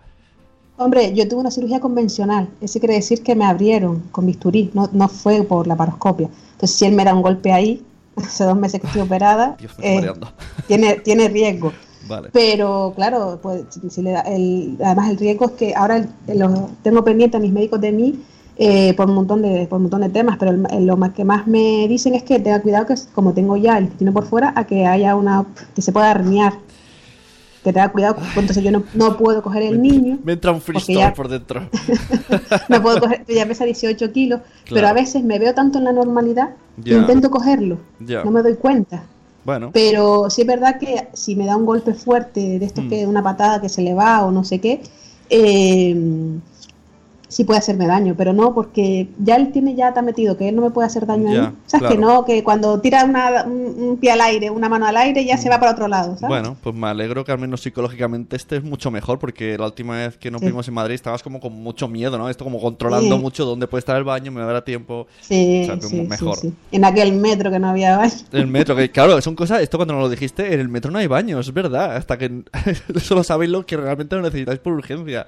Hombre, 0.78 1.14
yo 1.14 1.28
tuve 1.28 1.42
una 1.42 1.52
cirugía 1.52 1.80
convencional. 1.80 2.50
Eso 2.60 2.80
quiere 2.80 2.96
decir 2.96 3.22
que 3.24 3.36
me 3.36 3.46
abrieron 3.46 4.00
con 4.12 4.26
bisturí, 4.26 4.72
no, 4.74 4.90
no 4.92 5.08
fue 5.08 5.44
por 5.44 5.68
la 5.68 5.76
paroscopia. 5.76 6.30
Entonces, 6.54 6.78
si 6.78 6.86
él 6.86 6.94
me 6.94 7.04
da 7.06 7.14
un 7.14 7.22
golpe 7.22 7.52
ahí, 7.54 7.84
hace 8.18 8.44
dos 8.44 8.58
meses 8.58 8.82
que 8.82 8.88
estoy 8.88 9.02
operada, 9.04 9.56
Dios, 9.60 9.72
me 9.78 9.98
estoy 9.98 10.10
eh, 10.10 10.28
tiene, 10.68 10.96
tiene 10.96 11.30
riesgo. 11.30 11.72
Vale. 12.08 12.30
Pero 12.34 12.92
claro, 12.96 13.40
pues, 13.42 13.64
si- 13.90 14.02
le 14.02 14.12
da 14.12 14.22
el- 14.22 14.78
además 14.84 15.10
el 15.12 15.18
riesgo 15.18 15.46
es 15.46 15.52
que 15.52 15.74
ahora 15.76 15.98
el- 15.98 16.10
tengo 16.82 17.04
pendiente 17.04 17.38
a 17.38 17.40
mis 17.40 17.52
médicos 17.54 17.80
de 17.80 17.92
mí 17.94 18.20
eh, 18.58 18.94
por 18.96 19.08
un 19.10 19.16
montón 19.16 19.42
de 19.42 19.66
por 19.68 19.78
un 19.78 19.84
montón 19.84 20.02
de 20.02 20.10
temas, 20.10 20.38
pero 20.38 20.52
el- 20.52 20.68
el- 20.72 20.86
lo 20.86 20.96
más 20.98 21.12
que 21.14 21.24
más 21.24 21.48
me 21.48 21.88
dicen 21.88 22.14
es 22.16 22.24
que 22.24 22.40
tenga 22.40 22.62
cuidado 22.62 22.86
que 22.86 22.96
como 23.14 23.34
tengo 23.34 23.58
ya 23.58 23.78
el 23.78 23.86
intestino 23.86 24.14
por 24.14 24.26
fuera, 24.26 24.54
a 24.56 24.66
que 24.66 24.86
haya 24.86 25.16
una 25.16 25.46
que 25.76 25.82
se 25.82 25.92
pueda 25.92 26.12
herniar. 26.12 26.54
Que 27.64 27.72
tenga 27.72 27.90
cuidado, 27.94 28.18
entonces 28.36 28.62
yo 28.62 28.72
no, 28.72 28.84
no 28.94 29.16
puedo 29.18 29.42
coger 29.42 29.64
el 29.64 29.82
niño, 29.82 30.20
Me 30.26 30.34
entra 30.34 30.52
un 30.52 30.60
freestyle 30.60 30.98
ya- 31.00 31.14
por 31.14 31.30
dentro. 31.30 31.62
no 32.70 32.82
puedo 32.82 33.00
coger, 33.00 33.24
ya 33.28 33.46
pesa 33.48 33.64
18 33.64 34.12
kilos, 34.12 34.42
pero 34.66 34.76
Claro. 34.82 34.88
a 34.90 34.94
veces 34.94 35.24
me 35.24 35.40
veo 35.40 35.54
tanto 35.54 35.78
en 35.78 35.86
la 35.86 35.94
normalidad 35.94 36.50
que 36.84 36.90
Ya. 36.92 36.98
intento 36.98 37.32
cogerlo, 37.32 37.78
Ya. 38.02 38.24
no 38.26 38.32
me 38.32 38.42
doy 38.44 38.56
cuenta. 38.56 39.04
Bueno. 39.46 39.72
Pero 39.74 40.30
sí 40.30 40.42
es 40.42 40.48
verdad 40.48 40.78
que 40.78 41.08
si 41.14 41.36
me 41.38 41.46
da 41.46 41.56
un 41.58 41.66
golpe 41.66 41.94
fuerte 41.94 42.60
de 42.60 42.66
estos 42.66 42.84
Mm. 42.86 42.90
que 42.90 43.08
una 43.08 43.24
patada 43.24 43.62
que 43.62 43.70
se 43.70 43.82
le 43.82 43.94
va 43.94 44.26
o 44.26 44.32
no 44.32 44.44
sé 44.44 44.60
qué, 44.60 44.82
eh, 45.30 45.96
sí 47.34 47.44
puede 47.46 47.58
hacerme 47.60 47.88
daño, 47.88 48.14
pero 48.16 48.32
no 48.32 48.54
porque 48.54 49.08
ya 49.18 49.36
él 49.38 49.52
tiene 49.52 49.74
ya 49.74 49.88
está 49.90 50.02
metido 50.04 50.38
que 50.38 50.50
él 50.50 50.56
no 50.56 50.62
me 50.62 50.70
puede 50.70 50.86
hacer 50.86 51.06
daño 51.08 51.34
Ya, 51.34 51.46
ahí. 51.46 51.50
¿Sabes 51.66 51.90
que 51.90 51.98
claro. 51.98 52.14
no? 52.14 52.26
Que 52.26 52.44
cuando 52.44 52.80
tira 52.80 53.04
una- 53.06 53.44
un, 53.44 53.76
un 53.90 53.98
pie 53.98 54.12
al 54.12 54.22
aire, 54.22 54.50
una 54.52 54.70
mano 54.70 54.86
al 54.86 54.96
aire, 54.98 55.26
ya 55.26 55.38
se 55.38 55.50
va 55.50 55.60
para 55.60 55.72
otro 55.72 55.88
lado, 55.88 56.16
¿sabes? 56.18 56.28
Bueno, 56.30 56.56
pues 56.62 56.76
me 56.76 56.88
alegro 56.88 57.26
que 57.26 57.32
al 57.32 57.40
menos 57.40 57.62
psicológicamente 57.62 58.36
estés 58.36 58.64
mucho 58.64 58.92
mejor, 58.92 59.18
porque 59.18 59.58
la 59.58 59.66
última 59.66 59.96
vez 59.98 60.18
que 60.18 60.30
nos 60.30 60.42
Sí. 60.42 60.48
vimos 60.48 60.68
en 60.68 60.74
Madrid 60.76 60.94
estabas 60.96 61.24
como 61.24 61.40
con 61.40 61.54
mucho 61.54 61.88
miedo, 61.88 62.18
¿no? 62.18 62.30
Esto 62.30 62.44
como 62.44 62.62
controlando 62.62 63.16
Sí. 63.16 63.22
mucho 63.22 63.46
dónde 63.46 63.66
puede 63.68 63.80
estar 63.80 63.98
el 63.98 64.04
baño, 64.04 64.32
me 64.32 64.42
dará 64.42 64.64
tiempo. 64.64 65.08
Sí, 65.22 65.64
o 65.64 65.66
sea, 65.66 65.82
sí, 65.90 66.02
mejor. 66.02 66.38
En 66.72 66.86
aquel 66.86 67.14
metro 67.14 67.50
que 67.50 67.58
no 67.60 67.70
había 67.70 67.98
baño. 67.98 68.14
El 68.32 68.46
metro, 68.48 68.76
que 68.76 68.92
claro, 68.92 69.20
son 69.22 69.36
cosas, 69.36 69.62
esto 69.62 69.78
cuando 69.78 69.96
nos 69.96 70.04
lo 70.04 70.10
dijiste, 70.10 70.54
en 70.54 70.60
el 70.60 70.70
metro 70.70 70.92
no 70.92 71.00
hay 71.00 71.08
baños, 71.08 71.48
es 71.48 71.54
verdad, 71.54 71.96
hasta 71.96 72.18
que 72.18 72.44
solo 73.02 73.24
sabéis 73.24 73.50
lo 73.52 73.66
que 73.66 73.76
realmente 73.78 74.16
lo 74.16 74.22
necesitáis 74.22 74.60
por 74.60 74.74
urgencia. 74.74 75.26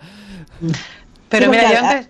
Pero 1.29 1.45
Sí, 1.45 1.51
mira, 1.51 1.71
yo 1.73 1.79
antes. 1.79 2.09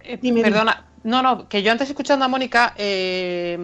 eh, 0.00 0.18
Dime, 0.20 0.42
perdona, 0.42 0.84
no, 1.04 1.22
no, 1.22 1.48
que 1.48 1.62
yo 1.62 1.72
antes 1.72 1.88
escuchando 1.88 2.24
a 2.24 2.28
Mónica, 2.28 2.74
eh, 2.76 3.58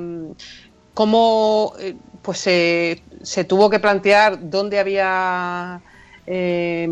cómo 0.94 1.74
eh, 1.78 1.96
pues 2.22 2.38
se, 2.38 3.02
se 3.22 3.44
tuvo 3.44 3.70
que 3.70 3.80
plantear 3.80 4.38
dónde 4.50 4.78
había 4.78 5.80
eh, 6.26 6.88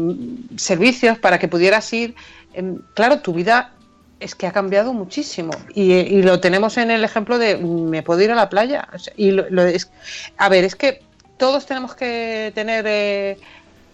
servicios 0.57 1.19
para 1.19 1.39
que 1.39 1.49
pudieras 1.49 1.93
ir. 1.93 2.15
Em, 2.53 2.79
claro, 2.95 3.21
tu 3.21 3.33
vida 3.35 3.77
es 4.19 4.35
que 4.35 4.47
ha 4.47 4.53
cambiado 4.53 4.93
muchísimo 4.93 5.51
y, 5.75 5.93
eh, 5.93 6.07
y 6.11 6.23
lo 6.23 6.41
tenemos 6.41 6.77
en 6.79 6.91
el 6.91 7.05
ejemplo 7.05 7.39
de 7.39 7.57
mm, 7.57 7.89
me 7.89 8.03
puedo 8.03 8.21
ir 8.23 8.31
a 8.31 8.35
la 8.35 8.49
playa. 8.49 8.89
O 8.93 8.99
sea, 8.99 9.13
y 9.17 9.31
lo- 9.31 9.49
lo 9.51 9.63
es- 9.63 9.91
a 10.37 10.49
ver, 10.49 10.65
es 10.65 10.75
que 10.77 11.01
todos 11.37 11.67
tenemos 11.67 11.95
que 11.95 12.53
tener. 12.55 12.85
eh, 12.89 13.39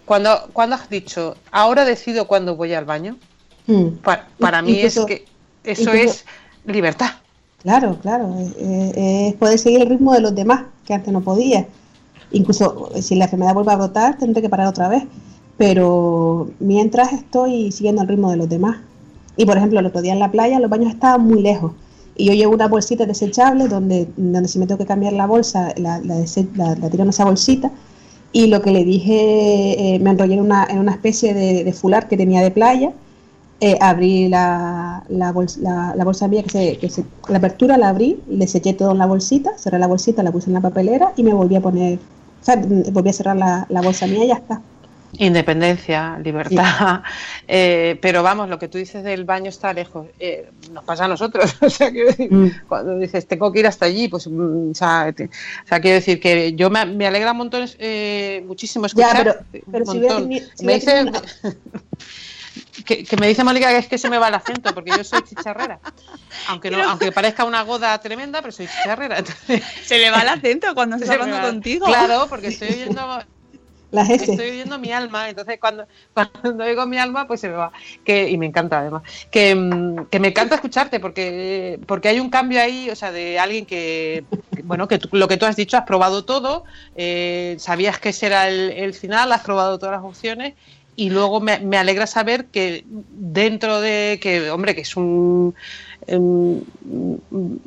cuando, 0.05 0.49
cuando 0.53 0.75
has 0.75 0.89
dicho, 0.89 1.35
ahora 1.51 1.83
decido 1.85 2.27
cuándo 2.27 2.55
voy 2.55 2.73
al 2.73 2.85
baño, 2.85 3.17
Mm. 3.67 3.87
Pa- 4.03 4.27
para 4.39 4.61
mí 4.61 4.71
Incluso- 4.73 5.01
es 5.01 5.05
que 5.07 5.25
eso 5.63 5.91
es 5.93 6.25
libertad. 6.65 7.09
Claro, 7.63 7.97
claro. 8.01 8.33
eh, 8.39 8.53
eh, 8.95 9.27
es 9.29 9.33
poder 9.35 9.59
seguir 9.59 9.81
el 9.81 9.89
ritmo 9.89 10.13
de 10.13 10.21
los 10.21 10.33
demás, 10.33 10.63
que 10.85 10.93
antes 10.93 11.11
no 11.11 11.21
podía. 11.21 11.67
Incluso 12.31 12.89
eh, 12.95 13.01
si 13.01 13.15
la 13.15 13.25
enfermedad 13.25 13.53
vuelve 13.53 13.71
a 13.73 13.75
brotar, 13.75 14.17
tendré 14.17 14.41
que 14.41 14.49
parar 14.49 14.67
otra 14.67 14.87
vez. 14.87 15.03
Pero 15.57 16.49
mientras 16.59 17.11
estoy 17.13 17.71
siguiendo 17.71 18.01
el 18.03 18.07
ritmo 18.07 18.29
de 18.31 18.37
los 18.37 18.47
demás. 18.47 18.77
Y 19.35 19.45
por 19.45 19.57
ejemplo, 19.57 19.79
el 19.79 19.85
otro 19.87 20.01
día 20.01 20.13
en 20.13 20.19
la 20.19 20.31
playa 20.31 20.59
los 20.59 20.69
baños 20.69 20.93
estaban 20.93 21.21
muy 21.23 21.41
lejos. 21.41 21.73
Y 22.15 22.25
yo 22.25 22.33
llevo 22.33 22.53
una 22.53 22.67
bolsita 22.67 23.05
desechable 23.05 23.67
donde, 23.67 24.07
donde 24.17 24.47
si 24.47 24.59
me 24.59 24.65
tengo 24.67 24.77
que 24.79 24.85
cambiar 24.85 25.13
la 25.13 25.25
bolsa, 25.27 25.73
la, 25.77 25.99
la, 25.99 26.15
dese- 26.15 26.47
la- 26.55 26.75
la 26.75 26.89
tiro 26.89 27.03
en 27.03 27.09
esa 27.09 27.25
bolsita. 27.25 27.71
Y 28.31 28.47
lo 28.47 28.61
que 28.61 28.71
le 28.71 28.83
dije, 28.83 29.95
eh, 29.95 29.99
me 29.99 30.11
enrollé 30.11 30.35
en 30.35 30.41
una, 30.41 30.65
en 30.69 30.79
una 30.79 30.91
especie 30.91 31.33
de, 31.33 31.63
de 31.63 31.73
fular 31.73 32.07
que 32.07 32.17
tenía 32.17 32.41
de 32.41 32.51
playa 32.51 32.91
eh, 33.59 33.77
abrí 33.81 34.27
la, 34.29 35.03
la, 35.09 35.31
bolsa, 35.31 35.59
la, 35.61 35.93
la 35.95 36.03
bolsa 36.03 36.27
mía, 36.27 36.43
que 36.43 36.49
se, 36.49 36.77
que 36.77 36.89
se- 36.89 37.05
la 37.27 37.37
apertura 37.39 37.77
la 37.77 37.89
abrí, 37.89 38.21
le 38.29 38.47
sellé 38.47 38.73
todo 38.73 38.91
en 38.91 38.99
la 38.99 39.05
bolsita, 39.07 39.57
cerré 39.57 39.79
la 39.79 39.87
bolsita, 39.87 40.21
la 40.23 40.31
puse 40.31 40.47
en 40.49 40.53
la 40.53 40.61
papelera 40.61 41.11
y 41.17 41.23
me 41.23 41.33
volví 41.33 41.55
a 41.55 41.61
poner, 41.61 41.97
o 42.41 42.45
sea, 42.45 42.55
mm, 42.57 42.93
volví 42.93 43.09
a 43.09 43.13
cerrar 43.13 43.35
la, 43.35 43.65
la 43.69 43.81
bolsa 43.81 44.05
mía 44.07 44.25
y 44.25 44.27
ya 44.27 44.35
está. 44.35 44.61
Independencia, 45.19 46.19
libertad. 46.19 47.01
Eh, 47.49 47.97
pero 48.01 48.23
vamos, 48.23 48.49
lo 48.49 48.59
que 48.59 48.67
tú 48.67 48.77
dices 48.77 49.05
del 49.05 49.23
baño 49.23 49.47
está 49.47 49.71
lejos. 49.71 50.05
Eh, 50.19 50.49
nos 50.73 50.83
pasa 50.83 51.05
a 51.05 51.07
nosotros. 51.07 51.55
o 51.61 51.69
sea, 51.69 51.89
quiero 51.91 52.09
decir, 52.09 52.29
cuando 52.67 52.97
dices 52.99 53.25
tengo 53.25 53.53
que 53.53 53.59
ir 53.61 53.67
hasta 53.67 53.85
allí, 53.85 54.09
pues, 54.09 54.27
mm, 54.27 54.71
o 54.71 54.75
sea, 54.75 55.13
te- 55.15 55.27
o 55.27 55.67
sea, 55.67 55.79
quiero 55.79 55.95
decir 55.95 56.19
que 56.19 56.53
yo 56.53 56.69
me, 56.69 56.85
me 56.85 57.07
alegra 57.07 57.31
montón, 57.31 57.65
eh, 57.79 58.43
muchísimo 58.45 58.85
Ya, 58.85 59.07
escuchar. 59.11 59.45
pero, 59.49 59.85
si 59.85 59.97
hubiera 59.97 60.15
montón. 60.15 60.23
tenido- 60.29 60.45
si 60.55 60.65
Me 60.65 60.73
dice- 60.75 61.05
que, 62.85 63.03
que 63.03 63.17
me 63.17 63.27
dice 63.27 63.43
Mónica 63.43 63.69
que 63.69 63.77
es 63.77 63.87
que 63.87 63.97
se 63.97 64.09
me 64.09 64.17
va 64.17 64.27
el 64.27 64.35
acento, 64.35 64.73
porque 64.73 64.91
yo 64.91 65.03
soy 65.03 65.21
chicharrera. 65.23 65.79
Aunque 66.47 66.69
no, 66.71 66.83
aunque 66.89 67.11
parezca 67.11 67.43
una 67.45 67.61
goda 67.63 67.97
tremenda, 67.99 68.41
pero 68.41 68.51
soy 68.51 68.67
chicharrera. 68.67 69.19
entonces- 69.19 69.63
Se 69.83 69.97
le 69.97 70.09
va 70.11 70.21
el 70.21 70.29
acento 70.29 70.73
cuando 70.75 70.97
me 70.97 71.05
hablando 71.11 71.41
contigo. 71.41 71.85
Claro, 71.85 72.27
porque 72.29 72.47
estoy 72.47 72.69
oyendo 72.69 73.19
Las 73.89 74.09
S. 74.09 74.31
Estoy 74.31 74.49
oyendo 74.49 74.77
mi 74.79 74.91
alma, 74.91 75.29
entonces 75.29 75.57
cuando, 75.61 75.87
cuando 76.13 76.63
oigo 76.65 76.85
mi 76.85 76.97
alma, 76.97 77.25
pues 77.25 77.39
se 77.39 77.47
me 77.47 77.55
va. 77.55 77.71
Que, 78.03 78.29
y 78.29 78.37
me 78.37 78.45
encanta 78.45 78.79
además. 78.79 79.03
Que, 79.31 79.55
mm, 79.55 80.07
que 80.11 80.19
me 80.19 80.27
encanta 80.27 80.55
escucharte 80.55 80.99
porque, 80.99 81.79
porque 81.87 82.09
hay 82.09 82.19
un 82.19 82.29
cambio 82.29 82.59
ahí, 82.61 82.89
o 82.89 82.95
sea, 82.97 83.13
de 83.13 83.39
alguien 83.39 83.65
que, 83.65 84.25
que, 84.53 84.61
bueno, 84.63 84.89
que 84.89 84.99
tú- 84.99 85.07
lo 85.13 85.29
que 85.29 85.37
tú 85.37 85.45
has 85.45 85.55
dicho, 85.55 85.77
has 85.77 85.83
probado 85.85 86.25
todo, 86.25 86.65
eh, 86.97 87.55
sabías 87.59 87.97
que 87.97 88.09
ese 88.09 88.25
era 88.25 88.49
el, 88.49 88.71
el 88.71 88.93
final, 88.93 89.31
has 89.31 89.41
probado 89.43 89.79
todas 89.79 89.95
las 89.95 90.03
opciones. 90.03 90.55
Y 90.99 91.11
luego 91.11 91.39
me, 91.41 91.59
me 91.59 91.77
alegra 91.77 92.07
saber 92.07 92.47
que 92.49 92.83
dentro 92.87 93.79
de 93.81 94.19
que, 94.21 94.49
hombre, 94.51 94.73
que 94.75 94.81
es 94.81 94.97
un. 94.97 95.53
em, 96.07 96.59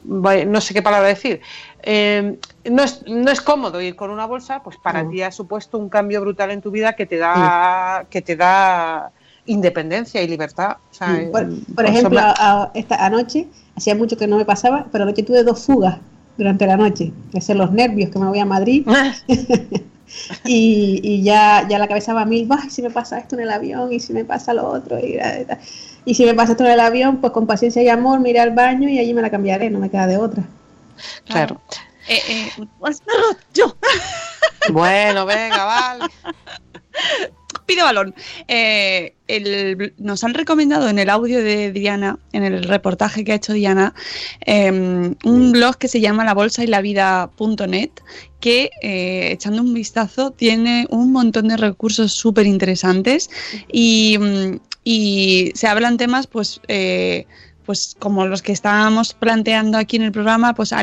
no 0.04 0.60
sé 0.60 0.74
qué 0.74 0.82
palabra 0.82 1.08
decir. 1.08 1.40
eh, 1.82 2.38
no, 2.64 2.82
es, 2.82 3.02
no 3.06 3.30
es 3.30 3.40
cómodo 3.40 3.80
ir 3.80 3.96
con 3.96 4.10
una 4.10 4.26
bolsa, 4.26 4.62
pues 4.62 4.76
para 4.78 5.04
No. 5.04 5.10
ti 5.10 5.22
ha 5.22 5.30
supuesto 5.32 5.78
un 5.78 5.88
cambio 5.88 6.20
brutal 6.20 6.50
en 6.50 6.60
tu 6.60 6.70
vida 6.70 6.94
que 6.94 7.06
te 7.06 7.16
da, 7.18 8.06
que 8.10 8.20
te 8.20 8.36
da 8.36 9.12
independencia 9.46 10.22
y 10.22 10.28
libertad. 10.28 10.78
O 10.90 10.94
sea, 10.94 11.08
Mm, 11.08 11.30
Por, 11.30 11.74
por 11.76 11.86
ejemplo, 11.86 12.18
a- 12.20 12.34
a- 12.64 12.70
esta 12.74 12.96
anoche, 13.06 13.48
hacía 13.76 13.94
mucho 13.94 14.16
que 14.16 14.26
no 14.26 14.36
me 14.36 14.44
pasaba, 14.44 14.86
pero 14.92 15.04
anoche 15.04 15.22
tuve 15.22 15.42
dos 15.44 15.64
fugas 15.64 15.98
durante 16.36 16.66
la 16.66 16.76
noche. 16.76 17.12
Que 17.32 17.40
son 17.40 17.58
los 17.58 17.72
nervios 17.72 18.10
que 18.10 18.18
me 18.18 18.26
voy 18.26 18.38
a 18.40 18.44
Madrid. 18.44 18.86
y 20.44 21.00
y 21.02 21.22
ya, 21.22 21.66
ya 21.68 21.78
la 21.78 21.88
cabeza 21.88 22.14
va 22.14 22.22
a 22.22 22.24
mil, 22.24 22.48
"Ay, 22.50 22.70
si 22.70 22.82
me 22.82 22.90
pasa 22.90 23.18
esto 23.18 23.36
en 23.36 23.42
el 23.42 23.50
avión, 23.50 23.92
y 23.92 24.00
si 24.00 24.12
me 24.12 24.24
pasa 24.24 24.54
lo 24.54 24.66
otro. 24.68 24.98
Y, 24.98 25.18
y 26.04 26.14
si 26.14 26.24
me 26.24 26.34
pasa 26.34 26.52
esto 26.52 26.64
en 26.64 26.72
el 26.72 26.80
avión, 26.80 27.20
pues 27.20 27.32
con 27.32 27.46
paciencia 27.46 27.82
y 27.82 27.88
amor, 27.88 28.20
me 28.20 28.30
iré 28.30 28.40
al 28.40 28.52
baño 28.52 28.88
y 28.88 28.98
allí 28.98 29.14
me 29.14 29.22
la 29.22 29.30
cambiaré, 29.30 29.70
no 29.70 29.78
me 29.78 29.90
queda 29.90 30.06
de 30.06 30.16
otra. 30.16 30.44
Claro. 31.26 31.60
Eh, 32.08 32.20
eh, 32.28 32.50
yo. 33.54 33.76
Bueno, 34.72 35.26
venga, 35.26 35.64
vale. 35.64 36.10
Pido 37.70 37.84
balón. 37.84 38.16
Eh, 38.48 39.14
el- 39.28 39.94
nos 39.96 40.24
han 40.24 40.34
recomendado 40.34 40.88
en 40.88 40.98
el 40.98 41.08
audio 41.08 41.40
de 41.40 41.70
Diana, 41.70 42.18
en 42.32 42.42
el 42.42 42.64
reportaje 42.64 43.22
que 43.22 43.30
ha 43.30 43.36
hecho 43.36 43.52
Diana, 43.52 43.94
eh, 44.44 44.72
un 44.72 45.52
blog 45.52 45.78
que 45.78 45.86
se 45.86 46.00
llama 46.00 46.24
la 46.24 46.34
bolsa 46.34 46.64
y 46.64 46.66
la 46.66 46.80
vida.net 46.80 47.90
que 48.40 48.70
eh, 48.82 49.30
echando 49.30 49.62
un 49.62 49.72
vistazo 49.72 50.32
tiene 50.32 50.88
un 50.90 51.12
montón 51.12 51.46
de 51.46 51.56
recursos 51.58 52.12
súper 52.12 52.46
interesantes 52.46 53.30
y, 53.72 54.18
mm, 54.18 54.56
y 54.82 55.52
se 55.54 55.68
hablan 55.68 55.96
temas 55.96 56.26
pues 56.26 56.60
eh, 56.66 57.24
pues 57.70 57.94
como 58.00 58.26
los 58.26 58.42
que 58.42 58.50
estábamos 58.50 59.14
planteando 59.14 59.78
aquí 59.78 59.94
en 59.94 60.02
el 60.02 60.10
programa, 60.10 60.56
pues 60.56 60.74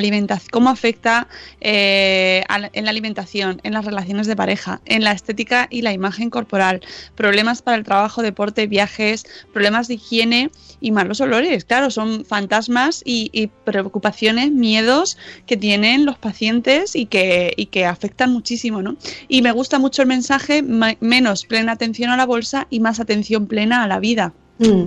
cómo 0.50 0.70
afecta 0.70 1.28
eh, 1.60 2.46
en 2.72 2.86
la 2.86 2.90
alimentación, 2.92 3.60
en 3.64 3.74
las 3.74 3.84
relaciones 3.84 4.26
de 4.26 4.38
pareja, 4.38 4.80
en 4.86 5.04
la 5.04 5.12
estética 5.12 5.68
y 5.70 5.82
la 5.82 5.92
imagen 5.92 6.30
corporal, 6.30 6.80
problemas 7.16 7.62
para 7.62 7.76
el 7.76 7.84
trabajo, 7.84 8.22
deporte, 8.22 8.68
viajes, 8.68 9.26
problemas 9.52 9.90
de 9.90 9.96
higiene 9.96 10.50
y 10.80 10.92
malos 10.92 11.20
olores. 11.20 11.66
Claro, 11.66 11.92
son 11.92 12.24
fantasmas 12.24 13.02
y, 13.04 13.52
preocupaciones, 13.66 14.52
miedos 14.52 15.18
que 15.46 15.58
tienen 15.58 16.06
los 16.06 16.18
pacientes 16.18 16.96
y 16.96 17.08
que, 17.08 17.86
afectan 17.86 18.32
muchísimo, 18.32 18.82
¿no? 18.82 18.96
Y 19.28 19.42
me 19.42 19.52
gusta 19.52 19.78
mucho 19.78 20.04
el 20.04 20.08
mensaje, 20.08 20.64
menos 20.64 21.46
plena 21.46 21.74
atención 21.74 22.12
a 22.12 22.16
la 22.16 22.26
bolsa 22.26 22.66
y 22.70 22.80
más 22.80 23.02
atención 23.02 23.46
plena 23.46 23.84
a 23.84 23.88
la 23.88 24.00
vida. 24.00 24.32
Mm. 24.60 24.86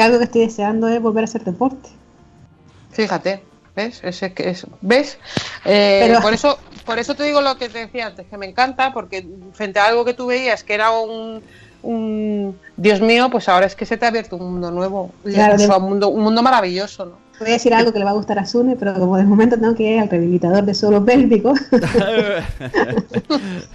Algo 0.00 0.18
que 0.18 0.24
estoy 0.24 0.42
deseando 0.42 0.88
es 0.88 1.00
volver 1.00 1.22
a 1.22 1.24
hacer 1.24 1.44
deporte. 1.44 1.88
Fíjate, 2.90 3.42
¿ves? 3.74 4.00
Ese 4.04 4.32
que 4.32 4.50
es, 4.50 4.66
¿Ves? 4.80 5.18
Eh, 5.64 6.04
Pero- 6.06 6.20
por, 6.20 6.32
eso, 6.32 6.58
por 6.84 6.98
eso 6.98 7.14
te 7.14 7.24
digo 7.24 7.40
lo 7.40 7.56
que 7.56 7.68
te 7.68 7.78
decía 7.78 8.06
antes, 8.06 8.26
que 8.26 8.36
me 8.38 8.46
encanta, 8.46 8.92
porque 8.92 9.26
frente 9.52 9.78
a 9.80 9.86
algo 9.86 10.04
que 10.04 10.14
tú 10.14 10.26
veías 10.26 10.62
que 10.64 10.74
era 10.74 10.90
un, 10.92 11.42
un 11.82 12.58
Dios 12.76 13.00
mío, 13.00 13.28
pues 13.30 13.48
ahora 13.48 13.66
es 13.66 13.74
que 13.74 13.86
se 13.86 13.96
te 13.96 14.04
ha 14.04 14.08
abierto 14.08 14.36
un 14.36 14.52
mundo 14.52 14.70
nuevo, 14.70 15.12
Claro, 15.24 15.56
de- 15.56 15.66
un, 15.68 15.82
mundo, 15.82 16.08
un 16.08 16.22
mundo 16.22 16.42
maravilloso, 16.42 17.06
¿no? 17.06 17.23
Voy 17.40 17.48
a 17.48 17.52
decir 17.54 17.74
algo 17.74 17.92
que 17.92 17.98
le 17.98 18.04
va 18.04 18.12
a 18.12 18.14
gustar 18.14 18.38
a 18.38 18.46
Sune, 18.46 18.76
pero 18.76 18.94
como 18.94 19.16
de 19.16 19.24
momento 19.24 19.58
tengo 19.58 19.74
que 19.74 19.82
ir 19.94 19.98
al 20.00 20.08
rehabilitador 20.08 20.64
de 20.64 20.74
suelo 20.74 21.04
pélvico. 21.04 21.52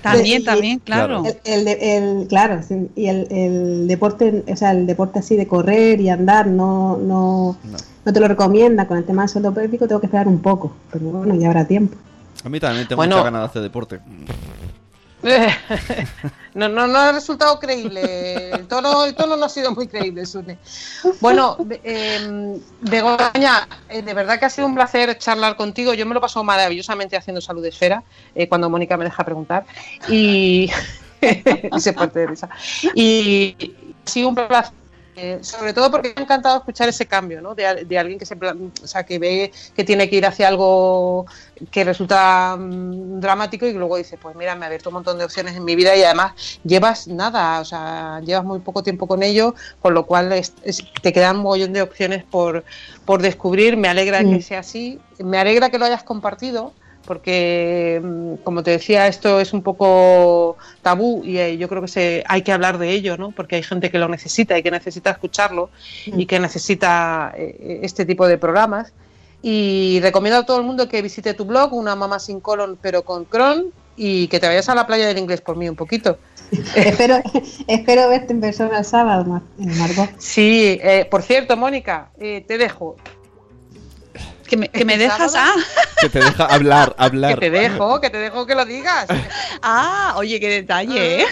También, 0.01 0.43
también, 0.43 0.79
claro. 0.79 1.23
El, 1.43 1.67
el 1.67 2.27
claro, 2.27 2.61
sí, 2.63 2.89
y 2.95 3.07
el, 3.07 3.27
el 3.29 3.87
deporte, 3.87 4.43
o 4.51 4.55
sea, 4.55 4.71
el 4.71 4.87
deporte 4.87 5.19
así 5.19 5.35
de 5.35 5.47
correr 5.47 5.99
y 5.99 6.09
andar 6.09 6.47
no, 6.47 6.97
no, 6.97 7.57
no. 8.05 8.13
te 8.13 8.19
lo 8.19 8.27
recomienda 8.27 8.87
con 8.87 8.97
el 8.97 9.05
tema 9.05 9.23
del 9.23 9.29
suelo 9.29 9.53
pélvico, 9.53 9.87
tengo 9.87 9.99
que 9.99 10.07
esperar 10.07 10.27
un 10.27 10.39
poco, 10.39 10.73
pero 10.91 11.05
bueno, 11.05 11.35
ya 11.35 11.47
habrá 11.47 11.65
tiempo. 11.65 11.97
A 12.43 12.49
mí 12.49 12.59
también 12.59 12.87
tengo 12.87 12.99
Bueno. 12.99 13.17
mucha 13.17 13.25
ganas 13.25 13.41
de 13.41 13.45
hacer 13.47 13.61
deporte. 13.61 13.99
no, 16.53 16.69
no, 16.69 16.87
no 16.87 16.97
ha 16.97 17.11
resultado 17.11 17.59
creíble. 17.59 18.51
El 18.51 18.67
tono, 18.67 19.05
no 19.37 19.45
ha 19.45 19.49
sido 19.49 19.73
muy 19.73 19.87
creíble, 19.87 20.25
Sune. 20.25 20.57
Bueno, 21.19 21.57
Be- 21.59 21.81
eh, 21.83 22.59
Begoña, 22.81 23.67
de 23.89 24.13
verdad 24.13 24.39
que 24.39 24.45
ha 24.45 24.49
sido 24.49 24.67
un 24.67 24.75
placer 24.75 25.17
charlar 25.17 25.55
contigo. 25.55 25.93
Yo 25.93 26.05
me 26.05 26.13
lo 26.13 26.21
paso 26.21 26.43
maravillosamente 26.43 27.17
haciendo 27.17 27.41
salud 27.41 27.61
de 27.61 27.69
esfera, 27.69 28.03
eh, 28.35 28.47
cuando 28.47 28.69
Mónica 28.69 28.97
me 28.97 29.05
deja 29.05 29.23
preguntar. 29.23 29.65
Y, 30.07 30.71
y 31.73 31.79
se 31.79 31.93
parte 31.93 32.19
de 32.19 32.27
risa. 32.27 32.49
Y 32.95 33.55
ha 34.05 34.09
sido 34.09 34.29
un 34.29 34.35
placer. 34.35 34.73
Eh, 35.21 35.39
sobre 35.43 35.73
todo 35.73 35.91
porque 35.91 36.09
me 36.15 36.21
ha 36.21 36.23
encantado 36.23 36.57
escuchar 36.57 36.87
ese 36.89 37.05
cambio, 37.07 37.41
¿no? 37.41 37.53
De, 37.55 37.85
de 37.85 37.99
alguien 37.99 38.17
que 38.19 38.25
se, 38.25 38.35
o 38.35 38.87
sea, 38.87 39.03
que 39.05 39.19
ve 39.19 39.51
que 39.75 39.83
tiene 39.83 40.09
que 40.09 40.15
ir 40.15 40.25
hacia 40.25 40.47
algo 40.47 41.25
que 41.71 41.83
resulta 41.83 42.55
mm, 42.57 43.19
dramático 43.19 43.65
y 43.65 43.73
luego 43.73 43.97
dice, 43.97 44.17
pues 44.17 44.35
mira, 44.35 44.55
me 44.55 44.65
ha 44.65 44.67
abierto 44.67 44.89
un 44.89 44.95
montón 44.95 45.17
de 45.17 45.25
opciones 45.25 45.55
en 45.55 45.65
mi 45.65 45.75
vida 45.75 45.95
y 45.95 46.03
además 46.03 46.33
llevas 46.63 47.07
nada, 47.07 47.59
o 47.59 47.65
sea, 47.65 48.21
llevas 48.23 48.45
muy 48.45 48.59
poco 48.59 48.81
tiempo 48.83 49.07
con 49.07 49.23
ello, 49.23 49.55
con 49.81 49.93
lo 49.93 50.05
cual 50.05 50.31
es- 50.33 50.53
es- 50.63 50.83
te 51.01 51.11
quedan 51.11 51.37
un 51.37 51.43
mogollón 51.43 51.73
de 51.73 51.81
opciones 51.81 52.23
por, 52.23 52.63
por 53.05 53.21
descubrir. 53.21 53.75
Me 53.77 53.89
alegra 53.89 54.23
Mm. 54.23 54.35
que 54.37 54.41
sea 54.41 54.59
así, 54.59 54.99
me 55.19 55.37
alegra 55.37 55.69
que 55.69 55.79
lo 55.79 55.85
hayas 55.85 56.03
compartido. 56.03 56.73
Porque, 57.09 57.99
mm, 58.03 58.43
como 58.43 58.61
te 58.61 58.69
decía, 58.69 59.07
esto 59.07 59.39
es 59.39 59.51
un 59.51 59.63
poco 59.63 60.57
tabú 60.83 61.23
y 61.25 61.39
eh, 61.39 61.57
yo 61.57 61.67
creo 61.67 61.81
que 61.81 61.87
se, 61.87 62.23
hay 62.27 62.43
que 62.43 62.51
hablar 62.51 62.77
de 62.77 62.91
ello, 62.91 63.17
¿no? 63.17 63.31
Porque 63.31 63.55
hay 63.55 63.63
gente 63.63 63.89
que 63.89 63.97
lo 63.97 64.07
necesita 64.07 64.55
y 64.55 64.61
que 64.61 64.69
necesita 64.69 65.09
escucharlo 65.09 65.71
y 66.05 66.27
que 66.27 66.39
necesita 66.39 67.33
eh, 67.35 67.79
este 67.81 68.05
tipo 68.05 68.27
de 68.27 68.37
programas. 68.37 68.93
Y 69.41 69.99
recomiendo 70.03 70.41
a 70.41 70.45
todo 70.45 70.59
el 70.59 70.65
mundo 70.67 70.87
que 70.87 71.01
visite 71.01 71.33
tu 71.33 71.45
blog, 71.45 71.73
una 71.73 71.95
mamá 71.95 72.19
sin 72.19 72.39
colon 72.41 72.77
pero 72.79 73.01
con 73.01 73.25
Crohn, 73.25 73.73
y 73.95 74.27
que 74.27 74.39
te 74.39 74.45
vayas 74.45 74.69
a 74.69 74.75
la 74.75 74.85
playa 74.85 75.07
del 75.07 75.17
inglés 75.17 75.41
por 75.41 75.57
mí 75.57 75.67
un 75.67 75.75
poquito. 75.75 76.19
espero, 76.75 77.15
espero 77.67 78.07
verte 78.07 78.33
en 78.33 78.41
persona 78.41 78.77
el 78.77 78.85
sábado, 78.85 79.25
Mar- 79.25 79.41
Margot. 79.57 80.09
Sí, 80.19 80.77
eh, 80.83 81.07
por 81.09 81.23
cierto, 81.23 81.57
Mónica, 81.57 82.11
eh, 82.19 82.45
te 82.47 82.59
dejo. 82.59 82.97
Que 84.49 84.57
me, 84.57 84.67
que 84.69 84.83
me 84.83 84.93
¿Este 84.93 85.03
dejas, 85.05 85.33
ah, 85.35 85.53
Que 86.01 86.09
te 86.09 86.19
deja 86.19 86.45
hablar, 86.45 86.95
Que 86.97 87.03
hablar. 87.03 87.39
te 87.39 87.49
dejo, 87.51 88.01
que 88.01 88.09
te 88.09 88.17
dejo 88.17 88.45
que 88.47 88.55
lo 88.55 88.65
digas. 88.65 89.05
ah, 89.61 90.13
oye, 90.17 90.39
qué 90.39 90.49
detalle, 90.49 91.21
¿eh? 91.21 91.25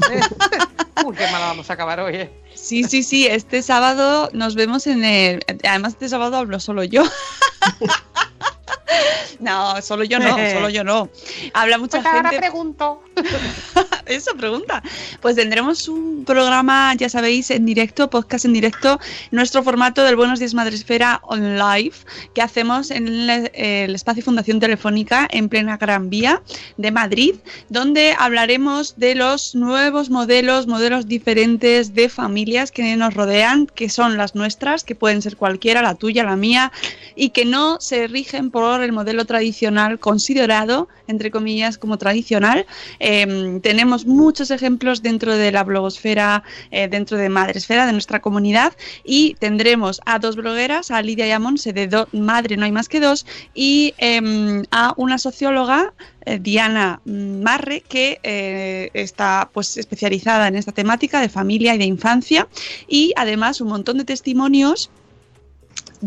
Uy, 1.04 1.14
qué 1.14 1.26
mala 1.30 1.46
vamos 1.46 1.68
a 1.68 1.74
acabar 1.74 2.00
hoy. 2.00 2.16
eh. 2.16 2.30
Sí, 2.54 2.84
sí, 2.84 3.02
sí, 3.02 3.26
este 3.26 3.60
sábado 3.62 4.30
nos 4.32 4.54
vemos 4.54 4.86
en 4.86 5.04
el... 5.04 5.44
Además, 5.68 5.92
este 5.92 6.08
sábado 6.08 6.36
hablo 6.38 6.58
solo 6.60 6.82
yo. 6.84 7.02
no, 9.40 9.80
solo 9.82 10.04
yo 10.04 10.18
no, 10.18 10.36
solo 10.52 10.68
yo 10.68 10.84
no. 10.84 11.08
Habla 11.52 11.78
mucha 11.78 12.00
Pues 12.00 12.06
ahora 12.06 12.30
gente... 12.30 12.38
pregunto. 12.38 13.02
Eso 14.06 14.34
pregunta. 14.36 14.82
Pues 15.20 15.36
tendremos 15.36 15.88
un 15.88 16.24
programa, 16.24 16.94
ya 16.94 17.08
sabéis, 17.08 17.50
en 17.50 17.64
directo, 17.64 18.10
podcast 18.10 18.44
en 18.44 18.52
directo, 18.52 18.98
nuestro 19.30 19.62
formato 19.62 20.02
del 20.02 20.16
Buenos 20.16 20.38
Días 20.38 20.54
Madresfera 20.54 21.20
on 21.24 21.58
live, 21.58 21.94
que 22.34 22.42
hacemos 22.42 22.90
en 22.90 23.08
el, 23.08 23.50
el 23.54 23.94
espacio 23.94 24.22
Fundación 24.22 24.60
Telefónica 24.60 25.28
en 25.30 25.48
plena 25.48 25.76
Gran 25.76 26.10
Vía 26.10 26.42
de 26.76 26.90
Madrid, 26.90 27.36
donde 27.68 28.14
hablaremos 28.18 28.96
de 28.96 29.14
los 29.14 29.54
nuevos 29.54 30.10
modelos, 30.10 30.66
modelos 30.66 31.06
diferentes 31.06 31.94
de 31.94 32.08
familias 32.08 32.70
que 32.72 32.96
nos 32.96 33.14
rodean, 33.14 33.66
que 33.66 33.88
son 33.88 34.16
las 34.16 34.34
nuestras, 34.34 34.84
que 34.84 34.94
pueden 34.94 35.22
ser 35.22 35.36
cualquiera, 35.36 35.82
la 35.82 35.94
tuya, 35.94 36.24
la 36.24 36.36
mía, 36.36 36.72
y 37.14 37.30
que 37.30 37.44
no 37.44 37.80
se 37.80 38.06
rigen 38.06 38.50
por 38.54 38.84
el 38.84 38.92
modelo 38.92 39.24
tradicional 39.24 39.98
considerado, 39.98 40.86
entre 41.08 41.32
comillas, 41.32 41.76
como 41.76 41.98
tradicional. 41.98 42.66
Eh, 43.00 43.58
tenemos 43.64 44.06
muchos 44.06 44.52
ejemplos 44.52 45.02
dentro 45.02 45.36
de 45.36 45.50
la 45.50 45.64
blogosfera, 45.64 46.44
eh, 46.70 46.86
dentro 46.86 47.18
de 47.18 47.28
Madresfera, 47.28 47.84
de 47.84 47.90
nuestra 47.90 48.20
comunidad, 48.20 48.72
y 49.02 49.34
tendremos 49.40 50.00
a 50.06 50.20
dos 50.20 50.36
blogueras, 50.36 50.92
a 50.92 51.02
Lidia 51.02 51.26
y 51.26 51.32
a 51.32 51.40
Monse 51.40 51.72
de 51.72 52.06
Madre 52.12 52.56
No 52.56 52.64
hay 52.64 52.70
más 52.70 52.88
que 52.88 53.00
dos, 53.00 53.26
y 53.54 53.92
em, 53.98 54.62
a 54.70 54.94
una 54.98 55.18
socióloga, 55.18 55.92
eh, 56.24 56.38
Diana 56.40 57.00
Marre, 57.04 57.80
que 57.80 58.20
eh, 58.22 58.88
está 58.94 59.50
pues 59.52 59.76
especializada 59.76 60.46
en 60.46 60.54
esta 60.54 60.70
temática 60.70 61.20
de 61.20 61.28
familia 61.28 61.74
y 61.74 61.78
de 61.78 61.86
infancia, 61.86 62.46
y 62.86 63.12
además 63.16 63.60
un 63.60 63.68
montón 63.70 63.98
de 63.98 64.04
testimonios 64.04 64.90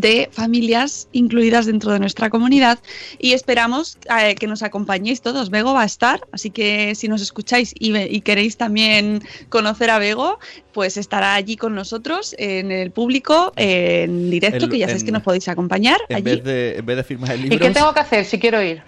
de 0.00 0.28
familias 0.30 1.08
incluidas 1.12 1.66
dentro 1.66 1.90
de 1.92 1.98
nuestra 1.98 2.30
comunidad 2.30 2.78
y 3.18 3.32
esperamos 3.32 3.98
eh, 4.20 4.36
que 4.36 4.46
nos 4.46 4.62
acompañéis 4.62 5.20
todos. 5.22 5.50
Bego 5.50 5.74
va 5.74 5.82
a 5.82 5.86
estar, 5.86 6.20
así 6.30 6.50
que 6.50 6.94
si 6.94 7.08
nos 7.08 7.20
escucháis 7.20 7.74
y, 7.78 7.96
y 7.96 8.20
queréis 8.20 8.56
también 8.56 9.22
conocer 9.48 9.90
a 9.90 9.98
Bego, 9.98 10.38
pues 10.72 10.96
estará 10.96 11.34
allí 11.34 11.56
con 11.56 11.74
nosotros 11.74 12.34
en 12.38 12.70
el 12.70 12.92
público, 12.92 13.52
en 13.56 14.30
directo, 14.30 14.66
El- 14.66 14.70
que 14.70 14.78
ya 14.78 14.86
sabéis 14.86 15.02
en- 15.02 15.06
que 15.06 15.12
nos 15.12 15.22
podéis 15.24 15.48
acompañar 15.48 15.98
En 16.08 16.16
allí. 16.16 16.24
vez, 16.24 16.44
de, 16.44 16.76
en 16.78 16.86
vez 16.86 16.96
de 16.96 17.04
firmar 17.04 17.32
el 17.32 17.40
¿Y 17.40 17.42
libro. 17.48 17.58
qué 17.58 17.70
tengo 17.72 17.92
que 17.92 18.00
hacer 18.00 18.24
si 18.24 18.38
quiero 18.38 18.62
ir? 18.62 18.82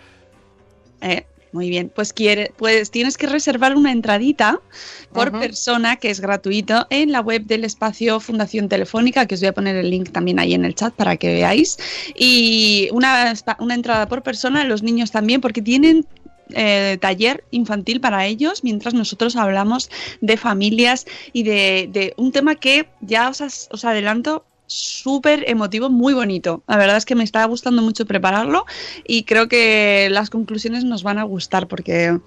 Eh, 1.02 1.24
muy 1.52 1.68
bien, 1.68 1.90
pues, 1.94 2.12
quiere, 2.12 2.52
pues 2.56 2.90
tienes 2.90 3.16
que 3.18 3.26
reservar 3.26 3.76
una 3.76 3.90
entradita 3.92 4.60
por 5.12 5.32
persona 5.40 5.96
que 5.96 6.10
es 6.10 6.20
gratuito 6.20 6.86
en 6.90 7.10
la 7.10 7.20
web 7.20 7.44
del 7.44 7.64
espacio 7.64 8.20
Fundación 8.20 8.68
Telefónica, 8.68 9.26
que 9.26 9.34
os 9.34 9.40
voy 9.40 9.48
a 9.48 9.52
poner 9.52 9.74
el 9.76 9.90
link 9.90 10.10
también 10.12 10.38
ahí 10.38 10.54
en 10.54 10.64
el 10.64 10.74
chat 10.74 10.94
para 10.94 11.16
que 11.16 11.28
veáis. 11.32 11.76
Y 12.16 12.88
una, 12.92 13.34
una 13.58 13.74
entrada 13.74 14.06
por 14.06 14.22
persona, 14.22 14.62
los 14.64 14.82
niños 14.82 15.10
también, 15.10 15.40
porque 15.40 15.60
tienen 15.62 16.06
eh, 16.52 16.98
taller 17.00 17.44
infantil 17.52 18.00
para 18.00 18.26
ellos 18.26 18.64
mientras 18.64 18.92
nosotros 18.92 19.36
hablamos 19.36 19.88
de 20.20 20.36
familias 20.36 21.06
y 21.32 21.44
de, 21.44 21.88
de 21.92 22.12
un 22.16 22.32
tema 22.32 22.56
que 22.56 22.86
ya 23.00 23.28
os, 23.28 23.40
as- 23.40 23.68
os 23.70 23.84
adelanto 23.84 24.44
súper 24.70 25.44
emotivo, 25.48 25.90
muy 25.90 26.14
bonito. 26.14 26.62
La 26.68 26.76
verdad 26.76 26.96
es 26.96 27.04
que 27.04 27.14
me 27.16 27.24
está 27.24 27.44
gustando 27.44 27.82
mucho 27.82 28.06
prepararlo 28.06 28.66
y 29.06 29.24
creo 29.24 29.48
que 29.48 30.08
las 30.10 30.30
conclusiones 30.30 30.84
nos 30.84 31.02
van 31.02 31.18
a 31.18 31.24
gustar 31.24 31.66
porque 31.66 32.18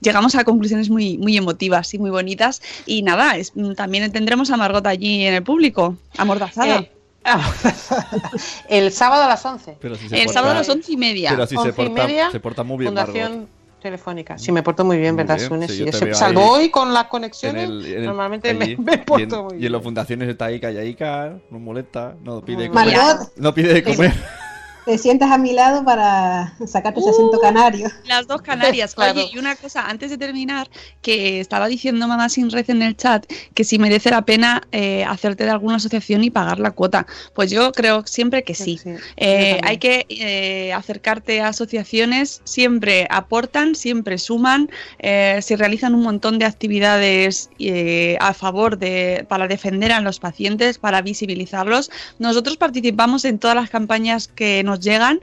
llegamos 0.00 0.34
a 0.34 0.42
conclusiones 0.44 0.90
muy, 0.90 1.16
muy 1.18 1.36
emotivas 1.36 1.94
y 1.94 1.98
muy 1.98 2.10
bonitas. 2.10 2.60
Y 2.86 3.02
nada, 3.02 3.36
es- 3.36 3.52
también 3.76 4.10
tendremos 4.10 4.50
a 4.50 4.56
Margot 4.56 4.84
allí 4.86 5.24
en 5.24 5.34
el 5.34 5.42
público, 5.44 5.96
amordazada. 6.18 6.78
Eh, 6.80 6.90
el 8.68 8.92
sábado 8.92 9.24
a 9.24 9.28
las 9.28 9.44
11. 9.44 9.76
Pero 9.80 9.96
si 9.96 10.08
se 10.08 10.16
el 10.16 10.24
porta- 10.26 10.32
sábado 10.32 10.52
a 10.54 10.58
las 10.58 10.68
once 10.68 10.92
y 10.92 10.96
media. 10.96 11.30
Pero 11.30 11.46
si 11.46 11.54
se 11.54 11.60
11 11.60 11.70
y 11.70 11.86
porta, 11.88 12.06
media, 12.06 12.30
se 12.30 12.40
porta 12.40 12.62
muy 12.62 12.78
bien, 12.78 12.88
Fundación 12.90 13.32
Margot. 13.32 13.48
Telefónica. 13.80 14.38
Sí, 14.38 14.52
me 14.52 14.62
porto 14.62 14.84
muy 14.84 14.96
bien, 14.98 15.14
Muy 15.14 15.22
¿verdad, 15.22 15.36
bien, 15.36 15.48
Sune? 15.48 15.68
sí, 15.68 15.84
Sí, 15.92 16.14
salvo 16.14 16.40
ahí 16.40 16.48
hoy 16.64 16.70
con 16.70 16.92
las 16.92 17.04
En 17.04 17.08
conexiones, 17.10 17.68
el- 17.68 17.86
en 17.86 17.98
el- 18.00 18.06
normalmente 18.06 18.50
allí. 18.50 18.76
me, 18.76 18.76
me 18.84 18.94
y, 18.94 18.96
porto 18.98 19.36
en, 19.38 19.44
muy 19.44 19.54
y 19.54 19.58
bien. 19.58 19.66
en 19.66 19.72
las 19.72 19.82
fundaciones 19.82 20.28
está 20.28 20.46
ahí 20.46 20.60
callaica, 20.60 21.38
no 21.50 21.58
molesta, 21.58 22.16
no 22.22 22.44
pide 22.44 22.68
comer. 22.68 22.96
No 23.36 23.54
pide 23.54 23.74
de 23.74 23.84
comer. 23.84 24.12
Te 24.86 24.98
sientas 24.98 25.32
a 25.32 25.36
mi 25.36 25.52
lado 25.52 25.84
para 25.84 26.54
sacarte 26.64 27.00
ese 27.00 27.08
Uh. 27.10 27.12
acento 27.12 27.40
canario. 27.40 27.90
Las 28.06 28.28
dos 28.28 28.40
Canarias. 28.40 28.94
Claro. 28.94 29.20
Oye, 29.20 29.30
y 29.32 29.38
una 29.38 29.56
cosa, 29.56 29.88
antes 29.88 30.10
de 30.10 30.16
terminar, 30.16 30.70
que 31.02 31.40
estaba 31.40 31.66
diciendo 31.66 32.06
Mamá 32.06 32.28
Sin 32.28 32.50
Red 32.52 32.70
en 32.70 32.82
el 32.82 32.96
chat 32.96 33.26
que 33.52 33.64
si 33.64 33.80
merece 33.80 34.10
la 34.10 34.22
pena 34.22 34.62
eh, 34.70 35.04
hacerte 35.04 35.42
de 35.42 35.50
alguna 35.50 35.76
asociación 35.76 36.22
y 36.22 36.30
pagar 36.30 36.60
la 36.60 36.70
cuota. 36.70 37.04
Pues 37.34 37.50
yo 37.50 37.72
creo 37.72 38.06
siempre 38.06 38.44
que 38.44 38.54
sí. 38.54 38.80
Eh, 39.16 39.60
hay 39.64 39.78
que 39.78 40.06
eh, 40.08 40.72
acercarte 40.72 41.40
a 41.40 41.48
asociaciones, 41.48 42.40
siempre 42.44 43.08
aportan, 43.10 43.74
siempre 43.74 44.18
suman, 44.18 44.70
eh, 45.00 45.40
se 45.42 45.56
realizan 45.56 45.96
un 45.96 46.02
montón 46.02 46.38
de 46.38 46.44
actividades 46.44 47.50
eh, 47.58 48.16
a 48.20 48.34
favor 48.34 48.78
de, 48.78 49.26
para 49.28 49.48
defender 49.48 49.90
a 49.90 50.00
los 50.00 50.20
pacientes, 50.20 50.78
para 50.78 51.02
visibilizarlos. 51.02 51.90
Nosotros 52.20 52.56
participamos 52.56 53.24
en 53.24 53.40
todas 53.40 53.56
las 53.56 53.68
campañas 53.68 54.28
que 54.28 54.62
nos 54.62 54.75
llegan 54.80 55.20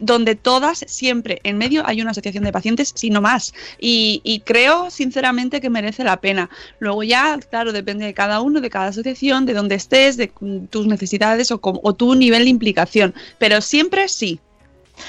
donde 0.00 0.34
todas, 0.34 0.84
siempre 0.88 1.40
en 1.44 1.56
medio 1.58 1.86
hay 1.86 2.00
una 2.02 2.10
asociación 2.10 2.44
de 2.44 2.52
pacientes, 2.52 2.92
si 2.94 3.10
no 3.10 3.20
más. 3.20 3.54
Y, 3.78 4.42
creo 4.44 4.90
sinceramente 4.90 5.60
que 5.60 5.70
merece 5.70 6.02
la 6.02 6.20
pena. 6.20 6.50
Luego 6.80 7.02
ya, 7.04 7.38
claro, 7.38 7.72
depende 7.72 8.06
de 8.06 8.14
cada 8.14 8.40
uno, 8.40 8.60
de 8.60 8.70
cada 8.70 8.88
asociación, 8.88 9.46
de 9.46 9.54
dónde 9.54 9.76
estés, 9.76 10.16
de 10.16 10.32
tus 10.70 10.86
necesidades 10.86 11.50
o, 11.52 11.60
o 11.62 11.94
tu 11.94 12.14
nivel 12.14 12.44
de 12.44 12.50
implicación. 12.50 13.14
Pero 13.38 13.60
siempre 13.60 14.08
sí. 14.08 14.40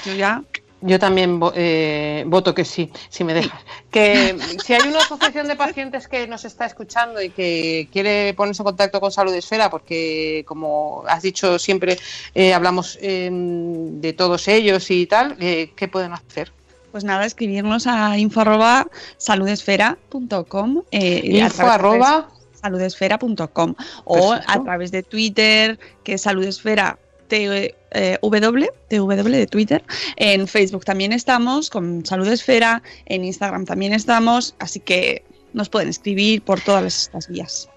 Yo 0.06 0.14
ya. 0.14 0.42
Yo 0.86 0.98
también 0.98 1.40
eh, 1.54 2.24
voto 2.26 2.54
que 2.54 2.66
sí, 2.66 2.92
si 3.08 3.24
me 3.24 3.32
dejas. 3.32 3.58
Que 3.90 4.36
si 4.62 4.74
hay 4.74 4.86
una 4.86 4.98
asociación 4.98 5.48
de 5.48 5.56
pacientes 5.56 6.08
que 6.08 6.26
nos 6.26 6.44
está 6.44 6.66
escuchando 6.66 7.22
y 7.22 7.30
que 7.30 7.88
quiere 7.90 8.34
ponerse 8.34 8.60
en 8.60 8.66
contacto 8.66 9.00
con 9.00 9.10
Salud 9.10 9.32
Esfera, 9.32 9.70
porque 9.70 10.44
como 10.46 11.02
has 11.08 11.22
dicho 11.22 11.58
siempre, 11.58 11.96
eh, 12.34 12.52
hablamos 12.52 12.98
eh, 13.00 13.30
de 13.32 14.12
todos 14.12 14.46
ellos 14.46 14.90
y 14.90 15.06
tal, 15.06 15.36
eh, 15.40 15.70
¿qué 15.74 15.88
pueden 15.88 16.12
hacer? 16.12 16.52
Pues 16.92 17.02
nada, 17.02 17.24
escribirnos 17.24 17.86
a 17.86 18.18
info 18.18 18.42
arroba 18.42 18.86
saludesfera.com. 19.16 20.82
eh, 20.90 21.22
y 21.24 21.40
a 21.40 21.46
Info 21.46 21.56
través 21.56 21.72
de 21.72 21.72
arroba 21.72 22.28
saludesfera.com 22.60 23.74
o 24.04 24.30
Perfecto. 24.30 24.52
a 24.52 24.62
través 24.62 24.90
de 24.90 25.02
Twitter, 25.02 25.78
que 26.02 26.12
es 26.14 26.20
saludesfera 26.20 26.98
T- 27.28 27.74
eh, 27.90 28.18
W, 28.22 28.70
TW 28.88 29.30
de 29.30 29.46
Twitter. 29.46 29.84
En 30.16 30.46
Facebook 30.48 30.84
también 30.84 31.12
estamos 31.12 31.70
con 31.70 32.04
Salud 32.06 32.26
Esfera, 32.28 32.82
en 33.06 33.24
Instagram 33.24 33.64
también 33.64 33.92
estamos, 33.92 34.54
así 34.58 34.80
que 34.80 35.24
nos 35.52 35.68
pueden 35.68 35.88
escribir 35.88 36.42
por 36.42 36.60
todas 36.60 36.84
estas 37.04 37.28
vías. 37.28 37.68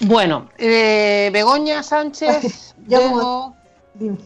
Bueno, 0.00 0.50
eh, 0.58 1.30
Begoña 1.32 1.82
Sánchez, 1.82 2.74
Yo 2.88 2.98
Bego, 2.98 3.10
como- 3.20 3.56
Dime. 3.94 4.18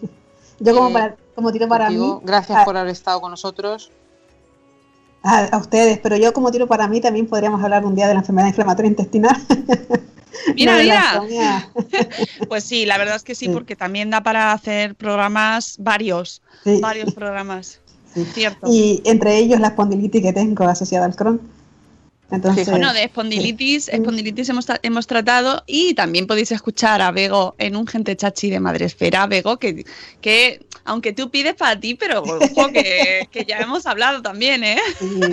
Yo 0.60 0.74
como, 0.74 0.88
Eh, 0.88 0.92
para, 0.94 1.16
como 1.34 1.52
tiro 1.52 1.68
para 1.68 1.86
contigo, 1.86 2.16
mí, 2.16 2.26
gracias 2.26 2.58
a, 2.58 2.64
por 2.64 2.76
haber 2.76 2.90
estado 2.92 3.20
con 3.20 3.30
nosotros. 3.30 3.90
A- 5.28 5.44
a 5.46 5.58
ustedes, 5.58 5.98
pero 5.98 6.16
yo 6.16 6.32
como 6.32 6.50
tiro 6.50 6.66
para 6.66 6.88
mí 6.88 7.00
también 7.00 7.26
podríamos 7.26 7.62
hablar 7.62 7.84
un 7.84 7.94
día 7.94 8.08
de 8.08 8.14
la 8.14 8.20
enfermedad 8.20 8.48
inflamatoria 8.48 8.88
intestinal. 8.88 9.36
Mira, 10.54 11.14
No 11.14 11.24
mira. 11.24 11.68
Pues 12.48 12.64
sí, 12.64 12.86
la 12.86 12.96
verdad 12.98 13.16
es 13.16 13.22
que 13.22 13.34
sí, 13.34 13.46
Sí. 13.46 13.52
porque 13.52 13.76
también 13.76 14.08
da 14.10 14.22
para 14.22 14.52
hacer 14.52 14.94
programas 14.94 15.76
varios, 15.78 16.42
Sí. 16.64 16.78
varios 16.80 17.12
programas. 17.14 17.80
Sí. 18.14 18.24
Cierto. 18.34 18.66
Y 18.70 19.02
entre 19.04 19.36
ellos 19.38 19.60
la 19.60 19.68
espondilitis 19.68 20.22
que 20.22 20.32
tengo 20.32 20.64
asociada 20.64 21.06
al 21.06 21.16
Crohn. 21.16 21.40
Entonces, 22.30 22.66
Sí, 22.66 22.70
Bueno, 22.70 22.92
de 22.92 23.04
espondilitis, 23.04 23.88
espondilitis 23.88 24.48
hemos, 24.50 24.66
hemos 24.82 25.06
tratado 25.06 25.62
y 25.66 25.94
también 25.94 26.26
podéis 26.26 26.52
escuchar 26.52 27.00
a 27.00 27.10
Bego 27.10 27.54
en 27.58 27.74
un 27.74 27.86
Gente 27.86 28.16
Chachi 28.16 28.50
de 28.50 28.60
Madresfera, 28.60 29.26
Bego, 29.26 29.58
que, 29.58 29.86
que 30.20 30.60
aunque 30.84 31.12
tú 31.12 31.30
pides 31.30 31.54
para 31.54 31.78
ti, 31.78 31.94
pero 31.94 32.22
ojo, 32.22 32.68
que, 32.72 33.28
que 33.30 33.44
ya 33.46 33.58
hemos 33.58 33.86
hablado 33.86 34.20
también, 34.22 34.64
¿eh? 34.64 34.78
sí. 34.98 35.20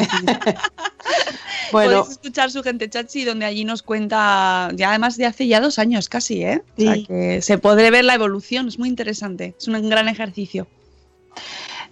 Bueno, 1.71 2.01
Podéis 2.01 2.11
escuchar 2.11 2.51
su 2.51 2.61
Gente 2.63 2.89
Chachi, 2.89 3.25
donde 3.25 3.45
allí 3.45 3.65
nos 3.65 3.81
cuenta, 3.81 4.69
ya 4.75 4.89
además 4.89 5.17
de 5.17 5.25
hace 5.25 5.47
ya 5.47 5.59
dos 5.59 5.79
años 5.79 6.09
casi, 6.09 6.43
¿eh? 6.43 6.61
O 6.77 6.81
sea, 6.81 6.95
que 7.05 7.41
se 7.41 7.57
puede 7.57 7.89
ver 7.89 8.05
la 8.05 8.13
evolución, 8.13 8.67
es 8.67 8.77
muy 8.77 8.87
interesante, 8.87 9.55
es 9.57 9.67
un 9.67 9.89
gran 9.89 10.07
ejercicio. 10.07 10.67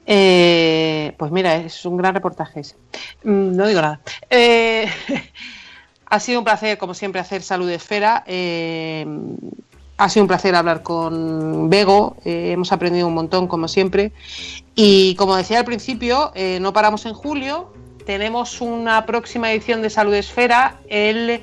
Eh, 0.05 1.13
pues 1.17 1.31
mira, 1.31 1.55
es 1.55 1.85
un 1.85 1.97
gran 1.97 2.13
reportaje 2.13 2.59
ese. 2.61 2.75
Mm, 3.23 3.55
No 3.55 3.67
digo 3.67 3.81
nada. 3.81 3.99
Eh, 4.29 4.87
ha 6.09 6.19
sido 6.19 6.39
un 6.39 6.45
placer, 6.45 6.77
como 6.77 6.93
siempre, 6.93 7.21
hacer 7.21 7.41
Salud 7.41 7.69
Esfera. 7.69 8.23
Eh, 8.27 9.05
ha 9.97 10.09
sido 10.09 10.23
un 10.23 10.27
placer 10.27 10.55
hablar 10.55 10.83
con 10.83 11.69
Bego. 11.69 12.17
eh, 12.25 12.51
hemos 12.51 12.71
aprendido 12.71 13.07
un 13.07 13.13
montón, 13.13 13.47
como 13.47 13.67
siempre. 13.67 14.11
Y 14.75 15.15
como 15.15 15.35
decía 15.35 15.59
al 15.59 15.65
principio, 15.65 16.31
eh, 16.35 16.57
no 16.61 16.73
paramos 16.73 17.05
en 17.05 17.13
julio. 17.13 17.71
Tenemos 18.05 18.59
una 18.59 19.05
próxima 19.05 19.51
edición 19.51 19.81
de 19.81 19.89
Salud 19.89 20.13
Esfera 20.13 20.79
el 20.89 21.41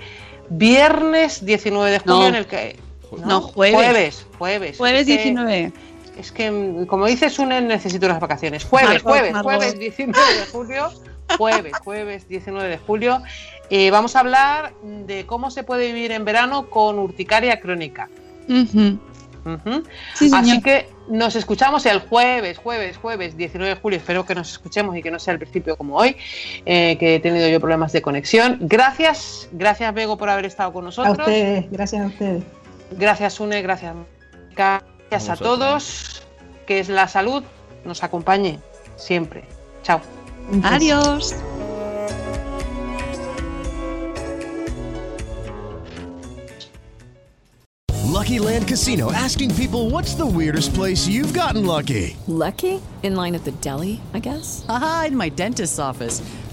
viernes 0.51 1.45
19 1.47 1.91
de 1.91 1.99
julio, 2.01 2.17
No. 2.19 2.27
en 2.27 2.35
el 2.35 2.47
que. 2.47 2.77
No, 3.25 3.41
jueves. 3.41 3.75
Jueves, 3.77 4.27
jueves. 4.39 4.77
Jueves 4.79 5.01
Es 5.01 5.07
que- 5.07 5.13
19. 5.23 5.73
Es 6.21 6.33
que, 6.33 6.51
mm, 6.51 6.87
como 6.87 7.07
dices, 7.07 7.39
Une, 7.39 7.61
necesito 7.61 8.07
las 8.09 8.21
vacaciones. 8.21 8.65
Jueves, 8.65 9.03
jueves, 9.03 9.35
jueves 9.43 9.79
19 9.79 10.35
de 10.39 10.47
julio, 10.47 10.91
jueves, 11.37 11.73
jueves 11.85 12.29
19 12.29 12.69
de 12.69 12.79
julio. 12.79 13.23
Eh, 13.71 13.91
vamos 13.91 14.17
a 14.17 14.21
hablar 14.21 14.73
de 14.83 15.27
cómo 15.27 15.51
se 15.51 15.63
puede 15.63 15.93
vivir 15.93 16.13
en 16.13 16.25
verano 16.25 16.69
con 16.69 16.99
urticaria 16.99 17.61
crónica. 17.61 18.09
Sí, 18.47 20.29
señor. 20.29 20.41
Así 20.41 20.61
que 20.61 20.89
nos 21.09 21.35
escuchamos 21.35 21.87
el 21.87 22.01
jueves, 22.01 22.59
jueves, 22.59 22.97
jueves 22.99 23.37
19 23.37 23.75
de 23.75 23.81
julio. 23.81 23.99
Espero 23.99 24.27
que 24.27 24.35
nos 24.35 24.51
escuchemos 24.53 24.97
y 24.97 25.03
que 25.03 25.11
no 25.11 25.19
sea 25.19 25.33
al 25.33 25.39
principio 25.39 25.77
como 25.77 25.97
hoy, 25.97 26.17
eh, 26.67 26.97
que 26.99 27.15
he 27.15 27.21
tenido 27.21 27.49
yo 27.49 27.59
problemas 27.59 27.93
de 27.93 28.03
conexión. 28.03 28.59
Gracias, 28.61 29.49
gracias 29.53 29.95
Bego 29.95 30.19
por 30.19 30.29
haber 30.29 30.47
estado 30.47 30.73
con 30.73 30.85
A 30.85 30.87
nosotros. 30.87 31.19
ustedes, 31.19 31.71
gracias 31.71 32.03
a 32.03 32.07
ustedes. 32.07 32.43
Gracias 32.99 33.41
Une, 33.41 33.63
gracias. 33.63 33.95
Gracias 35.11 35.41
a 35.41 35.43
todos. 35.43 36.23
Que 36.67 36.79
es 36.79 36.89
la 36.89 37.09
salud 37.09 37.43
nos 37.85 38.03
acompañe 38.03 38.61
siempre. 38.97 39.45
Chao. 39.83 40.01
Adiós. 40.63 41.35
Lucky 48.21 48.39
Land 48.39 48.69
Casino 48.69 49.11
asking 49.13 49.55
people 49.55 49.91
what's 49.91 50.15
the 50.15 50.27
weirdest 50.27 50.75
place 50.75 51.09
you've 51.09 51.33
gotten 51.33 51.65
lucky? 51.65 52.17
Lucky? 52.27 52.81
In 53.03 53.17
line 53.17 53.35
at 53.35 53.45
the 53.45 53.53
deli, 53.63 54.01
I 54.13 54.19
guess? 54.19 54.65
Aha, 54.69 55.07
in 55.09 55.17
my 55.17 55.31
dentist's 55.31 55.79
office. 55.79 56.21